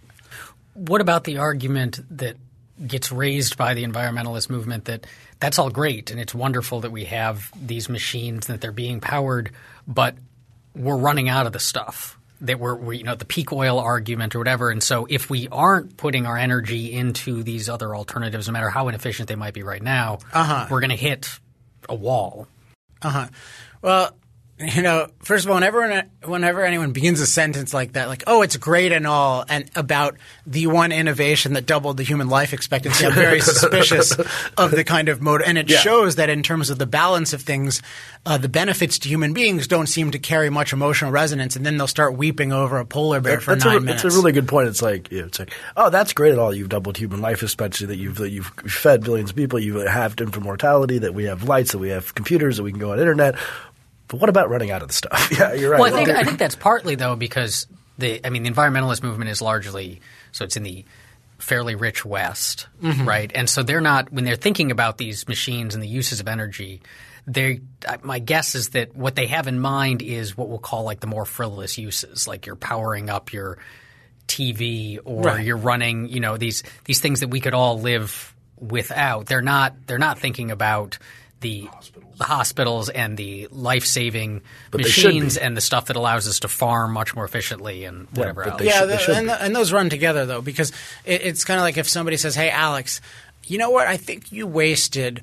What 0.73 1.01
about 1.01 1.23
the 1.23 1.37
argument 1.39 1.99
that 2.17 2.35
gets 2.85 3.11
raised 3.11 3.57
by 3.57 3.73
the 3.73 3.83
environmentalist 3.83 4.51
movement 4.51 4.85
that 4.85 5.07
that's 5.39 5.57
all 5.57 5.71
great 5.71 6.11
and 6.11 6.19
it's 6.19 6.35
wonderful 6.35 6.81
that 6.81 6.91
we 6.91 7.05
have 7.05 7.51
these 7.59 7.89
machines 7.89 8.45
that 8.47 8.61
they're 8.61 8.71
being 8.71 8.99
powered, 9.01 9.49
but 9.87 10.13
we're 10.75 10.95
running 10.97 11.27
out 11.27 11.47
of 11.47 11.53
the 11.53 11.59
stuff 11.59 12.19
that 12.41 12.59
we're, 12.59 12.75
we 12.75 12.97
you 12.99 13.03
know 13.03 13.15
the 13.15 13.25
peak 13.25 13.51
oil 13.51 13.79
argument 13.79 14.35
or 14.35 14.37
whatever. 14.39 14.69
And 14.69 14.83
so 14.83 15.07
if 15.09 15.27
we 15.27 15.47
aren't 15.51 15.97
putting 15.97 16.27
our 16.27 16.37
energy 16.37 16.93
into 16.93 17.41
these 17.41 17.67
other 17.67 17.95
alternatives, 17.95 18.45
no 18.47 18.53
matter 18.53 18.69
how 18.69 18.87
inefficient 18.89 19.27
they 19.27 19.35
might 19.35 19.55
be 19.55 19.63
right 19.63 19.81
now, 19.81 20.19
Uh-huh. 20.31 20.67
we're 20.69 20.81
going 20.81 20.91
to 20.91 20.95
hit 20.95 21.39
a 21.89 21.95
wall. 21.95 22.47
Uh 23.01 23.09
huh. 23.09 23.27
Well, 23.81 24.15
you 24.59 24.81
know, 24.81 25.07
first 25.19 25.45
of 25.45 25.51
all, 25.51 25.55
whenever 25.55 26.03
whenever 26.25 26.63
anyone 26.63 26.91
begins 26.91 27.21
a 27.21 27.27
sentence 27.27 27.73
like 27.75 27.93
that, 27.93 28.07
like 28.07 28.23
"oh, 28.25 28.41
it's 28.41 28.57
great 28.57 28.91
and 28.91 29.05
all," 29.05 29.45
and 29.47 29.69
about 29.75 30.15
the 30.47 30.65
one 30.65 30.91
innovation 30.91 31.53
that 31.53 31.67
doubled 31.67 31.97
the 31.97 32.03
human 32.03 32.27
life 32.27 32.53
expectancy, 32.53 33.05
I'm 33.05 33.13
very 33.13 33.39
suspicious 33.41 34.13
of 34.57 34.71
the 34.71 34.83
kind 34.83 35.09
of 35.09 35.21
mode. 35.21 35.43
And 35.43 35.59
it 35.59 35.69
Yeah. 35.69 35.77
shows 35.77 36.15
that 36.15 36.29
in 36.31 36.41
terms 36.41 36.71
of 36.71 36.79
the 36.79 36.87
balance 36.87 37.33
of 37.33 37.43
things, 37.43 37.83
uh, 38.25 38.39
the 38.39 38.49
benefits 38.49 38.97
to 38.99 39.09
human 39.09 39.33
beings 39.33 39.67
don't 39.67 39.85
seem 39.87 40.09
to 40.11 40.17
carry 40.19 40.49
much 40.49 40.73
emotional 40.73 41.11
resonance, 41.11 41.55
and 41.55 41.63
then 41.63 41.77
they'll 41.77 41.85
start 41.85 42.17
weeping 42.17 42.51
over 42.51 42.79
a 42.79 42.85
polar 42.85 43.21
bear 43.21 43.39
for 43.39 43.53
that's 43.53 43.63
nine 43.65 43.77
a, 43.77 43.79
minutes. 43.81 44.01
That's 44.03 44.15
a 44.15 44.17
really 44.17 44.31
good 44.31 44.47
point. 44.47 44.69
It's 44.69 44.81
like 44.81 45.11
yeah, 45.11 45.23
it's 45.25 45.37
like, 45.37 45.53
oh, 45.75 45.91
that's 45.91 46.13
great 46.13 46.31
at 46.33 46.39
all. 46.39 46.51
You've 46.51 46.69
doubled 46.69 46.97
human 46.97 47.21
life 47.21 47.43
expectancy. 47.43 47.85
That 47.85 47.97
you've 47.97 48.15
that 48.17 48.31
you've 48.31 48.47
fed 48.65 49.03
billions 49.03 49.29
of 49.29 49.35
people. 49.35 49.59
You 49.59 49.77
have 49.77 49.87
halved 49.87 50.19
infant 50.19 50.43
mortality. 50.43 50.97
That 50.97 51.13
we 51.13 51.25
have 51.25 51.43
lights. 51.43 51.73
That 51.73 51.77
we 51.77 51.89
have 51.89 52.15
computers. 52.15 52.57
That 52.57 52.63
we 52.63 52.71
can 52.71 52.79
go 52.79 52.91
on 52.93 52.99
internet. 52.99 53.35
But 54.07 54.19
what 54.19 54.29
about 54.29 54.49
running 54.49 54.71
out 54.71 54.81
of 54.81 54.87
the 54.87 54.93
stuff? 54.93 55.29
yeah, 55.37 55.53
you're 55.53 55.71
right. 55.71 55.79
Well, 55.79 55.93
I 55.93 55.97
think 55.97 56.09
I 56.09 56.23
think 56.23 56.39
that's 56.39 56.55
partly 56.55 56.95
though 56.95 57.15
because 57.15 57.67
the 57.97 58.25
I 58.25 58.29
mean 58.29 58.43
the 58.43 58.51
environmentalist 58.51 59.03
movement 59.03 59.29
is 59.29 59.41
largely 59.41 60.01
so 60.31 60.45
it's 60.45 60.57
in 60.57 60.63
the 60.63 60.85
fairly 61.39 61.75
rich 61.75 62.03
West, 62.03 62.67
mm-hmm. 62.81 63.07
right? 63.07 63.31
And 63.33 63.49
so 63.49 63.63
they're 63.63 63.81
not 63.81 64.11
when 64.11 64.23
they're 64.23 64.35
thinking 64.35 64.71
about 64.71 64.97
these 64.97 65.27
machines 65.27 65.75
and 65.75 65.83
the 65.83 65.87
uses 65.87 66.19
of 66.19 66.27
energy. 66.27 66.81
They, 67.29 67.59
my 68.03 68.19
guess 68.19 68.55
is 68.55 68.69
that 68.69 68.95
what 68.95 69.15
they 69.15 69.27
have 69.27 69.47
in 69.47 69.59
mind 69.59 70.01
is 70.01 70.37
what 70.37 70.47
we'll 70.47 70.59
call 70.59 70.83
like 70.83 71.01
the 71.01 71.07
more 71.07 71.25
frivolous 71.25 71.77
uses, 71.77 72.25
like 72.25 72.45
you're 72.45 72.55
powering 72.55 73.09
up 73.09 73.33
your 73.33 73.57
TV 74.27 74.99
or 75.03 75.23
Right. 75.23 75.45
you're 75.45 75.57
running, 75.57 76.07
you 76.07 76.19
know, 76.19 76.37
these 76.37 76.63
these 76.85 77.01
things 77.01 77.19
that 77.19 77.27
we 77.29 77.39
could 77.39 77.53
all 77.53 77.79
live 77.79 78.33
without. 78.57 79.25
They're 79.25 79.41
not 79.41 79.75
they're 79.87 79.97
not 79.97 80.19
thinking 80.19 80.51
about 80.51 80.97
the 81.41 81.65
hospitals, 81.65 82.06
the 82.17 82.23
hospitals 82.23 82.89
and 82.89 83.15
the 83.17 83.47
life 83.51 83.85
saving 83.85 84.41
But 84.71 84.81
machines 84.81 85.37
and 85.37 85.55
the 85.55 85.61
stuff 85.61 85.85
that 85.85 85.95
allows 85.95 86.27
us 86.27 86.39
to 86.41 86.47
farm 86.47 86.93
much 86.93 87.15
more 87.15 87.25
efficiently 87.25 87.83
and 87.85 88.07
whatever 88.15 88.43
but 88.43 88.53
else. 88.53 88.61
yeah, 88.63 88.97
should- 88.97 89.13
the- 89.15 89.17
and, 89.17 89.29
the- 89.29 89.41
and 89.43 89.55
those 89.55 89.71
run 89.71 89.89
together 89.89 90.25
though 90.25 90.41
because 90.41 90.71
it, 91.05 91.21
it's 91.23 91.45
kind 91.45 91.59
of 91.59 91.63
like 91.63 91.77
if 91.77 91.87
somebody 91.87 92.17
says, 92.17 92.35
"Hey, 92.35 92.49
Alex, 92.49 93.01
you 93.45 93.57
know 93.57 93.69
what? 93.69 93.87
I 93.87 93.97
think 93.97 94.31
you 94.31 94.47
wasted 94.47 95.21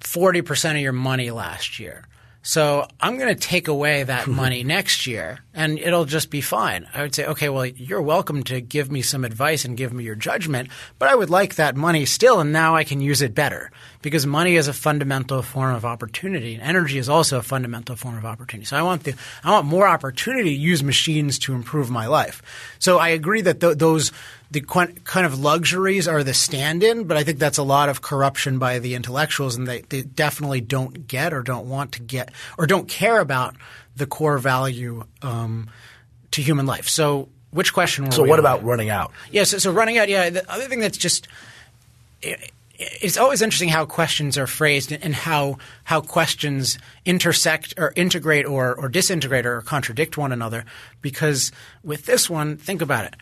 forty 0.00 0.42
percent 0.42 0.76
of 0.76 0.82
your 0.82 0.92
money 0.92 1.30
last 1.30 1.78
year." 1.78 2.06
So 2.42 2.86
I'm 3.00 3.18
going 3.18 3.34
to 3.34 3.40
take 3.40 3.66
away 3.66 4.04
that 4.04 4.26
money 4.42 4.62
next 4.62 5.08
year, 5.08 5.40
and 5.52 5.80
it'll 5.80 6.04
just 6.04 6.30
be 6.30 6.40
fine. 6.40 6.86
I 6.94 7.02
would 7.02 7.12
say, 7.12 7.26
okay, 7.26 7.48
well, 7.48 7.66
you're 7.66 8.00
welcome 8.02 8.44
to 8.44 8.60
give 8.60 8.88
me 8.88 9.02
some 9.02 9.24
advice 9.24 9.64
and 9.64 9.76
give 9.76 9.92
me 9.92 10.04
your 10.04 10.14
judgment, 10.14 10.68
but 11.00 11.08
I 11.08 11.16
would 11.16 11.28
like 11.28 11.56
that 11.56 11.74
money 11.74 12.04
still, 12.04 12.38
and 12.38 12.52
now 12.52 12.76
I 12.76 12.84
can 12.84 13.00
use 13.00 13.20
it 13.20 13.34
better 13.34 13.72
because 14.06 14.24
money 14.24 14.54
is 14.54 14.68
a 14.68 14.72
fundamental 14.72 15.42
form 15.42 15.74
of 15.74 15.84
opportunity, 15.84 16.54
and 16.54 16.62
energy 16.62 16.96
is 16.96 17.08
also 17.08 17.38
a 17.38 17.42
fundamental 17.42 17.96
form 17.96 18.16
of 18.16 18.24
opportunity. 18.24 18.64
So 18.64 18.76
I 18.76 18.82
want 18.82 19.02
the 19.02 19.16
I 19.42 19.50
want 19.50 19.66
more 19.66 19.84
opportunity 19.84 20.50
to 20.50 20.60
use 20.60 20.80
machines 20.80 21.40
to 21.40 21.54
improve 21.54 21.90
my 21.90 22.06
life. 22.06 22.40
So 22.78 22.98
I 22.98 23.08
agree 23.08 23.40
that 23.40 23.58
th- 23.58 23.78
those 23.78 24.12
the 24.48 24.60
qu- 24.60 24.94
kind 25.02 25.26
of 25.26 25.40
luxuries 25.40 26.06
are 26.06 26.22
the 26.22 26.34
stand-in, 26.34 27.08
but 27.08 27.16
I 27.16 27.24
think 27.24 27.40
that's 27.40 27.58
a 27.58 27.64
lot 27.64 27.88
of 27.88 28.00
corruption 28.00 28.60
by 28.60 28.78
the 28.78 28.94
intellectuals, 28.94 29.56
and 29.56 29.66
they, 29.66 29.80
they 29.80 30.02
definitely 30.02 30.60
don't 30.60 31.08
get 31.08 31.34
or 31.34 31.42
don't 31.42 31.68
want 31.68 31.90
to 31.94 32.00
get 32.00 32.30
or 32.56 32.66
don't 32.68 32.88
care 32.88 33.18
about 33.18 33.56
the 33.96 34.06
core 34.06 34.38
value 34.38 35.02
um, 35.22 35.68
to 36.30 36.42
human 36.42 36.66
life. 36.66 36.88
So, 36.88 37.28
which 37.50 37.74
question? 37.74 38.04
Were 38.04 38.12
So 38.12 38.22
what 38.22 38.38
about 38.38 38.62
running 38.62 38.88
out? 38.88 39.10
Yeah, 39.32 39.42
so, 39.42 39.58
so 39.58 39.72
running 39.72 39.98
out. 39.98 40.08
Yeah, 40.08 40.30
the 40.30 40.48
other 40.48 40.66
thing 40.66 40.78
that's 40.78 40.96
just 40.96 41.26
it's 42.78 43.16
always 43.16 43.42
interesting 43.42 43.68
how 43.68 43.86
questions 43.86 44.36
are 44.36 44.46
phrased 44.46 44.92
and 44.92 45.14
how 45.14 45.58
how 45.84 46.00
questions 46.00 46.78
intersect 47.04 47.74
or 47.76 47.92
integrate 47.96 48.46
or 48.46 48.74
or 48.74 48.88
disintegrate 48.88 49.46
or 49.46 49.60
contradict 49.62 50.16
one 50.16 50.32
another. 50.32 50.64
Because 51.00 51.52
with 51.82 52.06
this 52.06 52.28
one, 52.28 52.56
think 52.56 52.82
about 52.82 53.04
it. 53.04 53.14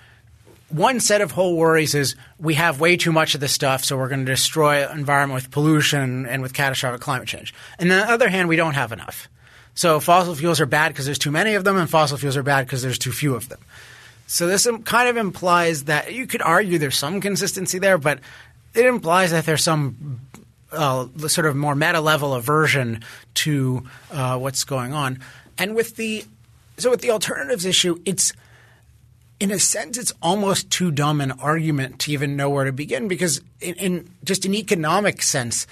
One 0.71 0.99
set 0.99 1.21
of 1.21 1.31
whole 1.31 1.57
worries 1.57 1.95
is 1.95 2.17
we 2.39 2.55
have 2.55 2.81
way 2.81 2.97
too 2.97 3.13
much 3.13 3.35
of 3.35 3.41
this 3.41 3.53
stuff, 3.53 3.85
so 3.85 3.97
we're 3.97 4.09
going 4.09 4.25
to 4.25 4.33
destroy 4.33 4.81
the 4.81 4.93
environment 4.93 5.35
with 5.35 5.51
pollution 5.51 6.27
and 6.27 6.43
with 6.43 6.53
catastrophic 6.53 7.01
climate 7.01 7.29
change. 7.29 7.55
And 7.79 7.93
on 7.93 7.99
the 7.99 8.13
other 8.13 8.29
hand, 8.29 8.49
we 8.49 8.57
don't 8.57 8.75
have 8.75 8.91
enough. 8.91 9.29
So 9.75 10.01
fossil 10.01 10.35
fuels 10.35 10.61
are 10.61 10.67
bad 10.67 10.89
because 10.89 11.05
there's 11.05 11.19
too 11.19 11.31
many 11.31 11.55
of 11.55 11.65
them, 11.65 11.77
and 11.77 11.89
fossil 11.89 12.17
fuels 12.17 12.37
are 12.37 12.43
bad 12.43 12.67
because 12.67 12.83
there's 12.83 12.99
too 12.99 13.13
few 13.13 13.35
of 13.35 13.49
them. 13.49 13.61
So 14.27 14.47
this 14.47 14.67
kind 14.85 15.09
of 15.09 15.17
implies 15.17 15.85
that 15.85 16.15
you 16.15 16.27
could 16.27 16.41
argue 16.41 16.79
there's 16.79 16.97
some 16.97 17.21
consistency 17.21 17.79
there, 17.79 17.99
but 17.99 18.21
it 18.75 18.87
implies 18.87 19.31
that 19.31 19.47
there's 19.47 19.63
some 19.63 20.21
uh, 20.73 21.07
sort 21.29 21.47
of 21.47 21.57
more 21.57 21.75
meta 21.75 22.01
level 22.01 22.35
aversion 22.35 23.05
to 23.35 23.85
uh, 24.11 24.39
what's 24.39 24.65
going 24.65 24.93
on. 24.93 25.19
And 25.59 25.75
with 25.75 25.97
the 25.97 26.25
so 26.77 26.91
with 26.91 27.01
the 27.01 27.11
alternatives 27.11 27.65
issue, 27.65 28.01
it's 28.05 28.33
in 29.41 29.51
a 29.51 29.59
sense, 29.59 29.99
it's 29.99 30.13
almost 30.23 30.71
too 30.71 30.91
dumb 30.91 31.21
an 31.21 31.33
argument 31.33 31.99
to 32.01 32.13
even 32.13 32.37
know 32.37 32.49
where 32.51 32.65
to 32.65 32.73
begin 32.73 33.09
because, 33.09 33.41
in, 33.61 33.75
in 33.75 34.11
just 34.25 34.45
an 34.45 34.55
economic 34.55 35.23
sense, 35.23 35.67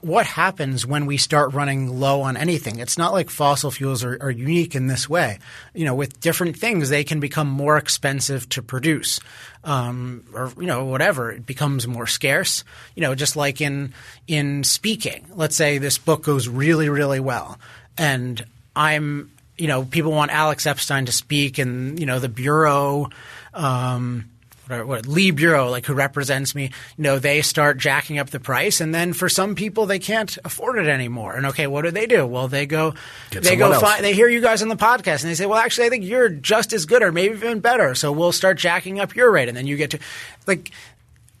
what 0.00 0.26
happens 0.26 0.86
when 0.86 1.06
we 1.06 1.16
start 1.16 1.52
running 1.52 2.00
low 2.00 2.22
on 2.22 2.36
anything? 2.36 2.78
It's 2.78 2.98
not 2.98 3.12
like 3.12 3.30
fossil 3.30 3.70
fuels 3.70 4.04
are, 4.04 4.16
are 4.20 4.30
unique 4.30 4.74
in 4.74 4.86
this 4.86 5.08
way. 5.08 5.38
You 5.74 5.84
know, 5.84 5.94
with 5.94 6.20
different 6.20 6.56
things, 6.56 6.88
they 6.88 7.04
can 7.04 7.20
become 7.20 7.48
more 7.48 7.76
expensive 7.76 8.48
to 8.50 8.62
produce, 8.62 9.20
um, 9.64 10.24
or 10.34 10.52
you 10.58 10.66
know, 10.66 10.86
whatever. 10.86 11.30
It 11.30 11.46
becomes 11.46 11.86
more 11.86 12.06
scarce. 12.06 12.64
You 12.94 13.02
know, 13.02 13.14
just 13.14 13.36
like 13.36 13.60
in 13.60 13.92
in 14.26 14.64
speaking. 14.64 15.26
Let's 15.34 15.56
say 15.56 15.78
this 15.78 15.98
book 15.98 16.22
goes 16.22 16.48
really, 16.48 16.88
really 16.88 17.20
well, 17.20 17.58
and 17.98 18.44
I'm 18.74 19.30
you 19.56 19.68
know, 19.68 19.84
people 19.84 20.12
want 20.12 20.30
Alex 20.30 20.66
Epstein 20.66 21.06
to 21.06 21.12
speak, 21.12 21.58
and 21.58 21.98
you 21.98 22.06
know, 22.06 22.18
the 22.18 22.28
bureau, 22.28 23.08
um, 23.54 24.30
what, 24.66 24.86
what 24.86 25.06
Leigh 25.06 25.30
Bureau, 25.30 25.70
like 25.70 25.86
who 25.86 25.94
represents 25.94 26.54
me, 26.54 26.64
you 26.96 27.02
know, 27.04 27.18
they 27.18 27.42
start 27.42 27.78
jacking 27.78 28.18
up 28.18 28.30
the 28.30 28.40
price, 28.40 28.80
and 28.80 28.94
then 28.94 29.12
for 29.12 29.28
some 29.28 29.54
people, 29.54 29.86
they 29.86 29.98
can't 29.98 30.36
afford 30.44 30.78
it 30.78 30.88
anymore. 30.88 31.34
And 31.34 31.46
okay, 31.46 31.66
what 31.66 31.82
do 31.82 31.90
they 31.90 32.06
do? 32.06 32.26
Well, 32.26 32.48
they 32.48 32.66
go, 32.66 32.94
Get 33.30 33.42
they 33.42 33.56
go, 33.56 33.78
find, 33.80 34.04
they 34.04 34.14
hear 34.14 34.28
you 34.28 34.40
guys 34.40 34.62
on 34.62 34.68
the 34.68 34.76
podcast, 34.76 35.22
and 35.22 35.30
they 35.30 35.34
say, 35.34 35.46
well, 35.46 35.58
actually, 35.58 35.86
I 35.86 35.90
think 35.90 36.04
you're 36.04 36.28
just 36.28 36.72
as 36.72 36.86
good, 36.86 37.02
or 37.02 37.12
maybe 37.12 37.34
even 37.34 37.60
better. 37.60 37.94
So 37.94 38.12
we'll 38.12 38.32
start 38.32 38.58
jacking 38.58 39.00
up 39.00 39.14
your 39.14 39.30
rate, 39.30 39.48
and 39.48 39.56
then 39.56 39.66
you 39.66 39.76
get 39.76 39.90
to, 39.90 39.98
like 40.46 40.70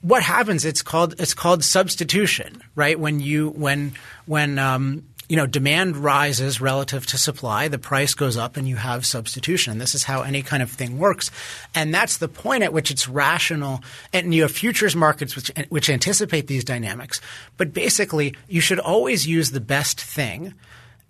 what 0.02 0.22
happens 0.22 0.64
it's 0.64 0.82
called 0.82 1.18
it's 1.18 1.34
called 1.34 1.64
substitution 1.64 2.62
right 2.76 3.00
when 3.00 3.18
you 3.18 3.48
when 3.50 3.92
when 4.26 4.58
um, 4.58 5.02
you 5.28 5.36
know 5.36 5.46
demand 5.46 5.96
rises 5.96 6.60
relative 6.60 7.06
to 7.06 7.18
supply 7.18 7.68
the 7.68 7.78
price 7.78 8.14
goes 8.14 8.36
up 8.36 8.56
and 8.56 8.68
you 8.68 8.76
have 8.76 9.04
substitution 9.04 9.72
and 9.72 9.80
this 9.80 9.94
is 9.94 10.04
how 10.04 10.22
any 10.22 10.42
kind 10.42 10.62
of 10.62 10.70
thing 10.70 10.98
works 10.98 11.30
and 11.74 11.92
that's 11.92 12.18
the 12.18 12.28
point 12.28 12.62
at 12.62 12.72
which 12.72 12.90
it's 12.90 13.08
rational 13.08 13.82
and 14.12 14.34
you 14.34 14.42
have 14.42 14.50
futures 14.50 14.94
markets 14.94 15.34
which 15.34 15.50
which 15.68 15.90
anticipate 15.90 16.46
these 16.46 16.64
dynamics 16.64 17.20
but 17.56 17.72
basically 17.72 18.34
you 18.48 18.60
should 18.60 18.78
always 18.78 19.26
use 19.26 19.50
the 19.50 19.60
best 19.60 20.00
thing 20.00 20.54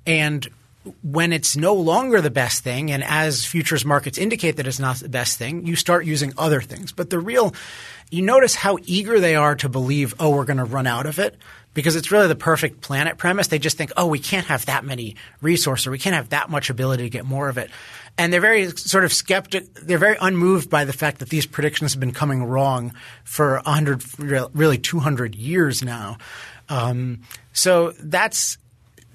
and 0.07 0.49
when 1.03 1.33
it's 1.33 1.57
no 1.57 1.75
longer 1.75 2.21
the 2.21 2.31
best 2.31 2.63
thing, 2.63 2.91
and 2.91 3.03
as 3.03 3.45
futures 3.45 3.85
markets 3.85 4.19
indicate 4.19 4.57
that 4.57 4.67
it's 4.67 4.79
not 4.79 4.97
the 4.97 5.09
best 5.09 5.39
thing, 5.39 5.67
you 5.67 5.77
start 5.77 6.07
using 6.07 6.33
other 6.39 6.61
things. 6.61 6.93
But 6.93 7.11
the 7.11 7.19
real, 7.19 7.55
you 8.11 8.23
notice 8.23 8.55
how 8.55 8.79
eager 8.85 9.19
they 9.19 9.35
are 9.35 9.57
to 9.57 9.69
believe, 9.69 10.15
oh, 10.21 10.31
we're 10.31 10.45
going 10.45 10.59
to 10.59 10.65
run 10.65 10.87
out 10.87 11.07
of 11.07 11.19
it. 11.19 11.37
Because 11.77 11.95
it's 11.95 12.11
really 12.11 12.27
the 12.27 12.35
perfect 12.35 12.81
planet 12.81 13.19
premise. 13.19 13.47
They 13.47 13.61
just 13.61 13.77
think, 13.77 13.93
oh, 13.97 14.07
we 14.07 14.19
can't 14.19 14.47
have 14.47 14.67
that 14.67 14.85
many 14.85 15.15
resources, 15.41 15.87
or 15.87 15.93
we 15.93 15.99
can't 15.99 16.17
have 16.17 16.31
that 16.31 16.51
much 16.51 16.71
ability 16.71 17.05
to 17.05 17.11
get 17.11 17.25
more 17.25 17.49
of 17.49 17.59
it. 17.59 17.71
And 18.19 18.33
they're 18.33 18.41
very 18.41 18.71
sort 18.71 19.05
of 19.05 19.13
skeptic. 19.13 19.73
They're 19.75 19.99
very 19.99 20.17
unmoved 20.21 20.71
by 20.71 20.85
the 20.85 20.93
fact 20.93 21.19
that 21.19 21.29
these 21.29 21.47
predictions 21.47 21.93
have 21.93 22.01
been 22.01 22.15
coming 22.15 22.43
wrong 22.43 22.95
for 23.25 23.61
100, 23.65 24.03
really 24.55 24.79
200 24.79 25.35
years 25.35 25.85
now. 25.85 26.17
Um, 26.69 27.21
so 27.53 27.93
that's 28.01 28.59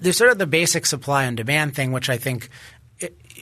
there's 0.02 0.16
sort 0.16 0.30
of 0.32 0.38
the 0.38 0.46
basic 0.46 0.84
supply 0.84 1.24
and 1.24 1.36
demand 1.36 1.74
thing, 1.74 1.92
which 1.92 2.10
I 2.10 2.16
think, 2.16 2.48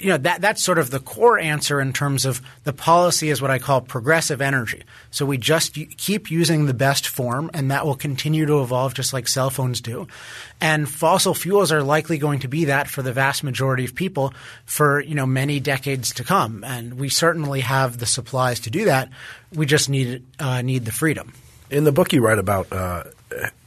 you 0.00 0.08
know, 0.08 0.16
that 0.16 0.40
that's 0.40 0.62
sort 0.62 0.78
of 0.78 0.90
the 0.90 0.98
core 0.98 1.38
answer 1.38 1.80
in 1.80 1.92
terms 1.92 2.24
of 2.24 2.40
the 2.64 2.72
policy 2.72 3.28
is 3.28 3.42
what 3.42 3.50
I 3.50 3.58
call 3.58 3.80
progressive 3.80 4.40
energy. 4.40 4.82
So 5.10 5.26
we 5.26 5.36
just 5.36 5.74
keep 5.74 6.30
using 6.30 6.66
the 6.66 6.74
best 6.74 7.06
form, 7.06 7.50
and 7.52 7.70
that 7.70 7.84
will 7.84 7.94
continue 7.94 8.46
to 8.46 8.62
evolve 8.62 8.94
just 8.94 9.12
like 9.12 9.28
cell 9.28 9.50
phones 9.50 9.80
do. 9.80 10.08
And 10.60 10.88
fossil 10.88 11.34
fuels 11.34 11.70
are 11.70 11.82
likely 11.82 12.18
going 12.18 12.40
to 12.40 12.48
be 12.48 12.66
that 12.66 12.88
for 12.88 13.02
the 13.02 13.12
vast 13.12 13.44
majority 13.44 13.84
of 13.84 13.94
people 13.94 14.32
for 14.64 15.00
you 15.00 15.14
know 15.14 15.26
many 15.26 15.60
decades 15.60 16.14
to 16.14 16.24
come. 16.24 16.64
And 16.64 16.94
we 16.94 17.08
certainly 17.08 17.60
have 17.60 17.98
the 17.98 18.06
supplies 18.06 18.60
to 18.60 18.70
do 18.70 18.86
that. 18.86 19.10
We 19.52 19.66
just 19.66 19.88
need 19.88 20.24
uh, 20.38 20.62
need 20.62 20.86
the 20.86 20.92
freedom. 20.92 21.34
In 21.70 21.84
the 21.84 21.92
book, 21.92 22.12
you 22.12 22.22
write 22.22 22.38
about 22.38 22.72
uh, 22.72 23.04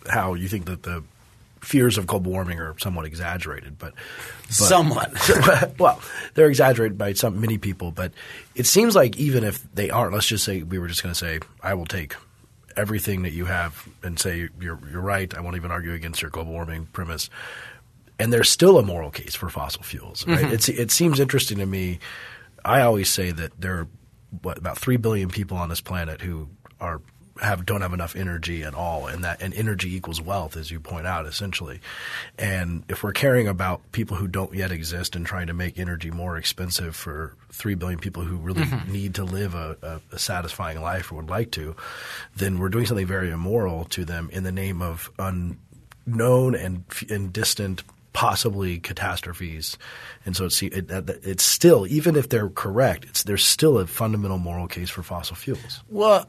how 0.10 0.34
you 0.34 0.48
think 0.48 0.66
that 0.66 0.84
the 0.84 1.04
fears 1.64 1.98
of 1.98 2.06
global 2.06 2.32
warming 2.32 2.60
are 2.60 2.78
somewhat 2.80 3.06
exaggerated, 3.06 3.78
but, 3.78 3.94
but 4.44 4.54
Somewhat. 4.54 5.76
well, 5.80 6.02
they're 6.34 6.50
exaggerated 6.50 6.98
by 6.98 7.14
some 7.14 7.40
many 7.40 7.58
people, 7.58 7.92
but 7.92 8.12
it 8.56 8.66
seems 8.66 8.96
like 8.96 9.18
even 9.18 9.44
if 9.44 9.64
they 9.74 9.90
aren't, 9.90 10.14
let's 10.14 10.28
just 10.28 10.44
say 10.44 10.64
we 10.64 10.78
were 10.78 10.88
just 10.88 11.02
going 11.02 11.14
to 11.14 11.18
say, 11.18 11.40
I 11.62 11.74
will 11.74 11.86
take 11.86 12.16
everything 12.76 13.24
that 13.24 13.32
you 13.32 13.46
have 13.46 13.88
and 14.02 14.20
say 14.20 14.50
you're 14.60 14.80
you're 14.92 15.02
right. 15.02 15.36
I 15.36 15.42
won't 15.42 15.56
even 15.56 15.72
argue 15.72 15.94
against 15.94 16.22
your 16.22 16.32
global 16.32 16.52
warming 16.52 16.88
premise. 16.88 17.30
And 18.20 18.32
there's 18.32 18.50
still 18.50 18.78
a 18.78 18.84
moral 18.84 19.12
case 19.12 19.36
for 19.36 19.50
fossil 19.50 19.84
fuels. 19.84 20.26
Right? 20.28 20.40
Mm-hmm. 20.40 20.54
It's, 20.54 20.70
it 20.70 20.92
seems 20.92 21.20
interesting 21.20 21.58
to 21.58 21.66
me. 21.66 22.00
I 22.64 22.82
always 22.82 23.10
say 23.10 23.32
that 23.32 23.60
there 23.60 23.74
are 23.80 23.88
what 24.42 24.58
about 24.58 24.78
three 24.78 24.98
billion 24.98 25.30
people 25.30 25.58
on 25.58 25.70
this 25.70 25.82
planet 25.82 26.22
who 26.22 26.50
are 26.80 27.02
have 27.42 27.66
don't 27.66 27.82
have 27.82 27.94
enough 27.94 28.16
energy 28.16 28.64
at 28.64 28.74
all, 28.74 29.08
and 29.08 29.24
that 29.24 29.42
and 29.42 29.54
energy 29.54 29.96
equals 29.96 30.22
wealth, 30.22 30.56
as 30.56 30.70
you 30.70 30.80
point 30.80 31.08
out, 31.08 31.26
essentially. 31.26 31.80
And 32.38 32.84
if 32.90 33.04
we're 33.04 33.14
caring 33.14 33.48
about 33.48 33.92
people 33.92 34.18
who 34.18 34.28
don't 34.28 34.54
yet 34.54 34.72
exist 34.72 35.16
and 35.16 35.26
trying 35.26 35.48
to 35.48 35.54
make 35.54 35.80
energy 35.80 36.12
more 36.12 36.38
expensive 36.38 36.96
for 36.96 37.36
three 37.52 37.76
billion 37.76 38.00
people 38.00 38.24
who 38.24 38.38
really 38.38 38.64
mm-hmm. 38.64 38.92
need 38.92 39.16
to 39.16 39.24
live 39.24 39.56
a, 39.56 39.78
a, 39.82 40.16
a 40.16 40.20
satisfying 40.20 40.82
life 40.82 41.12
or 41.12 41.16
would 41.16 41.30
like 41.30 41.52
to, 41.52 41.76
then 42.36 42.60
we're 42.60 42.70
doing 42.70 42.86
something 42.86 43.08
very 43.08 43.30
immoral 43.30 43.86
to 43.86 44.06
them 44.06 44.30
in 44.32 44.44
the 44.44 44.52
name 44.52 44.82
of 44.82 45.10
unknown 45.18 46.56
and 46.56 46.84
and 47.10 47.34
distant 47.34 47.84
possibly 48.14 48.78
catastrophes, 48.78 49.78
and 50.26 50.38
so 50.38 50.46
it's 50.46 50.62
it, 50.62 50.90
it's 51.24 51.44
still 51.44 51.88
even 51.88 52.16
if 52.16 52.30
they're 52.30 52.50
correct, 52.50 53.06
it's 53.06 53.24
there's 53.24 53.44
still 53.44 53.80
a 53.80 53.88
fundamental 53.88 54.38
moral 54.38 54.68
case 54.68 54.90
for 54.90 55.02
fossil 55.02 55.36
fuels. 55.36 55.84
Well, 55.90 56.28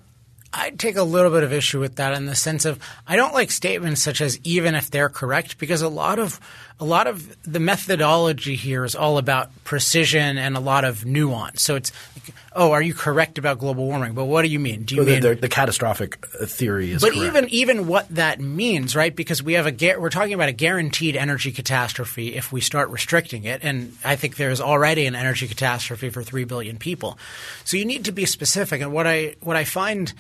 I 0.57 0.71
take 0.71 0.97
a 0.97 1.03
little 1.03 1.33
bit 1.33 1.43
of 1.43 1.53
issue 1.53 1.81
with 1.81 1.97
that 1.97 2.15
in 2.15 2.27
the 2.27 2.37
sense 2.37 2.65
of 2.65 2.79
I 3.07 3.17
don't 3.17 3.35
like 3.35 3.51
statements 3.51 4.03
such 4.03 4.21
as 4.21 4.39
even 4.45 4.77
if 4.77 4.89
they're 4.91 5.09
correct 5.09 5.59
because 5.59 5.83
a 5.83 5.89
lot 5.89 6.21
of 6.21 6.39
a 6.81 6.85
lot 6.85 7.07
of 7.07 7.37
the 7.45 7.61
methodology 7.61 8.57
here 8.57 8.85
is 8.85 8.97
all 8.97 9.17
about 9.17 9.51
precision 9.63 10.39
and 10.39 10.57
a 10.57 10.61
lot 10.61 10.85
of 10.85 11.07
nuance. 11.07 11.63
So 11.63 11.77
it's 11.77 11.93
like, 12.17 12.35
oh, 12.53 12.73
are 12.73 12.83
you 12.83 12.95
correct 12.95 13.39
about 13.39 13.61
global 13.61 13.87
warming? 13.87 14.15
But 14.15 14.25
what 14.25 14.43
do 14.43 14.49
you 14.49 14.59
mean? 14.59 14.83
Do 14.83 14.97
you 14.97 15.05
the, 15.05 15.13
mean 15.13 15.21
the, 15.23 15.35
the 15.37 15.49
catastrophic 15.49 16.27
uh, 16.41 16.47
theory 16.47 16.91
is 16.91 17.01
but 17.01 17.13
correct. 17.13 17.27
even 17.27 17.49
even 17.51 17.87
what 17.87 18.09
that 18.09 18.41
means, 18.41 18.97
right? 18.97 19.15
Because 19.15 19.41
we 19.41 19.53
have 19.53 19.69
a 19.69 19.97
we're 19.97 20.11
talking 20.11 20.35
about 20.35 20.49
a 20.49 20.53
guaranteed 20.53 21.15
energy 21.15 21.53
catastrophe 21.53 22.35
if 22.35 22.51
we 22.51 22.61
start 22.61 22.91
restricting 22.91 23.45
it, 23.45 23.63
and 23.63 23.97
I 24.05 24.17
think 24.17 24.35
there 24.35 24.51
is 24.51 24.61
already 24.61 25.07
an 25.07 25.15
energy 25.15 25.47
catastrophe 25.47 26.11
for 26.11 26.25
three 26.25 26.45
billion 26.45 26.79
people. 26.79 27.19
So 27.65 27.77
you 27.77 27.85
need 27.85 28.07
to 28.07 28.13
be 28.13 28.27
specific. 28.27 28.83
And 28.83 28.93
what 28.93 29.07
I 29.07 29.37
what 29.41 29.57
I 29.57 29.63
find 29.63 30.13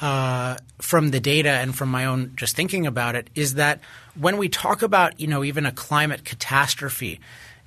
uh, 0.00 0.56
from 0.78 1.10
the 1.10 1.20
data 1.20 1.50
and 1.50 1.74
from 1.74 1.88
my 1.88 2.04
own 2.04 2.32
just 2.36 2.54
thinking 2.54 2.86
about 2.86 3.14
it 3.14 3.30
is 3.34 3.54
that 3.54 3.80
when 4.18 4.36
we 4.36 4.48
talk 4.48 4.82
about 4.82 5.20
you 5.20 5.26
know 5.26 5.44
even 5.44 5.66
a 5.66 5.72
climate 5.72 6.24
catastrophe, 6.24 7.20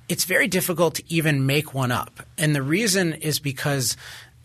it's 0.08 0.24
very 0.24 0.48
difficult 0.48 0.96
to 0.96 1.02
even 1.08 1.46
make 1.46 1.74
one 1.74 1.92
up, 1.92 2.22
and 2.38 2.54
the 2.54 2.62
reason 2.62 3.12
is 3.14 3.38
because. 3.38 3.96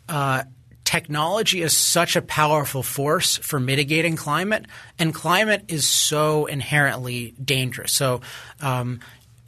Uh, 0.10 0.44
technology 0.84 1.62
is 1.62 1.78
such 1.78 2.18
a 2.18 2.22
powerful 2.22 2.84
force 2.84 3.38
for 3.38 3.62
mitigating 3.62 4.18
climate, 4.18 4.66
and 5.00 5.14
climate 5.14 5.64
is 5.70 5.88
so 5.88 6.48
inherently 6.48 7.34
dangerous. 7.42 7.94
So 7.94 8.20
um, 8.60 9.00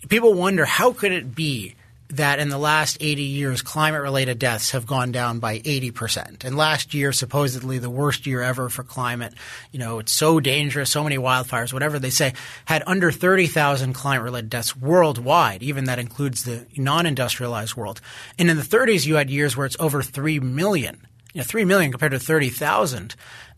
people 0.08 0.34
wonder 0.36 0.64
how 0.64 0.94
could 0.94 1.12
it 1.12 1.36
be 1.36 1.76
that 2.16 2.40
in 2.40 2.50
the 2.50 2.58
last 2.58 2.98
80 3.00 3.22
years, 3.24 3.62
climate 3.62 4.02
related 4.02 4.40
deaths 4.40 4.72
have 4.72 4.86
gone 4.86 5.12
down 5.12 5.40
by 5.40 5.60
80%. 5.60 6.44
And 6.44 6.58
last 6.58 6.94
year, 6.94 7.12
supposedly 7.12 7.78
the 7.80 7.90
worst 7.90 8.26
year 8.26 8.42
ever 8.42 8.70
for 8.70 8.84
climate, 8.84 9.34
you 9.72 9.80
know, 9.80 10.00
it's 10.00 10.12
so 10.12 10.40
dangerous, 10.40 10.90
so 10.90 11.04
many 11.04 11.18
wildfires, 11.18 11.74
whatever 11.74 12.00
they 12.00 12.10
say, 12.10 12.34
had 12.66 12.84
under 12.88 13.12
30,000 13.12 13.94
climate 13.94 14.24
related 14.24 14.50
deaths 14.50 14.76
worldwide. 14.76 15.64
Even 15.64 15.86
that 15.86 16.00
includes 16.00 16.44
the 16.44 16.66
non 16.78 17.06
industrialized 17.06 17.76
world. 17.76 18.02
And 18.40 18.50
in 18.50 18.58
the 18.58 18.64
30s, 18.64 19.06
you 19.06 19.16
had 19.16 19.30
years 19.30 19.56
where 19.56 19.66
it's 19.66 19.78
over 19.80 20.02
3 20.02 20.40
million 20.40 21.08
you 21.34 21.40
know, 21.40 21.44
three 21.44 21.66
million 21.66 21.92
compared 21.92 22.12
to 22.12 22.20
thirty 22.20 22.50
thousand, 22.50 23.16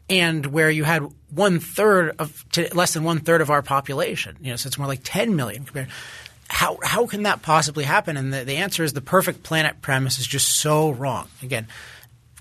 and 0.10 0.46
where 0.46 0.70
you 0.70 0.84
had 0.84 1.04
one 1.30 1.60
third 1.60 2.16
of 2.20 2.46
less 2.74 2.94
than 2.94 3.04
one 3.04 3.20
third 3.20 3.42
of 3.42 3.50
our 3.50 3.62
population. 3.62 4.38
You 4.42 4.52
know, 4.52 4.56
so 4.56 4.68
it's 4.68 4.78
more 4.78 4.88
like 4.88 5.02
ten 5.04 5.36
million 5.36 5.66
compared. 5.66 5.90
How 6.48 6.78
how 6.84 7.08
can 7.08 7.24
that 7.24 7.42
possibly 7.42 7.84
happen? 7.84 8.18
And 8.18 8.34
the, 8.34 8.44
the 8.44 8.58
answer 8.58 8.84
is 8.84 8.94
the 8.94 9.02
perfect 9.02 9.44
planet 9.44 9.82
premise 9.82 10.20
is 10.20 10.28
just 10.28 10.48
so 10.48 10.92
wrong. 10.92 11.28
Again, 11.42 11.68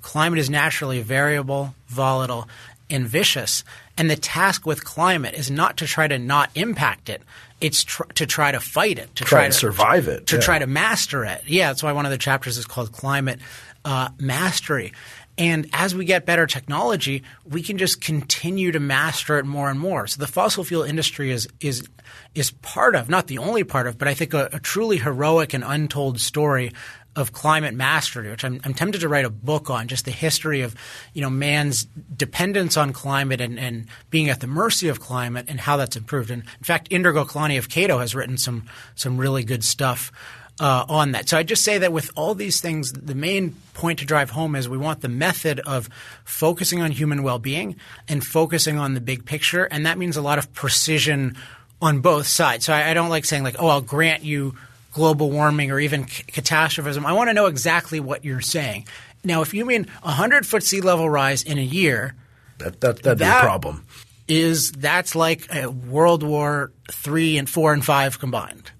climate 0.02 0.38
is 0.38 0.50
naturally 0.50 1.00
variable, 1.02 1.74
volatile, 1.88 2.48
and 2.90 3.06
vicious. 3.06 3.64
And 3.96 4.10
the 4.10 4.16
task 4.16 4.66
with 4.66 4.84
climate 4.84 5.34
is 5.34 5.50
not 5.50 5.78
to 5.78 5.86
try 5.86 6.06
to 6.08 6.18
not 6.18 6.50
impact 6.54 7.08
it. 7.08 7.22
It's 7.60 7.84
tr- 7.84 8.02
to 8.14 8.26
try 8.26 8.52
to 8.52 8.60
fight 8.60 8.98
it, 8.98 9.14
to 9.16 9.24
Try 9.24 9.40
try, 9.40 9.46
to 9.48 9.52
survive 9.52 10.08
it, 10.08 10.26
to 10.26 10.36
yeah. 10.36 10.42
try 10.42 10.58
to 10.58 10.66
master 10.66 11.24
it. 11.24 11.42
Yeah, 11.46 11.68
that's 11.68 11.82
why 11.82 11.92
one 11.92 12.04
of 12.04 12.10
the 12.10 12.18
chapters 12.18 12.58
is 12.58 12.66
called 12.66 12.92
climate 12.92 13.38
uh, 13.84 14.08
mastery. 14.18 14.92
And 15.36 15.68
as 15.72 15.94
we 15.94 16.04
get 16.04 16.26
better 16.26 16.46
technology, 16.46 17.24
we 17.44 17.62
can 17.62 17.76
just 17.76 18.00
continue 18.00 18.70
to 18.72 18.80
master 18.80 19.38
it 19.38 19.44
more 19.44 19.68
and 19.68 19.80
more. 19.80 20.06
So 20.06 20.20
the 20.20 20.28
fossil 20.28 20.62
fuel 20.62 20.84
industry 20.84 21.32
is 21.32 21.48
is 21.60 21.88
is 22.34 22.50
part 22.50 22.94
of, 22.94 23.08
not 23.08 23.26
the 23.26 23.38
only 23.38 23.64
part 23.64 23.86
of, 23.86 23.98
but 23.98 24.06
I 24.06 24.14
think 24.14 24.34
a, 24.34 24.48
a 24.52 24.60
truly 24.60 24.98
heroic 24.98 25.54
and 25.54 25.64
untold 25.64 26.20
story 26.20 26.72
of 27.16 27.32
climate 27.32 27.74
mastery, 27.74 28.30
which 28.30 28.44
I'm, 28.44 28.60
I'm 28.64 28.74
tempted 28.74 29.00
to 29.02 29.08
write 29.08 29.24
a 29.24 29.30
book 29.30 29.70
on, 29.70 29.86
just 29.86 30.04
the 30.04 30.10
history 30.10 30.62
of 30.62 30.74
you 31.12 31.22
know 31.22 31.30
man's 31.30 31.84
dependence 32.16 32.76
on 32.76 32.92
climate 32.92 33.40
and, 33.40 33.58
and 33.58 33.86
being 34.10 34.30
at 34.30 34.40
the 34.40 34.46
mercy 34.46 34.88
of 34.88 35.00
climate 35.00 35.46
and 35.48 35.60
how 35.60 35.76
that's 35.76 35.96
improved. 35.96 36.30
And 36.30 36.42
in 36.42 36.64
fact, 36.64 36.90
Indur 36.90 37.14
Goklany 37.14 37.58
of 37.58 37.68
Cato 37.68 37.98
has 37.98 38.14
written 38.14 38.36
some 38.36 38.66
some 38.94 39.18
really 39.18 39.44
good 39.44 39.64
stuff 39.64 40.12
uh, 40.60 40.84
on 40.88 41.12
that. 41.12 41.28
So 41.28 41.36
I 41.36 41.42
just 41.42 41.64
say 41.64 41.78
that 41.78 41.92
with 41.92 42.10
all 42.14 42.34
these 42.34 42.60
things, 42.60 42.92
the 42.92 43.14
main 43.14 43.56
point 43.74 43.98
to 43.98 44.04
drive 44.04 44.30
home 44.30 44.54
is 44.54 44.68
we 44.68 44.78
want 44.78 45.00
the 45.00 45.08
method 45.08 45.60
of 45.60 45.88
focusing 46.24 46.80
on 46.80 46.92
human 46.92 47.22
well-being 47.22 47.76
and 48.08 48.24
focusing 48.24 48.78
on 48.78 48.94
the 48.94 49.00
big 49.00 49.24
picture, 49.24 49.64
and 49.64 49.86
that 49.86 49.98
means 49.98 50.16
a 50.16 50.22
lot 50.22 50.38
of 50.38 50.52
precision 50.54 51.36
on 51.82 52.00
both 52.00 52.26
sides. 52.26 52.64
So 52.64 52.72
I, 52.72 52.90
I 52.90 52.94
don't 52.94 53.08
like 53.10 53.24
saying 53.24 53.42
like, 53.42 53.56
oh, 53.58 53.66
I'll 53.66 53.80
grant 53.80 54.22
you 54.22 54.54
global 54.92 55.30
warming 55.30 55.72
or 55.72 55.80
even 55.80 56.06
c- 56.06 56.22
catastrophism. 56.22 57.04
I 57.04 57.12
want 57.14 57.28
to 57.30 57.34
know 57.34 57.46
exactly 57.46 57.98
what 57.98 58.24
you're 58.24 58.40
saying. 58.40 58.86
Now, 59.24 59.42
if 59.42 59.52
you 59.52 59.64
mean 59.64 59.88
a 60.02 60.12
hundred 60.12 60.46
foot 60.46 60.62
sea 60.62 60.80
level 60.80 61.10
rise 61.10 61.42
in 61.42 61.58
a 61.58 61.62
year, 61.62 62.14
that, 62.58 62.80
that, 62.80 63.02
that'd 63.02 63.18
be 63.18 63.24
a 63.24 63.40
problem. 63.40 63.84
is 64.28 64.70
that's 64.70 65.16
like 65.16 65.52
a 65.52 65.68
World 65.68 66.22
War 66.22 66.70
three 66.92 67.38
and 67.38 67.50
four 67.50 67.72
and 67.72 67.84
five 67.84 68.20
combined. 68.20 68.70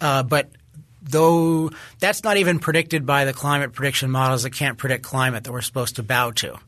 Uh, 0.00 0.22
but 0.22 0.50
though 1.04 1.70
that's 1.98 2.24
not 2.24 2.36
even 2.36 2.58
predicted 2.58 3.06
by 3.06 3.24
the 3.24 3.32
climate 3.32 3.72
prediction 3.72 4.10
models 4.10 4.42
that 4.42 4.50
can't 4.50 4.78
predict 4.78 5.04
climate 5.04 5.44
that 5.44 5.52
we're 5.52 5.60
supposed 5.60 5.96
to 5.96 6.02
bow 6.02 6.30
to. 6.32 6.58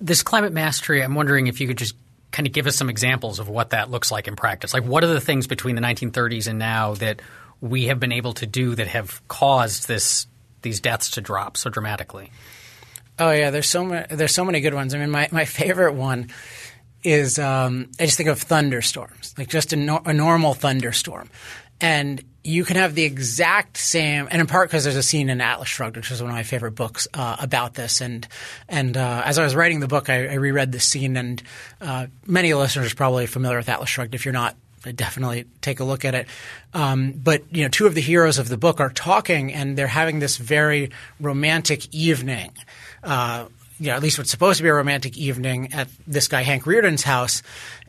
This 0.00 0.22
climate 0.22 0.52
mastery, 0.52 1.02
I'm 1.02 1.14
wondering 1.14 1.48
if 1.48 1.60
you 1.60 1.66
could 1.66 1.78
just 1.78 1.96
kind 2.30 2.46
of 2.46 2.52
give 2.52 2.66
us 2.66 2.76
some 2.76 2.90
examples 2.90 3.38
of 3.38 3.48
what 3.48 3.70
that 3.70 3.90
looks 3.90 4.12
like 4.12 4.28
in 4.28 4.36
practice. 4.36 4.74
Like, 4.74 4.84
what 4.84 5.02
are 5.02 5.08
the 5.08 5.20
things 5.20 5.46
between 5.46 5.74
the 5.74 5.82
1930s 5.82 6.46
and 6.46 6.58
now 6.58 6.94
that 6.94 7.20
we 7.60 7.86
have 7.86 7.98
been 7.98 8.12
able 8.12 8.34
to 8.34 8.46
do 8.46 8.74
that 8.74 8.86
have 8.86 9.26
caused 9.28 9.88
this 9.88 10.26
these 10.62 10.80
deaths 10.80 11.12
to 11.12 11.20
drop 11.20 11.56
so 11.56 11.70
dramatically? 11.70 12.30
Oh 13.18 13.30
yeah, 13.30 13.50
there's 13.50 13.68
so 13.68 13.84
many. 13.84 14.06
There's 14.14 14.34
so 14.34 14.44
many 14.44 14.60
good 14.60 14.74
ones. 14.74 14.94
I 14.94 14.98
mean, 14.98 15.10
my, 15.10 15.28
my 15.32 15.44
favorite 15.44 15.94
one 15.94 16.28
is 17.02 17.38
um, 17.38 17.90
I 17.98 18.04
just 18.04 18.16
think 18.16 18.28
of 18.28 18.40
thunderstorms, 18.40 19.34
like 19.38 19.48
just 19.48 19.72
a, 19.72 19.76
nor- 19.76 20.02
a 20.04 20.12
normal 20.12 20.54
thunderstorm, 20.54 21.28
and 21.80 22.22
you 22.44 22.64
can 22.64 22.76
have 22.76 22.94
the 22.94 23.04
exact 23.04 23.76
same. 23.76 24.26
And 24.30 24.40
in 24.40 24.46
part 24.46 24.68
because 24.68 24.84
there's 24.84 24.96
a 24.96 25.02
scene 25.02 25.28
in 25.28 25.40
Atlas 25.40 25.68
Shrugged, 25.68 25.96
which 25.96 26.10
is 26.10 26.22
one 26.22 26.30
of 26.30 26.36
my 26.36 26.42
favorite 26.42 26.72
books 26.72 27.06
uh, 27.12 27.36
about 27.38 27.74
this. 27.74 28.00
And 28.00 28.26
and 28.68 28.96
uh, 28.96 29.22
as 29.24 29.38
I 29.38 29.44
was 29.44 29.54
writing 29.54 29.80
the 29.80 29.88
book, 29.88 30.08
I, 30.08 30.26
I 30.26 30.34
reread 30.34 30.72
the 30.72 30.80
scene, 30.80 31.16
and 31.16 31.42
uh, 31.80 32.06
many 32.26 32.54
listeners 32.54 32.92
are 32.92 32.96
probably 32.96 33.26
familiar 33.26 33.58
with 33.58 33.68
Atlas 33.68 33.90
Shrugged. 33.90 34.14
If 34.14 34.24
you're 34.24 34.32
not, 34.32 34.56
definitely 34.94 35.44
take 35.60 35.80
a 35.80 35.84
look 35.84 36.04
at 36.04 36.14
it. 36.14 36.26
Um, 36.72 37.12
but 37.12 37.42
you 37.54 37.62
know, 37.62 37.68
two 37.68 37.86
of 37.86 37.94
the 37.94 38.00
heroes 38.00 38.38
of 38.38 38.48
the 38.48 38.56
book 38.56 38.80
are 38.80 38.90
talking, 38.90 39.52
and 39.52 39.76
they're 39.76 39.86
having 39.86 40.18
this 40.18 40.36
very 40.36 40.90
romantic 41.20 41.92
evening. 41.94 42.52
Uh, 43.02 43.46
you 43.80 43.88
know, 43.88 43.94
at 43.94 44.02
least 44.02 44.18
what's 44.18 44.30
supposed 44.30 44.56
to 44.56 44.62
be 44.62 44.68
a 44.68 44.74
romantic 44.74 45.16
evening 45.16 45.72
at 45.72 45.88
this 46.06 46.28
guy 46.28 46.42
Hank 46.42 46.66
Rearden's 46.66 47.04
house. 47.04 47.42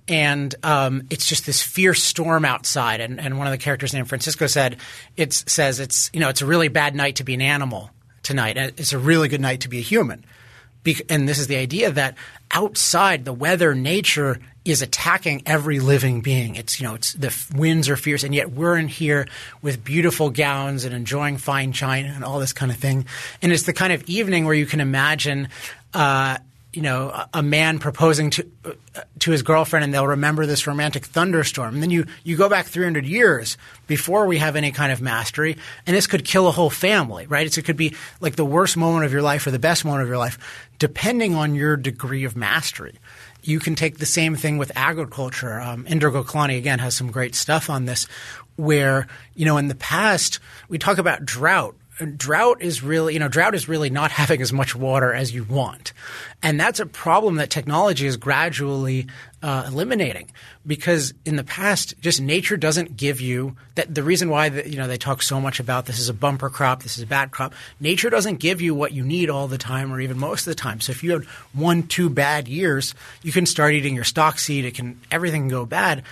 And 0.09 0.53
um, 0.63 1.03
it's 1.11 1.27
just 1.27 1.45
this 1.45 1.61
fierce 1.61 2.03
storm 2.03 2.43
outside, 2.43 2.99
and, 2.99 3.19
and 3.19 3.37
one 3.37 3.45
of 3.45 3.51
the 3.51 3.59
characters 3.59 3.93
named 3.93 4.09
Francisco 4.09 4.47
said, 4.47 4.77
"It 5.15 5.33
says 5.33 5.79
it's 5.79 6.09
you 6.11 6.19
know 6.19 6.29
it's 6.29 6.41
a 6.41 6.47
really 6.47 6.67
bad 6.67 6.95
night 6.95 7.17
to 7.17 7.23
be 7.23 7.35
an 7.35 7.41
animal 7.41 7.91
tonight. 8.23 8.57
and 8.57 8.73
It's 8.77 8.91
a 8.91 8.97
really 8.97 9.29
good 9.29 9.41
night 9.41 9.61
to 9.61 9.69
be 9.69 9.77
a 9.77 9.81
human." 9.81 10.25
Bec- 10.83 11.03
and 11.09 11.27
this 11.27 11.39
is 11.39 11.47
the 11.47 11.57
idea 11.57 11.91
that 11.91 12.15
outside 12.51 13.25
the 13.25 13.33
weather, 13.33 13.75
nature 13.75 14.39
is 14.65 14.81
attacking 14.81 15.43
every 15.45 15.79
living 15.79 16.21
being. 16.21 16.55
It's 16.55 16.79
you 16.79 16.87
know, 16.87 16.95
it's 16.95 17.13
the 17.13 17.33
winds 17.55 17.87
are 17.89 17.95
fierce, 17.95 18.23
and 18.23 18.33
yet 18.33 18.51
we're 18.51 18.77
in 18.77 18.87
here 18.87 19.27
with 19.61 19.83
beautiful 19.83 20.29
gowns 20.29 20.85
and 20.85 20.95
enjoying 20.95 21.37
fine 21.37 21.71
china 21.71 22.11
and 22.15 22.23
all 22.23 22.39
this 22.39 22.53
kind 22.53 22.71
of 22.71 22.77
thing. 22.77 23.05
And 23.41 23.51
it's 23.51 23.63
the 23.63 23.73
kind 23.73 23.93
of 23.93 24.03
evening 24.09 24.45
where 24.45 24.55
you 24.55 24.65
can 24.65 24.79
imagine. 24.79 25.49
Uh, 25.93 26.37
you 26.71 26.83
know, 26.83 27.25
a- 27.33 27.41
man 27.41 27.79
proposing 27.79 28.29
to 28.29 28.47
uh, 28.63 28.71
to 29.19 29.31
his 29.31 29.41
girlfriend, 29.41 29.83
and 29.83 29.93
they'll 29.93 30.05
remember 30.05 30.45
this 30.45 30.67
romantic 30.67 31.05
thunderstorm. 31.05 31.73
And 31.73 31.81
then 31.83 31.89
you 31.89 32.05
you 32.23 32.37
go 32.37 32.47
back 32.47 32.67
300 32.67 33.05
years 33.05 33.57
before 33.87 34.27
we 34.27 34.37
have 34.37 34.55
any 34.55 34.71
kind 34.71 34.91
of 34.91 35.01
mastery, 35.01 35.57
and 35.87 35.95
this 35.95 36.05
could 36.05 36.23
kill 36.23 36.47
a 36.47 36.51
whole 36.51 36.69
family, 36.69 37.25
right? 37.25 37.47
It's, 37.47 37.57
it 37.57 37.63
could 37.63 37.77
be 37.77 37.95
like 38.21 38.35
the 38.35 38.45
worst 38.45 38.77
moment 38.77 39.05
of 39.05 39.11
your 39.11 39.23
life 39.23 39.47
or 39.47 39.51
the 39.51 39.59
best 39.59 39.83
moment 39.83 40.03
of 40.03 40.07
your 40.09 40.19
life, 40.19 40.37
depending 40.77 41.33
on 41.33 41.55
your 41.55 41.75
degree 41.75 42.23
of 42.23 42.35
mastery. 42.35 42.95
You 43.41 43.59
can 43.59 43.73
take 43.73 43.97
the 43.97 44.05
same 44.05 44.35
thing 44.35 44.57
with 44.57 44.71
agriculture. 44.75 45.59
Um, 45.59 45.85
Indur 45.85 46.11
Goklany 46.11 46.57
again 46.57 46.79
has 46.79 46.95
some 46.95 47.09
great 47.09 47.33
stuff 47.33 47.69
on 47.69 47.85
this, 47.85 48.05
where 48.57 49.07
you 49.33 49.45
know 49.45 49.57
in 49.57 49.69
the 49.69 49.75
past 49.75 50.39
we 50.67 50.77
talk 50.77 50.99
about 50.99 51.25
drought 51.25 51.75
drought 52.05 52.61
is 52.61 52.81
really 52.81 53.13
you 53.13 53.19
know 53.19 53.27
drought 53.27 53.55
is 53.55 53.67
really 53.67 53.89
not 53.89 54.11
having 54.19 54.41
as 54.41 54.53
much 54.53 54.75
water 54.75 55.13
as 55.13 55.33
you 55.33 55.43
want. 55.43 55.93
And 56.41 56.59
that's 56.59 56.79
a 56.79 56.85
problem 56.85 57.35
that 57.35 57.49
technology 57.49 58.07
is 58.07 58.15
gradually 58.15 59.07
uh, 59.43 59.65
eliminating 59.67 60.31
because 60.65 61.13
in 61.25 61.35
the 61.35 61.43
past 61.43 61.95
just 61.99 62.21
nature 62.21 62.57
doesn't 62.57 62.95
give 62.95 63.19
you 63.19 63.55
that 63.75 63.93
the 63.93 64.03
reason 64.03 64.29
why 64.29 64.49
the, 64.49 64.69
you 64.69 64.77
know 64.77 64.87
they 64.87 64.97
talk 64.97 65.21
so 65.21 65.39
much 65.39 65.59
about 65.59 65.85
this 65.85 65.99
is 65.99 66.09
a 66.09 66.13
bumper 66.13 66.49
crop 66.49 66.83
this 66.83 66.97
is 66.97 67.03
a 67.03 67.07
bad 67.07 67.31
crop. 67.31 67.53
Nature 67.79 68.09
doesn't 68.09 68.37
give 68.37 68.61
you 68.61 68.73
what 68.73 68.91
you 68.91 69.03
need 69.03 69.29
all 69.29 69.47
the 69.47 69.57
time 69.57 69.91
or 69.91 69.99
even 69.99 70.17
most 70.17 70.47
of 70.47 70.51
the 70.51 70.55
time. 70.55 70.79
So 70.79 70.91
if 70.91 71.03
you 71.03 71.11
have 71.11 71.25
one 71.53 71.83
two 71.83 72.09
bad 72.09 72.47
years 72.47 72.95
you 73.21 73.31
can 73.31 73.45
start 73.45 73.73
eating 73.73 73.95
your 73.95 74.03
stock 74.03 74.39
seed 74.39 74.65
it 74.65 74.75
can 74.75 74.99
everything 75.11 75.41
can 75.43 75.49
go 75.49 75.65
bad. 75.65 76.03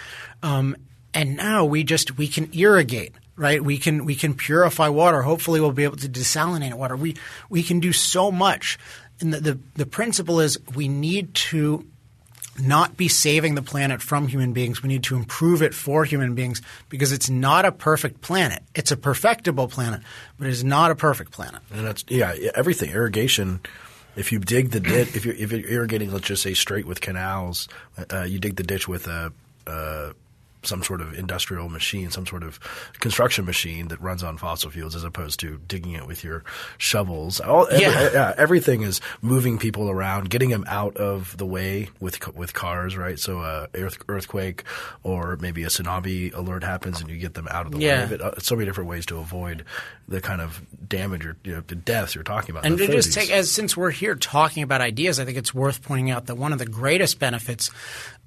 Um, 0.44 0.76
and 1.14 1.36
now 1.36 1.66
we 1.66 1.84
just 1.84 2.18
we 2.18 2.28
can 2.28 2.50
irrigate 2.54 3.14
right 3.38 3.64
we 3.64 3.78
can 3.78 4.04
we 4.04 4.16
can 4.16 4.34
purify 4.34 4.90
water 4.90 5.22
hopefully 5.22 5.62
we'll 5.62 5.72
be 5.72 5.86
able 5.86 5.96
to 5.96 6.10
desalinate 6.10 6.74
water 6.74 6.98
we 6.98 7.16
we 7.50 7.64
can 7.64 7.80
do 7.80 7.94
so 7.94 8.32
much 8.32 8.78
and 9.20 9.34
the, 9.34 9.40
the, 9.40 9.60
the 9.76 9.86
principle 9.86 10.40
is 10.40 10.60
we 10.76 10.88
need 10.88 11.34
to 11.34 11.86
not 12.60 12.98
be 12.98 13.08
saving 13.08 13.56
the 13.56 13.62
planet 13.62 14.02
from 14.02 14.28
human 14.28 14.54
beings. 14.54 14.82
We 14.82 14.90
need 14.90 15.04
to 15.04 15.16
improve 15.16 15.62
it 15.62 15.74
for 15.74 16.06
human 16.06 16.36
beings 16.36 16.62
because 16.90 17.12
it's 17.12 17.30
not 17.30 17.66
a 17.66 17.72
perfect 17.72 18.22
planet. 18.22 18.64
It's 18.74 18.92
a 18.92 18.98
perfectible 18.98 19.68
planet, 19.68 20.02
but 20.38 20.48
it 20.48 20.52
is 20.52 20.64
not 20.64 20.92
a 20.92 20.96
perfect 20.96 21.32
planet. 21.32 21.62
And 21.72 22.04
yeah, 22.08 22.34
everything 22.56 22.92
irrigation. 22.92 23.62
If 24.16 24.32
you 24.32 24.40
dig 24.40 24.72
the 24.72 24.80
ditch, 24.80 25.16
if 25.16 25.26
you're 25.26 25.36
if 25.36 25.52
you're 25.52 25.70
irrigating, 25.70 26.12
let's 26.12 26.26
just 26.26 26.42
say 26.42 26.56
straight 26.56 26.86
with 26.86 27.02
canals, 27.02 27.68
uh, 28.12 28.24
you 28.24 28.40
dig 28.40 28.56
the 28.56 28.64
ditch 28.64 28.88
with 28.88 29.08
a. 29.08 29.32
Uh, 29.68 30.14
some 30.68 30.84
sort 30.84 31.01
of 31.01 31.13
industrial 31.13 31.70
machine, 31.70 32.11
some 32.11 32.26
sort 32.26 32.43
of 32.43 32.59
construction 32.99 33.45
machine 33.45 33.88
that 33.88 33.99
runs 34.01 34.24
on 34.24 34.38
fossil 34.38 34.70
fuels, 34.70 34.95
as 34.95 35.03
opposed 35.03 35.39
to 35.39 35.59
digging 35.68 35.93
it 35.93 36.07
with 36.07 36.24
your 36.24 36.43
shovels. 36.78 37.39
All, 37.39 37.68
yeah. 37.72 37.88
Every, 37.88 38.13
yeah, 38.13 38.34
everything 38.38 38.82
is 38.84 39.01
moving 39.22 39.57
people 39.57 39.89
around, 39.89 40.30
getting 40.30 40.49
them 40.49 40.65
out 40.68 40.97
of 40.97 41.38
the 41.38 41.45
way 41.45 41.89
with 41.99 42.36
with 42.36 42.53
cars, 42.53 42.97
right? 42.97 43.20
So, 43.20 43.39
a 43.39 43.68
earth, 43.74 43.97
earthquake 44.07 44.63
or 45.03 45.38
maybe 45.38 45.63
a 45.63 45.68
tsunami 45.68 46.34
alert 46.34 46.63
happens, 46.63 47.01
and 47.01 47.09
you 47.09 47.18
get 47.18 47.34
them 47.34 47.47
out 47.49 47.65
of 47.65 47.72
the 47.72 47.80
yeah. 47.80 47.97
way 47.97 48.03
of 48.03 48.11
it. 48.11 48.22
Uh, 48.22 48.39
so 48.39 48.55
many 48.55 48.65
different 48.65 48.89
ways 48.89 49.05
to 49.07 49.18
avoid 49.18 49.63
the 50.07 50.22
kind 50.22 50.41
of 50.41 50.61
damage 50.88 51.26
or 51.26 51.36
you 51.43 51.53
know, 51.53 51.61
the 51.68 51.76
deaths 51.76 52.15
you're 52.15 52.24
talking 52.24 52.51
about. 52.51 52.65
And 52.65 52.78
to 52.78 52.88
just 52.88 53.13
take 53.13 53.30
as 53.30 53.51
since 53.51 53.76
we're 53.76 53.91
here 53.91 54.15
talking 54.15 54.63
about 54.63 54.82
ideas, 54.82 55.20
I 55.20 55.26
think 55.26 55.38
it's 55.38 55.53
worth 55.53 55.84
pointing 55.84 56.11
out 56.11 56.28
that 56.28 56.36
one 56.36 56.53
of 56.53 56.59
the 56.59 56.65
greatest 56.65 57.20
benefits 57.20 57.70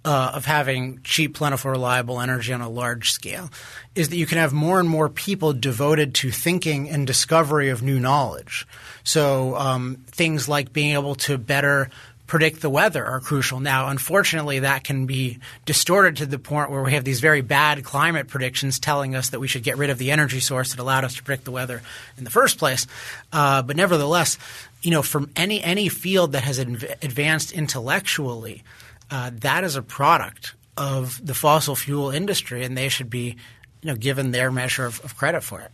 uh, 0.04 0.32
of 0.34 0.44
having 0.46 1.00
cheap, 1.02 1.34
plentiful, 1.34 1.70
reliable 1.70 2.20
energy 2.20 2.52
on 2.52 2.60
a 2.60 2.68
large 2.68 3.12
scale 3.12 3.50
is 3.94 4.08
that 4.08 4.16
you 4.16 4.26
can 4.26 4.38
have 4.38 4.52
more 4.52 4.80
and 4.80 4.88
more 4.88 5.08
people 5.08 5.52
devoted 5.52 6.14
to 6.14 6.30
thinking 6.30 6.88
and 6.88 7.06
discovery 7.06 7.68
of 7.68 7.82
new 7.82 8.00
knowledge. 8.00 8.66
So 9.04 9.56
um, 9.56 10.04
things 10.06 10.48
like 10.48 10.72
being 10.72 10.94
able 10.94 11.16
to 11.16 11.36
better 11.36 11.90
predict 12.26 12.62
the 12.62 12.70
weather 12.70 13.04
are 13.04 13.18
crucial. 13.18 13.58
Now, 13.58 13.88
unfortunately, 13.88 14.60
that 14.60 14.84
can 14.84 15.04
be 15.06 15.40
distorted 15.66 16.18
to 16.18 16.26
the 16.26 16.38
point 16.38 16.70
where 16.70 16.82
we 16.82 16.92
have 16.92 17.04
these 17.04 17.20
very 17.20 17.40
bad 17.40 17.82
climate 17.82 18.28
predictions 18.28 18.78
telling 18.78 19.16
us 19.16 19.30
that 19.30 19.40
we 19.40 19.48
should 19.48 19.64
get 19.64 19.76
rid 19.78 19.90
of 19.90 19.98
the 19.98 20.12
energy 20.12 20.38
source 20.38 20.70
that 20.70 20.80
allowed 20.80 21.04
us 21.04 21.16
to 21.16 21.24
predict 21.24 21.44
the 21.44 21.50
weather 21.50 21.82
in 22.16 22.22
the 22.22 22.30
first 22.30 22.56
place. 22.56 22.86
Uh, 23.32 23.62
but 23.62 23.76
nevertheless, 23.76 24.38
you 24.80 24.92
know, 24.92 25.02
from 25.02 25.28
any 25.34 25.62
any 25.62 25.88
field 25.88 26.32
that 26.32 26.44
has 26.44 26.58
advanced 26.58 27.52
intellectually– 27.52 28.62
uh, 29.10 29.30
that 29.40 29.64
is 29.64 29.76
a 29.76 29.82
product 29.82 30.54
of 30.76 31.24
the 31.24 31.34
fossil 31.34 31.76
fuel 31.76 32.10
industry, 32.10 32.64
and 32.64 32.76
they 32.76 32.88
should 32.88 33.10
be, 33.10 33.36
you 33.82 33.90
know, 33.90 33.96
given 33.96 34.30
their 34.30 34.50
measure 34.50 34.86
of, 34.86 35.00
of 35.04 35.16
credit 35.16 35.42
for 35.42 35.60
it. 35.60 35.70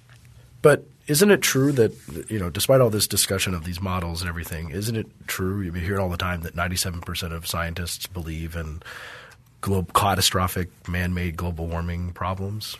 But 0.62 0.84
isn't 1.06 1.30
it 1.30 1.42
true 1.42 1.70
that 1.72 1.92
you 2.28 2.40
know, 2.40 2.50
despite 2.50 2.80
all 2.80 2.90
this 2.90 3.06
discussion 3.06 3.54
of 3.54 3.64
these 3.64 3.80
models 3.80 4.22
and 4.22 4.28
everything, 4.28 4.70
isn't 4.70 4.96
it 4.96 5.06
true? 5.28 5.60
You 5.60 5.72
hear 5.72 5.94
it 5.96 6.00
all 6.00 6.08
the 6.08 6.16
time 6.16 6.40
that 6.42 6.56
ninety-seven 6.56 7.02
percent 7.02 7.32
of 7.32 7.46
scientists 7.46 8.08
believe 8.08 8.56
in 8.56 8.82
global, 9.60 9.92
catastrophic 9.92 10.68
man-made 10.88 11.36
global 11.36 11.68
warming 11.68 12.12
problems. 12.12 12.76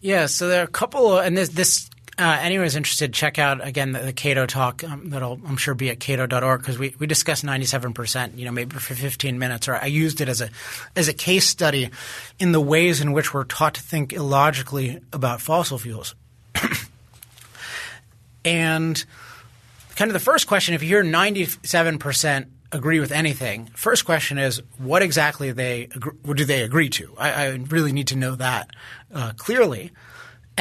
Yeah, 0.00 0.26
so 0.26 0.48
there 0.48 0.62
are 0.62 0.64
a 0.64 0.68
couple, 0.68 1.16
of, 1.16 1.24
and 1.24 1.36
this 1.36 1.50
this 1.50 1.88
uh, 2.18 2.38
anyone's 2.40 2.76
interested, 2.76 3.14
check 3.14 3.38
out 3.38 3.66
again 3.66 3.92
the, 3.92 4.00
the 4.00 4.12
Cato 4.12 4.44
talk 4.44 4.84
um, 4.84 5.08
that'll 5.10 5.40
I'm 5.46 5.56
sure 5.56 5.74
be 5.74 5.88
at 5.88 5.98
cato.org 5.98 6.60
because 6.60 6.78
we, 6.78 6.94
we 6.98 7.06
discussed 7.06 7.42
97 7.42 7.94
percent, 7.94 8.38
you 8.38 8.44
know, 8.44 8.50
maybe 8.50 8.76
for 8.76 8.94
15 8.94 9.38
minutes, 9.38 9.66
or 9.66 9.76
I 9.76 9.86
used 9.86 10.20
it 10.20 10.28
as 10.28 10.42
a 10.42 10.50
as 10.94 11.08
a 11.08 11.14
case 11.14 11.46
study 11.46 11.88
in 12.38 12.52
the 12.52 12.60
ways 12.60 13.00
in 13.00 13.12
which 13.12 13.32
we're 13.32 13.44
taught 13.44 13.74
to 13.74 13.80
think 13.80 14.12
illogically 14.12 15.00
about 15.12 15.40
fossil 15.40 15.78
fuels. 15.78 16.14
and 18.44 19.02
kind 19.96 20.10
of 20.10 20.12
the 20.12 20.20
first 20.20 20.46
question, 20.46 20.74
if 20.74 20.82
you 20.82 20.88
hear 20.88 21.02
97 21.02 21.98
percent 21.98 22.48
agree 22.72 23.00
with 23.00 23.12
anything, 23.12 23.70
first 23.74 24.04
question 24.04 24.36
is 24.36 24.60
what 24.76 25.00
exactly 25.00 25.50
they 25.50 25.84
what 26.22 26.36
do 26.36 26.44
they 26.44 26.62
agree 26.62 26.90
to? 26.90 27.14
I, 27.16 27.32
I 27.32 27.48
really 27.68 27.92
need 27.92 28.08
to 28.08 28.16
know 28.16 28.34
that 28.34 28.68
uh, 29.14 29.32
clearly. 29.38 29.92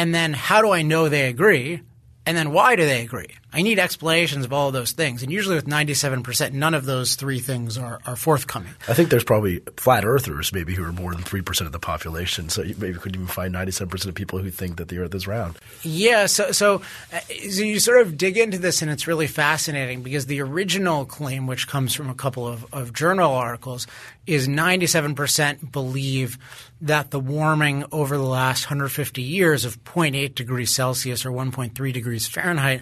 And 0.02 0.16
then 0.16 0.34
how 0.34 0.64
do 0.64 0.72
I 0.72 0.82
know 0.82 1.10
they 1.10 1.28
agree? 1.28 1.80
And 2.26 2.36
then 2.36 2.50
why 2.50 2.76
do 2.76 2.84
they 2.86 3.04
agree? 3.04 3.36
I 3.54 3.62
need 3.62 3.80
explanations 3.80 4.46
of 4.46 4.54
all 4.54 4.68
of 4.68 4.74
those 4.74 4.94
things. 4.94 5.24
And 5.24 5.32
usually 5.32 5.56
with 5.56 5.66
97%, 5.66 6.54
none 6.54 6.74
of 6.74 6.86
those 6.86 7.16
three 7.16 7.40
things 7.40 7.78
are, 7.78 8.00
are 8.06 8.16
forthcoming. 8.16 8.74
I 8.88 8.94
think 8.94 9.10
there's 9.10 9.24
probably 9.24 9.60
flat 9.78 10.06
earthers 10.06 10.54
maybe 10.54 10.74
who 10.74 10.84
are 10.84 10.94
more 10.94 11.14
than 11.14 11.24
3% 11.24 11.66
of 11.66 11.72
the 11.72 11.80
population. 11.80 12.50
So 12.50 12.64
you 12.64 12.76
maybe 12.78 12.98
could 12.98 13.16
even 13.16 13.28
find 13.28 13.54
97% 13.54 14.06
of 14.06 14.16
people 14.16 14.40
who 14.40 14.50
think 14.50 14.78
that 14.78 14.88
the 14.88 15.00
earth 15.00 15.14
is 15.14 15.28
round. 15.28 15.58
Yeah. 15.84 16.28
So, 16.28 16.52
so, 16.52 16.82
uh, 17.12 17.20
so 17.50 17.64
you 17.64 17.80
sort 17.80 18.02
of 18.02 18.18
dig 18.18 18.38
into 18.38 18.58
this 18.58 18.82
and 18.82 18.90
it's 18.90 19.08
really 19.08 19.28
fascinating 19.28 20.02
because 20.02 20.28
the 20.28 20.42
original 20.42 21.06
claim, 21.06 21.46
which 21.46 21.68
comes 21.68 21.94
from 21.94 22.10
a 22.10 22.16
couple 22.16 22.48
of, 22.48 22.66
of 22.74 22.94
journal 22.94 23.34
articles, 23.34 23.86
is 24.26 24.48
97% 24.48 25.72
believe 25.72 26.38
that 26.82 27.12
the 27.12 27.20
warming 27.20 27.86
over 27.92 28.18
the 28.18 28.24
last 28.24 28.66
150 28.66 29.22
years 29.22 29.66
of 29.66 29.84
0.8 29.84 30.34
degrees 30.34 30.74
Celsius 30.74 31.26
or 31.26 31.32
1.3 31.32 31.94
degrees 31.94 32.28
Fahrenheit 32.28 32.82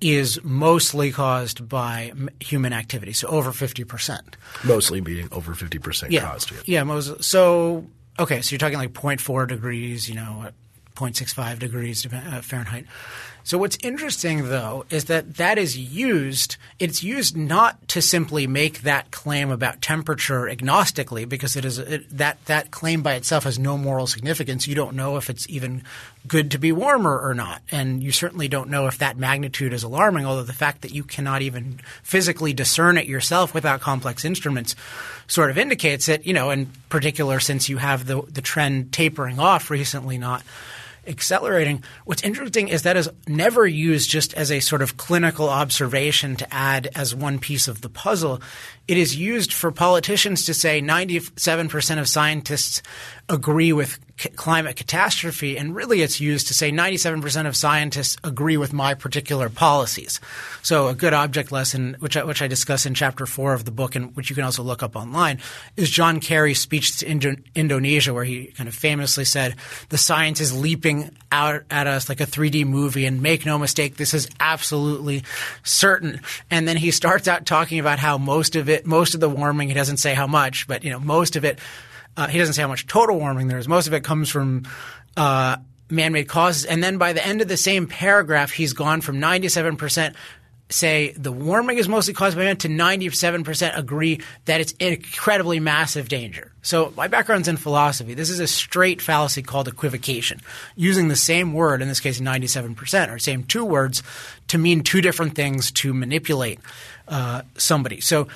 is 0.00 0.42
mostly 0.42 1.12
caused 1.12 1.68
by 1.68 2.12
human 2.40 2.72
activity, 2.72 3.12
so 3.12 3.28
over 3.28 3.50
50%. 3.50 4.20
Mostly 4.64 5.00
being 5.00 5.28
over 5.32 5.52
50% 5.52 6.10
yeah. 6.10 6.22
caused. 6.22 6.52
Yeah, 6.66 6.84
most, 6.84 7.22
so 7.22 7.86
okay, 8.18 8.40
so 8.40 8.52
you're 8.52 8.58
talking 8.58 8.78
like 8.78 8.92
0.4 8.92 9.48
degrees, 9.48 10.08
you 10.08 10.14
know, 10.14 10.48
0.65 10.96 11.58
degrees 11.58 12.06
uh, 12.06 12.40
Fahrenheit. 12.42 12.86
So 13.44 13.58
what's 13.58 13.78
interesting 13.82 14.48
though 14.48 14.84
is 14.90 15.06
that 15.06 15.36
that 15.36 15.58
is 15.58 15.76
used 15.76 16.56
it's 16.78 17.02
used 17.02 17.36
not 17.36 17.88
to 17.88 18.02
simply 18.02 18.46
make 18.46 18.82
that 18.82 19.10
claim 19.10 19.50
about 19.50 19.82
temperature 19.82 20.42
agnostically 20.42 21.28
because 21.28 21.56
it 21.56 21.64
is 21.64 21.78
it, 21.78 22.08
that 22.16 22.44
that 22.46 22.70
claim 22.70 23.02
by 23.02 23.14
itself 23.14 23.44
has 23.44 23.58
no 23.58 23.76
moral 23.76 24.06
significance. 24.06 24.68
You 24.68 24.74
don't 24.74 24.94
know 24.94 25.16
if 25.16 25.30
it's 25.30 25.48
even 25.48 25.82
good 26.26 26.50
to 26.50 26.58
be 26.58 26.72
warmer 26.72 27.18
or 27.18 27.34
not 27.34 27.62
and 27.70 28.02
you 28.02 28.12
certainly 28.12 28.48
don't 28.48 28.68
know 28.68 28.86
if 28.86 28.98
that 28.98 29.16
magnitude 29.16 29.72
is 29.72 29.82
alarming 29.82 30.26
although 30.26 30.42
the 30.42 30.52
fact 30.52 30.82
that 30.82 30.92
you 30.92 31.02
cannot 31.02 31.40
even 31.42 31.80
physically 32.02 32.52
discern 32.52 32.98
it 32.98 33.06
yourself 33.06 33.54
without 33.54 33.80
complex 33.80 34.24
instruments 34.24 34.76
sort 35.26 35.50
of 35.50 35.56
indicates 35.58 36.08
it, 36.08 36.26
you 36.26 36.34
know, 36.34 36.50
in 36.50 36.66
particular 36.88 37.40
since 37.40 37.68
you 37.68 37.78
have 37.78 38.06
the 38.06 38.20
the 38.22 38.42
trend 38.42 38.92
tapering 38.92 39.38
off 39.38 39.70
recently 39.70 40.18
not 40.18 40.42
accelerating. 41.06 41.82
What's 42.04 42.22
interesting 42.22 42.68
is 42.68 42.82
that 42.82 42.96
is 42.96 43.10
never 43.26 43.66
used 43.66 44.10
just 44.10 44.34
as 44.34 44.50
a 44.50 44.60
sort 44.60 44.82
of 44.82 44.96
clinical 44.96 45.48
observation 45.48 46.36
to 46.36 46.54
add 46.54 46.88
as 46.94 47.14
one 47.14 47.38
piece 47.38 47.68
of 47.68 47.80
the 47.80 47.88
puzzle. 47.88 48.40
It 48.90 48.98
is 48.98 49.14
used 49.14 49.52
for 49.52 49.70
politicians 49.70 50.46
to 50.46 50.52
say 50.52 50.82
97% 50.82 52.00
of 52.00 52.08
scientists 52.08 52.82
agree 53.28 53.72
with 53.72 54.00
climate 54.36 54.76
catastrophe, 54.76 55.56
and 55.56 55.74
really 55.74 56.02
it's 56.02 56.20
used 56.20 56.48
to 56.48 56.54
say 56.54 56.70
97% 56.70 57.46
of 57.46 57.56
scientists 57.56 58.16
agree 58.22 58.56
with 58.56 58.72
my 58.72 58.92
particular 58.94 59.48
policies. 59.48 60.20
So 60.62 60.88
a 60.88 60.94
good 60.94 61.14
object 61.14 61.52
lesson, 61.52 61.96
which 62.00 62.16
I, 62.16 62.24
which 62.24 62.42
I 62.42 62.48
discuss 62.48 62.84
in 62.84 62.92
chapter 62.94 63.24
four 63.24 63.54
of 63.54 63.64
the 63.64 63.70
book, 63.70 63.94
and 63.94 64.14
which 64.14 64.28
you 64.28 64.36
can 64.36 64.44
also 64.44 64.62
look 64.62 64.82
up 64.82 64.96
online, 64.96 65.38
is 65.76 65.88
John 65.88 66.20
Kerry's 66.20 66.60
speech 66.60 66.98
to 66.98 67.08
Indo- 67.08 67.36
Indonesia, 67.54 68.12
where 68.12 68.24
he 68.24 68.46
kind 68.46 68.68
of 68.68 68.74
famously 68.74 69.24
said, 69.24 69.54
"The 69.88 69.96
science 69.96 70.40
is 70.40 70.52
leaping 70.52 71.16
out 71.32 71.62
at 71.70 71.86
us 71.86 72.08
like 72.08 72.20
a 72.20 72.26
3D 72.26 72.64
movie, 72.64 73.06
and 73.06 73.22
make 73.22 73.46
no 73.46 73.58
mistake, 73.58 73.96
this 73.96 74.12
is 74.12 74.28
absolutely 74.38 75.22
certain." 75.62 76.20
And 76.50 76.68
then 76.68 76.76
he 76.76 76.90
starts 76.90 77.26
out 77.26 77.46
talking 77.46 77.78
about 77.78 78.00
how 78.00 78.18
most 78.18 78.54
of 78.54 78.68
it, 78.68 78.79
most 78.86 79.14
of 79.14 79.20
the 79.20 79.28
warming, 79.28 79.68
he 79.68 79.74
doesn't 79.74 79.98
say 79.98 80.14
how 80.14 80.26
much, 80.26 80.66
but 80.66 80.84
you 80.84 80.90
know, 80.90 81.00
most 81.00 81.36
of 81.36 81.44
it 81.44 81.58
uh, 82.16 82.26
he 82.26 82.38
doesn't 82.38 82.54
say 82.54 82.62
how 82.62 82.68
much 82.68 82.86
total 82.86 83.18
warming 83.18 83.48
there 83.48 83.58
is. 83.58 83.68
Most 83.68 83.86
of 83.86 83.94
it 83.94 84.04
comes 84.04 84.28
from 84.28 84.64
uh, 85.16 85.56
man-made 85.88 86.28
causes. 86.28 86.64
And 86.64 86.82
then 86.82 86.98
by 86.98 87.12
the 87.12 87.24
end 87.24 87.40
of 87.40 87.48
the 87.48 87.56
same 87.56 87.86
paragraph, 87.86 88.50
he's 88.50 88.72
gone 88.72 89.00
from 89.00 89.18
97% 89.18 90.14
say 90.72 91.10
the 91.16 91.32
warming 91.32 91.78
is 91.78 91.88
mostly 91.88 92.14
caused 92.14 92.36
by 92.36 92.44
man 92.44 92.56
to 92.56 92.68
97% 92.68 93.76
agree 93.76 94.20
that 94.44 94.60
it's 94.60 94.72
an 94.78 94.92
incredibly 94.92 95.58
massive 95.58 96.08
danger. 96.08 96.52
So 96.62 96.92
my 96.96 97.08
background's 97.08 97.48
in 97.48 97.56
philosophy. 97.56 98.14
This 98.14 98.30
is 98.30 98.38
a 98.38 98.46
straight 98.46 99.02
fallacy 99.02 99.42
called 99.42 99.66
equivocation, 99.66 100.40
using 100.76 101.08
the 101.08 101.16
same 101.16 101.54
word, 101.54 101.82
in 101.82 101.88
this 101.88 101.98
case 101.98 102.20
97%, 102.20 103.12
or 103.12 103.18
same 103.18 103.42
two 103.42 103.64
words 103.64 104.04
to 104.46 104.58
mean 104.58 104.82
two 104.82 105.00
different 105.00 105.34
things 105.34 105.72
to 105.72 105.92
manipulate 105.92 106.60
uh, 107.08 107.42
somebody. 107.56 108.00
So 108.00 108.28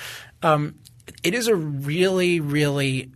um, 0.44 0.74
it 1.22 1.34
is 1.34 1.48
a 1.48 1.56
really, 1.56 2.38
really 2.38 3.10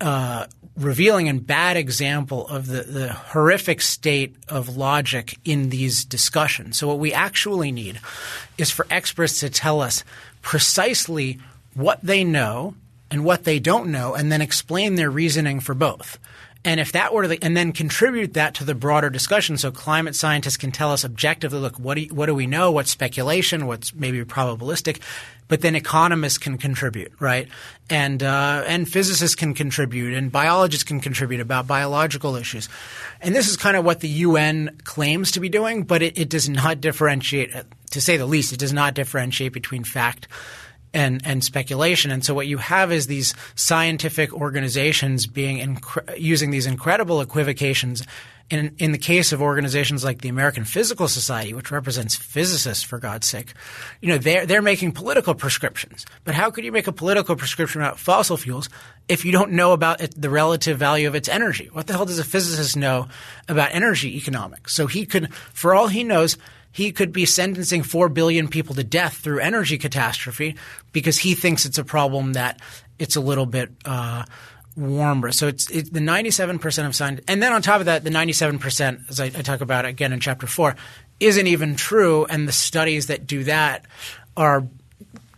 uh, 0.00 0.46
revealing 0.76 1.28
and 1.28 1.46
bad 1.46 1.76
example 1.76 2.46
of 2.48 2.66
the, 2.66 2.82
the 2.82 3.12
horrific 3.12 3.80
state 3.80 4.36
of 4.48 4.76
logic 4.76 5.36
in 5.44 5.70
these 5.70 6.04
discussions. 6.04 6.78
So, 6.78 6.88
what 6.88 6.98
we 6.98 7.12
actually 7.12 7.72
need 7.72 8.00
is 8.56 8.70
for 8.70 8.86
experts 8.90 9.40
to 9.40 9.50
tell 9.50 9.80
us 9.80 10.04
precisely 10.40 11.38
what 11.74 12.00
they 12.02 12.24
know 12.24 12.74
and 13.10 13.24
what 13.24 13.42
they 13.42 13.58
don't 13.58 13.90
know, 13.90 14.14
and 14.14 14.30
then 14.30 14.40
explain 14.40 14.94
their 14.94 15.10
reasoning 15.10 15.58
for 15.58 15.74
both. 15.74 16.16
And 16.64 16.78
if 16.78 16.92
that 16.92 17.12
were 17.12 17.26
to, 17.26 17.42
and 17.42 17.56
then 17.56 17.72
contribute 17.72 18.34
that 18.34 18.54
to 18.54 18.64
the 18.64 18.74
broader 18.74 19.10
discussion, 19.10 19.56
so 19.56 19.72
climate 19.72 20.14
scientists 20.14 20.58
can 20.58 20.70
tell 20.70 20.92
us 20.92 21.04
objectively, 21.04 21.58
look, 21.58 21.78
what 21.78 21.94
do, 21.94 22.02
you, 22.02 22.14
what 22.14 22.26
do 22.26 22.34
we 22.34 22.46
know? 22.46 22.70
What's 22.70 22.90
speculation? 22.90 23.66
What's 23.66 23.92
maybe 23.94 24.22
probabilistic? 24.24 25.00
But 25.50 25.60
then 25.60 25.74
economists 25.74 26.38
can 26.38 26.56
contribute, 26.56 27.12
right? 27.20 27.48
And 27.90 28.22
uh, 28.22 28.62
and 28.66 28.88
physicists 28.88 29.34
can 29.34 29.52
contribute, 29.52 30.14
and 30.14 30.30
biologists 30.32 30.84
can 30.84 31.00
contribute 31.00 31.40
about 31.40 31.66
biological 31.66 32.36
issues. 32.36 32.68
And 33.20 33.34
this 33.34 33.48
is 33.48 33.56
kind 33.56 33.76
of 33.76 33.84
what 33.84 34.00
the 34.00 34.08
UN 34.08 34.78
claims 34.84 35.32
to 35.32 35.40
be 35.40 35.48
doing, 35.48 35.82
but 35.82 36.02
it, 36.02 36.16
it 36.16 36.30
does 36.30 36.48
not 36.48 36.80
differentiate, 36.80 37.52
to 37.90 38.00
say 38.00 38.16
the 38.16 38.26
least, 38.26 38.52
it 38.52 38.60
does 38.60 38.72
not 38.72 38.94
differentiate 38.94 39.52
between 39.52 39.84
fact 39.84 40.28
and 40.94 41.20
and 41.24 41.42
speculation. 41.44 42.10
And 42.10 42.24
so 42.24 42.34
what 42.34 42.46
you 42.46 42.58
have 42.58 42.92
is 42.92 43.06
these 43.06 43.34
scientific 43.54 44.32
organizations 44.32 45.26
being 45.26 45.58
inc- 45.58 46.18
using 46.18 46.50
these 46.50 46.66
incredible 46.66 47.20
equivocations. 47.20 48.06
In, 48.50 48.74
in 48.78 48.90
the 48.90 48.98
case 48.98 49.32
of 49.32 49.40
organizations 49.40 50.02
like 50.02 50.22
the 50.22 50.28
American 50.28 50.64
Physical 50.64 51.06
Society, 51.06 51.54
which 51.54 51.70
represents 51.70 52.16
physicists 52.16 52.82
for 52.82 52.98
God's 52.98 53.28
sake, 53.28 53.52
you 54.00 54.08
know 54.08 54.18
they're 54.18 54.44
they're 54.44 54.60
making 54.60 54.90
political 54.90 55.34
prescriptions. 55.34 56.04
But 56.24 56.34
how 56.34 56.50
could 56.50 56.64
you 56.64 56.72
make 56.72 56.88
a 56.88 56.92
political 56.92 57.36
prescription 57.36 57.80
about 57.80 58.00
fossil 58.00 58.36
fuels 58.36 58.68
if 59.08 59.24
you 59.24 59.30
don't 59.30 59.52
know 59.52 59.72
about 59.72 60.00
it, 60.00 60.20
the 60.20 60.30
relative 60.30 60.78
value 60.78 61.06
of 61.06 61.14
its 61.14 61.28
energy? 61.28 61.68
What 61.72 61.86
the 61.86 61.92
hell 61.92 62.06
does 62.06 62.18
a 62.18 62.24
physicist 62.24 62.76
know 62.76 63.06
about 63.48 63.72
energy 63.72 64.16
economics? 64.16 64.74
So 64.74 64.88
he 64.88 65.06
could, 65.06 65.32
for 65.34 65.72
all 65.72 65.86
he 65.86 66.02
knows, 66.02 66.36
he 66.72 66.92
could 66.92 67.12
be 67.12 67.26
sentencing 67.26 67.82
4 67.82 68.08
billion 68.08 68.48
people 68.48 68.74
to 68.74 68.84
death 68.84 69.16
through 69.16 69.40
energy 69.40 69.78
catastrophe 69.78 70.56
because 70.92 71.18
he 71.18 71.34
thinks 71.34 71.64
it's 71.64 71.78
a 71.78 71.84
problem 71.84 72.34
that 72.34 72.60
it's 72.98 73.16
a 73.16 73.20
little 73.20 73.46
bit 73.46 73.70
uh, 73.84 74.24
warmer. 74.80 75.30
So 75.32 75.46
it's, 75.46 75.70
it's, 75.70 75.90
the 75.90 76.00
97% 76.00 76.86
of 76.86 76.94
science, 76.96 77.20
and 77.28 77.42
then 77.42 77.52
on 77.52 77.62
top 77.62 77.80
of 77.80 77.86
that, 77.86 78.02
the 78.02 78.10
97%, 78.10 79.10
as 79.10 79.20
I, 79.20 79.26
I 79.26 79.42
talk 79.42 79.60
about 79.60 79.84
again 79.84 80.12
in 80.12 80.20
chapter 80.20 80.46
four, 80.46 80.76
isn't 81.20 81.46
even 81.46 81.76
true. 81.76 82.24
And 82.24 82.48
the 82.48 82.52
studies 82.52 83.08
that 83.08 83.26
do 83.26 83.44
that 83.44 83.84
are 84.36 84.66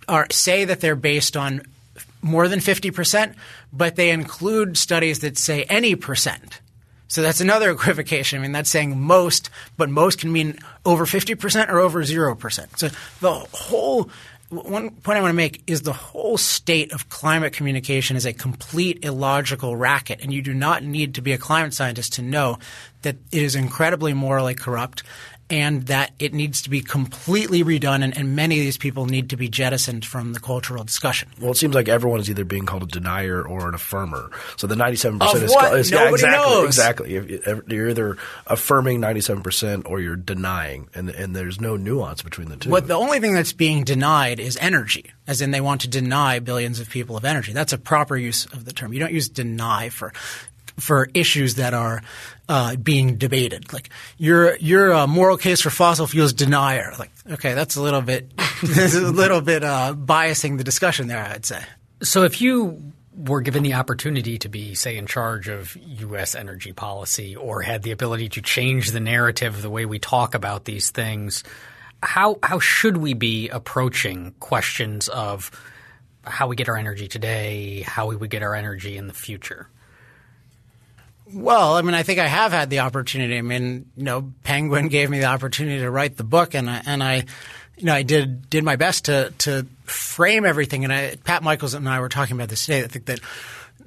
are 0.09 0.27
say 0.31 0.65
that 0.65 0.81
they're 0.81 0.97
based 0.97 1.37
on 1.37 1.63
more 2.23 2.49
than 2.49 2.61
50%, 2.61 3.35
but 3.73 3.97
they 3.97 4.11
include 4.11 4.77
studies 4.77 5.21
that 5.21 5.39
say 5.39 5.65
any 5.65 5.95
percent. 5.97 6.61
So 7.09 7.21
that's 7.21 7.41
another 7.41 7.71
equivocation. 7.73 8.39
I 8.39 8.43
mean, 8.43 8.53
that's 8.53 8.71
saying 8.71 8.99
most, 8.99 9.51
but 9.77 9.91
most 9.91 10.21
can 10.21 10.33
mean 10.33 10.59
over 10.85 11.05
50% 11.05 11.69
or 11.69 11.79
over 11.79 12.03
0%. 12.03 12.79
So 12.79 12.89
the 13.21 13.33
whole 13.53 14.11
one 14.53 14.91
point 14.91 15.17
I 15.17 15.23
want 15.23 15.31
to 15.31 15.37
make 15.37 15.63
is 15.67 15.83
the 15.83 15.95
whole 15.95 16.37
state 16.37 16.93
of 16.93 17.09
climate 17.09 17.55
communication 17.55 18.17
is 18.17 18.27
a 18.27 18.35
complete 18.35 19.03
illogical 19.03 19.77
racket, 19.77 20.21
and 20.23 20.33
you 20.33 20.43
do 20.43 20.53
not 20.53 20.85
need 20.85 21.15
to 21.15 21.23
be 21.23 21.33
a 21.33 21.39
climate 21.39 21.73
scientist 21.73 22.13
to 22.15 22.23
know 22.23 22.59
that 23.01 23.17
it 23.33 23.43
is 23.43 23.55
incredibly 23.55 24.13
morally 24.13 24.55
corrupt 24.55 25.03
and 25.53 25.87
that 25.89 26.13
it 26.19 26.33
needs 26.33 26.63
to 26.63 26.71
be 26.71 26.81
completely 26.81 27.63
redone, 27.63 28.03
and, 28.03 28.17
and, 28.17 28.35
many 28.35 28.59
of 28.59 28.65
these 28.65 28.79
people 28.79 29.05
need 29.05 29.29
to 29.29 29.37
be 29.37 29.51
jettisoned 29.51 30.03
from 30.03 30.33
the 30.33 30.41
cultural 30.41 30.83
discussion. 30.83 31.29
Well, 31.39 31.51
it 31.51 31.59
seems 31.59 31.75
like 31.75 31.89
everyone 31.89 32.21
is 32.21 32.31
either 32.31 32.47
being 32.47 32.65
called 32.65 32.85
a 32.85 32.87
denier 32.87 33.43
or 33.43 33.69
an 33.69 33.75
affirmer. 33.75 34.33
So 34.59 34.67
the 34.67 34.77
ninety-seven 34.77 35.19
percent 35.19 35.45
is, 35.45 35.51
what? 35.51 35.79
is 35.79 35.91
yeah, 35.91 36.09
exactly, 36.09 36.39
knows. 36.39 36.67
exactly. 36.67 37.13
You're 37.69 37.91
either 37.91 38.17
affirming 38.47 39.01
ninety-seven 39.01 39.43
percent 39.43 39.85
or 39.87 40.01
you're 40.01 40.17
denying, 40.17 40.89
and 40.95 41.11
and 41.11 41.37
there's 41.37 41.61
no 41.61 41.77
nuance 41.77 42.23
between 42.23 42.49
the 42.49 42.57
two. 42.57 42.71
What 42.71 42.89
the 42.89 42.95
only 42.95 43.21
thing 43.21 43.35
that's 43.35 43.53
being 43.53 43.85
denied 43.85 44.41
is 44.41 44.57
energy, 44.57 45.13
as 45.27 45.43
in 45.43 45.51
they 45.51 45.61
want 45.61 45.83
to 45.83 45.89
deny 45.89 46.39
billions 46.39 46.81
of 46.81 46.89
people 46.89 47.19
of 47.19 47.27
energy. 47.27 47.53
That's 47.53 47.75
a 47.75 47.79
proper 47.79 48.17
use 48.17 48.47
of 48.47 48.65
the 48.65 48.73
term. 48.73 48.95
You 48.95 49.01
don't 49.01 49.13
use 49.13 49.29
deny 49.29 49.91
for 49.91 50.15
for 50.79 51.09
issues 51.15 51.57
that 51.57 51.75
are 51.75 52.03
uh, 52.49 52.77
being 52.77 53.17
debated. 53.17 53.73
Like 53.73 53.91
your 54.19 54.57
your 54.57 55.07
moral 55.07 55.37
case 55.37 55.61
for 55.61 55.71
fossil 55.71 56.07
fuels 56.07 56.33
denier. 56.33 56.93
Like 56.99 57.11
okay, 57.31 57.55
that's 57.55 57.77
a 57.77 57.83
little 57.83 58.03
bit 58.03 58.31
a 58.63 58.99
little 58.99 59.41
bit 59.41 59.65
uh, 59.65 59.95
biasing 59.97 60.59
the 60.59 60.65
discussion 60.65 61.07
there. 61.09 61.25
I'd 61.25 61.47
say. 61.47 61.63
So 62.03 62.25
if 62.25 62.41
you 62.41 62.93
were 63.17 63.41
given 63.41 63.63
the 63.63 63.75
opportunity 63.75 64.39
to 64.39 64.49
be, 64.49 64.75
say, 64.75 64.97
in 64.97 65.07
charge 65.07 65.49
of 65.49 65.77
U.S. 65.77 66.35
energy 66.35 66.73
policy 66.73 67.37
or 67.37 67.63
had 67.63 67.83
the 67.83 67.91
ability 67.91 68.31
to 68.31 68.43
change 68.43 68.91
the 68.91 69.01
narrative, 69.01 69.63
the 69.63 69.71
way 69.71 69.85
we 69.85 69.99
talk 69.99 70.35
about 70.35 70.65
these 70.65 70.91
things, 70.91 71.45
how 72.03 72.39
how 72.43 72.59
should 72.59 72.97
we 72.97 73.15
be 73.15 73.49
approaching 73.49 74.35
questions 74.41 75.09
of 75.09 75.51
how 76.25 76.47
we 76.47 76.57
get 76.57 76.69
our 76.69 76.77
energy 76.77 77.09
today, 77.09 77.83
how 77.83 78.07
we 78.07 78.17
would 78.17 78.31
get 78.31 78.43
our 78.43 78.55
energy 78.55 78.97
in 78.97 79.07
the 79.07 79.15
future? 79.15 79.69
Well, 81.35 81.75
I 81.75 81.83
mean, 81.83 81.95
I 81.95 82.03
think 82.03 82.19
I 82.19 82.27
have 82.27 82.53
had 82.53 82.71
the 82.71 82.81
opportunity. 82.81 83.39
I 83.39 83.43
mean, 83.43 83.91
you 83.97 84.05
know, 84.05 84.33
Penguin 84.43 84.89
gave 84.89 85.09
me 85.09 85.19
the 85.21 85.27
opportunity 85.27 85.79
to 85.81 85.91
write 85.91 86.17
the 86.17 86.25
book, 86.25 86.55
and 86.55 86.69
I, 86.69 86.83
and 86.85 87.03
I, 87.03 87.25
you 87.77 87.85
know, 87.85 87.95
I 87.95 88.03
did 88.03 88.51
did 88.51 88.65
my 88.65 88.77
best 88.77 89.07
to 89.07 89.33
to 89.39 89.67
frame 89.85 90.45
everything. 90.45 90.85
And 90.85 90.93
I, 90.93 91.17
Pat 91.17 91.43
Michaels 91.43 91.75
and 91.75 91.89
I 91.89 92.01
were 92.01 92.09
talking 92.09 92.37
about 92.37 92.49
this 92.49 92.67
today. 92.67 92.85
I 92.85 92.87
think 92.87 93.07
that 93.07 93.21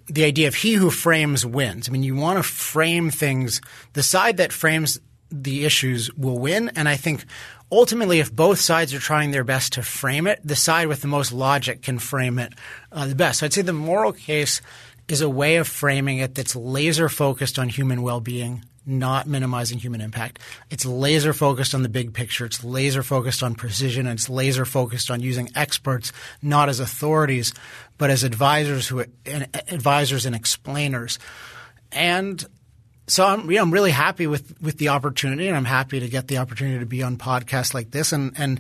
the 0.08 0.24
idea 0.24 0.48
of 0.48 0.56
he 0.56 0.74
who 0.74 0.90
frames 0.90 1.46
wins. 1.46 1.90
I 1.90 1.92
mean, 1.92 2.04
you 2.04 2.16
want 2.16 2.38
to 2.38 2.44
frame 2.44 3.10
things. 3.10 3.62
The 3.94 4.04
side 4.04 4.38
that 4.38 4.52
frames 4.52 5.00
the 5.32 5.66
issues 5.66 6.14
will 6.16 6.40
win, 6.40 6.72
and 6.76 6.88
I 6.88 6.96
think 6.96 7.26
ultimately, 7.72 8.20
if 8.20 8.34
both 8.34 8.60
sides 8.60 8.94
are 8.94 9.00
trying 9.00 9.32
their 9.32 9.44
best 9.44 9.74
to 9.74 9.84
frame 9.84 10.28
it, 10.28 10.40
the 10.44 10.56
side 10.56 10.88
with 10.88 11.02
the 11.02 11.08
most 11.08 11.32
logic 11.32 11.82
can 11.82 12.00
frame 12.00 12.40
it 12.40 12.54
uh, 12.92 13.08
the 13.08 13.16
best. 13.16 13.40
So 13.40 13.46
I'd 13.46 13.54
say 13.54 13.62
the 13.62 13.74
moral 13.74 14.14
case 14.14 14.62
is 15.08 15.22
a 15.22 15.30
way 15.30 15.58
of 15.58 15.68
framing 15.68 16.20
it 16.20 16.36
that's 16.36 16.56
laser 16.56 17.10
focused 17.10 17.60
on 17.60 17.70
human 17.70 18.02
well 18.02 18.20
being, 18.20 18.64
not 18.86 19.28
minimizing 19.28 19.78
human 19.78 20.02
impact. 20.02 20.40
It's 20.70 20.86
laser 20.86 21.34
focused 21.34 21.76
on 21.76 21.84
the 21.84 21.90
big 21.90 22.14
picture. 22.14 22.46
It's 22.46 22.64
laser 22.64 23.04
focused 23.04 23.44
on 23.44 23.56
precision. 23.56 24.08
And 24.08 24.18
it's 24.18 24.30
laser 24.30 24.66
focused 24.66 25.12
on 25.12 25.22
using 25.22 25.50
experts 25.56 26.12
not 26.42 26.70
as 26.70 26.80
authorities, 26.80 27.54
but 27.98 28.10
as 28.10 28.24
advisors 28.24 28.88
who 28.88 29.06
advisors 29.26 30.26
and 30.26 30.36
explainers. 30.36 31.20
And 31.92 32.44
so 33.08 33.26
I'm, 33.26 33.50
you 33.50 33.58
know, 33.58 33.64
I'm 33.64 33.72
really 33.72 33.92
happy 33.92 34.28
with, 34.28 34.60
with 34.62 34.78
the 34.78 34.90
opportunity, 34.90 35.48
and 35.48 35.56
I'm 35.56 35.66
happy 35.66 36.00
to 36.00 36.10
get 36.10 36.28
the 36.28 36.40
opportunity 36.40 36.80
to 36.80 36.86
be 36.86 37.04
on 37.04 37.18
podcasts 37.18 37.74
like 37.74 37.92
this. 37.92 38.12
And 38.12 38.34
and 38.38 38.60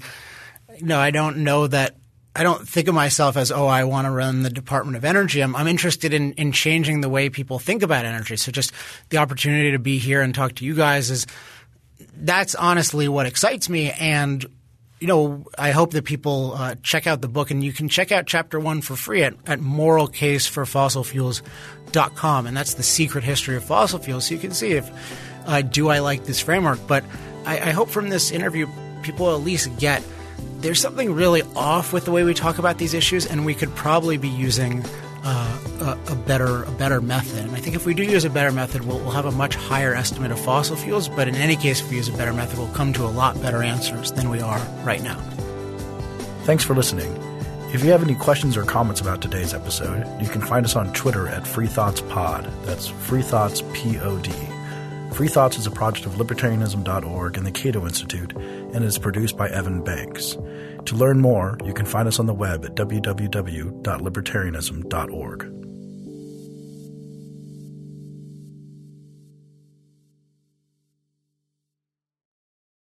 you 0.78 0.86
know, 0.86 1.00
I 1.00 1.12
don't 1.12 1.38
know 1.38 1.68
that 1.68 1.96
I 2.36 2.44
don't 2.44 2.68
think 2.68 2.90
of 2.90 2.96
myself 2.96 3.38
as, 3.38 3.50
oh, 3.50 3.68
I 3.68 3.86
want 3.86 4.08
to 4.08 4.12
run 4.12 4.44
the 4.44 4.50
Department 4.50 4.98
of 4.98 5.06
Energy. 5.06 5.42
I'm, 5.42 5.56
I'm 5.56 5.68
interested 5.68 6.14
in, 6.14 6.34
in 6.34 6.52
changing 6.52 7.00
the 7.00 7.08
way 7.08 7.30
people 7.30 7.60
think 7.60 7.82
about 7.82 8.04
energy. 8.04 8.36
So 8.36 8.52
just 8.52 8.74
the 9.08 9.16
opportunity 9.18 9.72
to 9.72 9.80
be 9.80 10.00
here 10.00 10.22
and 10.22 10.36
talk 10.36 10.56
to 10.56 10.66
you 10.66 10.76
guys 10.76 11.10
is 11.10 11.26
that's 12.18 12.54
honestly 12.54 13.08
what 13.08 13.26
excites 13.26 13.70
me. 13.70 13.90
And 13.92 14.46
you 15.00 15.08
know, 15.08 15.46
I 15.58 15.72
hope 15.72 15.92
that 15.92 16.04
people 16.04 16.56
uh, 16.56 16.76
check 16.84 17.08
out 17.08 17.22
the 17.22 17.30
book, 17.30 17.52
and 17.52 17.64
you 17.64 17.72
can 17.72 17.88
check 17.90 18.12
out 18.12 18.26
chapter 18.26 18.60
one 18.60 18.82
for 18.82 18.96
free 18.96 19.22
at, 19.24 19.36
at 19.46 19.60
moralcaseforfossilfuels.com. 19.60 22.48
And 22.48 22.58
that's 22.58 22.74
the 22.74 22.84
secret 22.84 23.24
history 23.24 23.56
of 23.56 23.64
fossil 23.64 24.00
fuels. 24.00 24.26
So 24.26 24.34
you 24.34 24.42
can 24.42 24.52
see 24.52 24.72
if 24.72 24.92
uh, 25.46 25.62
do 25.62 25.90
I 25.90 26.00
like 26.00 26.26
this 26.26 26.40
framework. 26.42 26.80
But 26.88 27.06
I, 27.46 27.60
I 27.60 27.70
hope 27.72 27.90
from 27.90 28.10
this 28.10 28.32
interview, 28.32 28.68
people 29.04 29.34
at 29.34 29.42
least 29.42 29.78
get– 29.78 30.04
there's 30.66 30.82
something 30.82 31.14
really 31.14 31.44
off 31.56 31.94
with 31.94 32.06
the 32.06 32.12
way 32.12 32.24
we 32.24 32.34
talk 32.34 32.58
about 32.58 32.80
these 32.80 32.96
issues, 32.96 33.28
and 33.28 33.46
we 33.46 33.54
could 33.54 33.74
probably 33.76 34.18
be 34.18 34.28
using 34.28 34.84
uh, 35.24 35.60
a, 35.80 36.12
a, 36.12 36.16
better 36.16 36.64
a 36.64 36.72
better 36.72 37.00
method. 37.02 37.46
And 37.46 37.56
I 37.56 37.60
think 37.60 37.76
if 37.76 37.86
we 37.86 37.94
do 37.94 38.04
use 38.04 38.26
a 38.26 38.32
better 38.32 38.52
method, 38.52 38.84
we'll, 38.84 38.98
we'll, 39.00 39.12
have 39.12 39.26
a 39.26 39.32
much 39.32 39.56
higher 39.56 39.94
estimate 39.94 40.32
of 40.32 40.40
fossil 40.40 40.76
fuels. 40.76 41.08
But 41.08 41.28
in 41.28 41.36
any 41.36 41.56
case, 41.56 41.82
if 41.82 41.90
we 41.92 41.98
use 41.98 42.10
a 42.10 42.14
better 42.18 42.34
method, 42.34 42.58
we'll 42.58 42.74
come 42.74 42.94
to 42.94 43.04
a 43.04 43.14
lot 43.14 43.40
better 43.42 43.62
answers 43.62 44.12
than 44.12 44.30
we 44.30 44.42
are 44.42 44.60
right 44.84 45.04
now. 45.04 45.20
Thanks 46.46 46.64
for 46.64 46.74
listening. 46.74 47.16
If 47.72 47.84
you 47.84 47.92
have 47.92 48.02
any 48.02 48.16
questions 48.16 48.58
or 48.58 48.64
comments 48.64 49.02
about 49.02 49.22
today's 49.22 49.54
episode, 49.54 50.08
you 50.20 50.30
can 50.30 50.42
find 50.42 50.66
us 50.66 50.76
on 50.76 50.92
Twitter 50.94 51.28
at 51.28 51.44
FreeThoughtsPod. 51.44 52.66
That's 52.66 52.90
FreeThoughtsPod. 52.90 54.55
Free 55.16 55.30
Thoughts 55.30 55.58
is 55.58 55.66
a 55.66 55.72
project 55.72 56.06
of 56.06 56.16
libertarianism.org 56.16 57.38
and 57.38 57.46
the 57.46 57.52
Cato 57.52 57.86
Institute 57.86 58.36
and 58.36 58.84
is 58.84 58.98
produced 58.98 59.38
by 59.38 59.48
Evan 59.48 59.82
Banks. 59.82 60.36
To 60.88 60.96
learn 60.98 61.22
more, 61.22 61.58
you 61.64 61.74
can 61.74 61.86
find 61.86 62.06
us 62.06 62.20
on 62.20 62.26
the 62.26 62.34
web 62.34 62.66
at 62.66 62.76
www.libertarianism.org. 62.76 65.65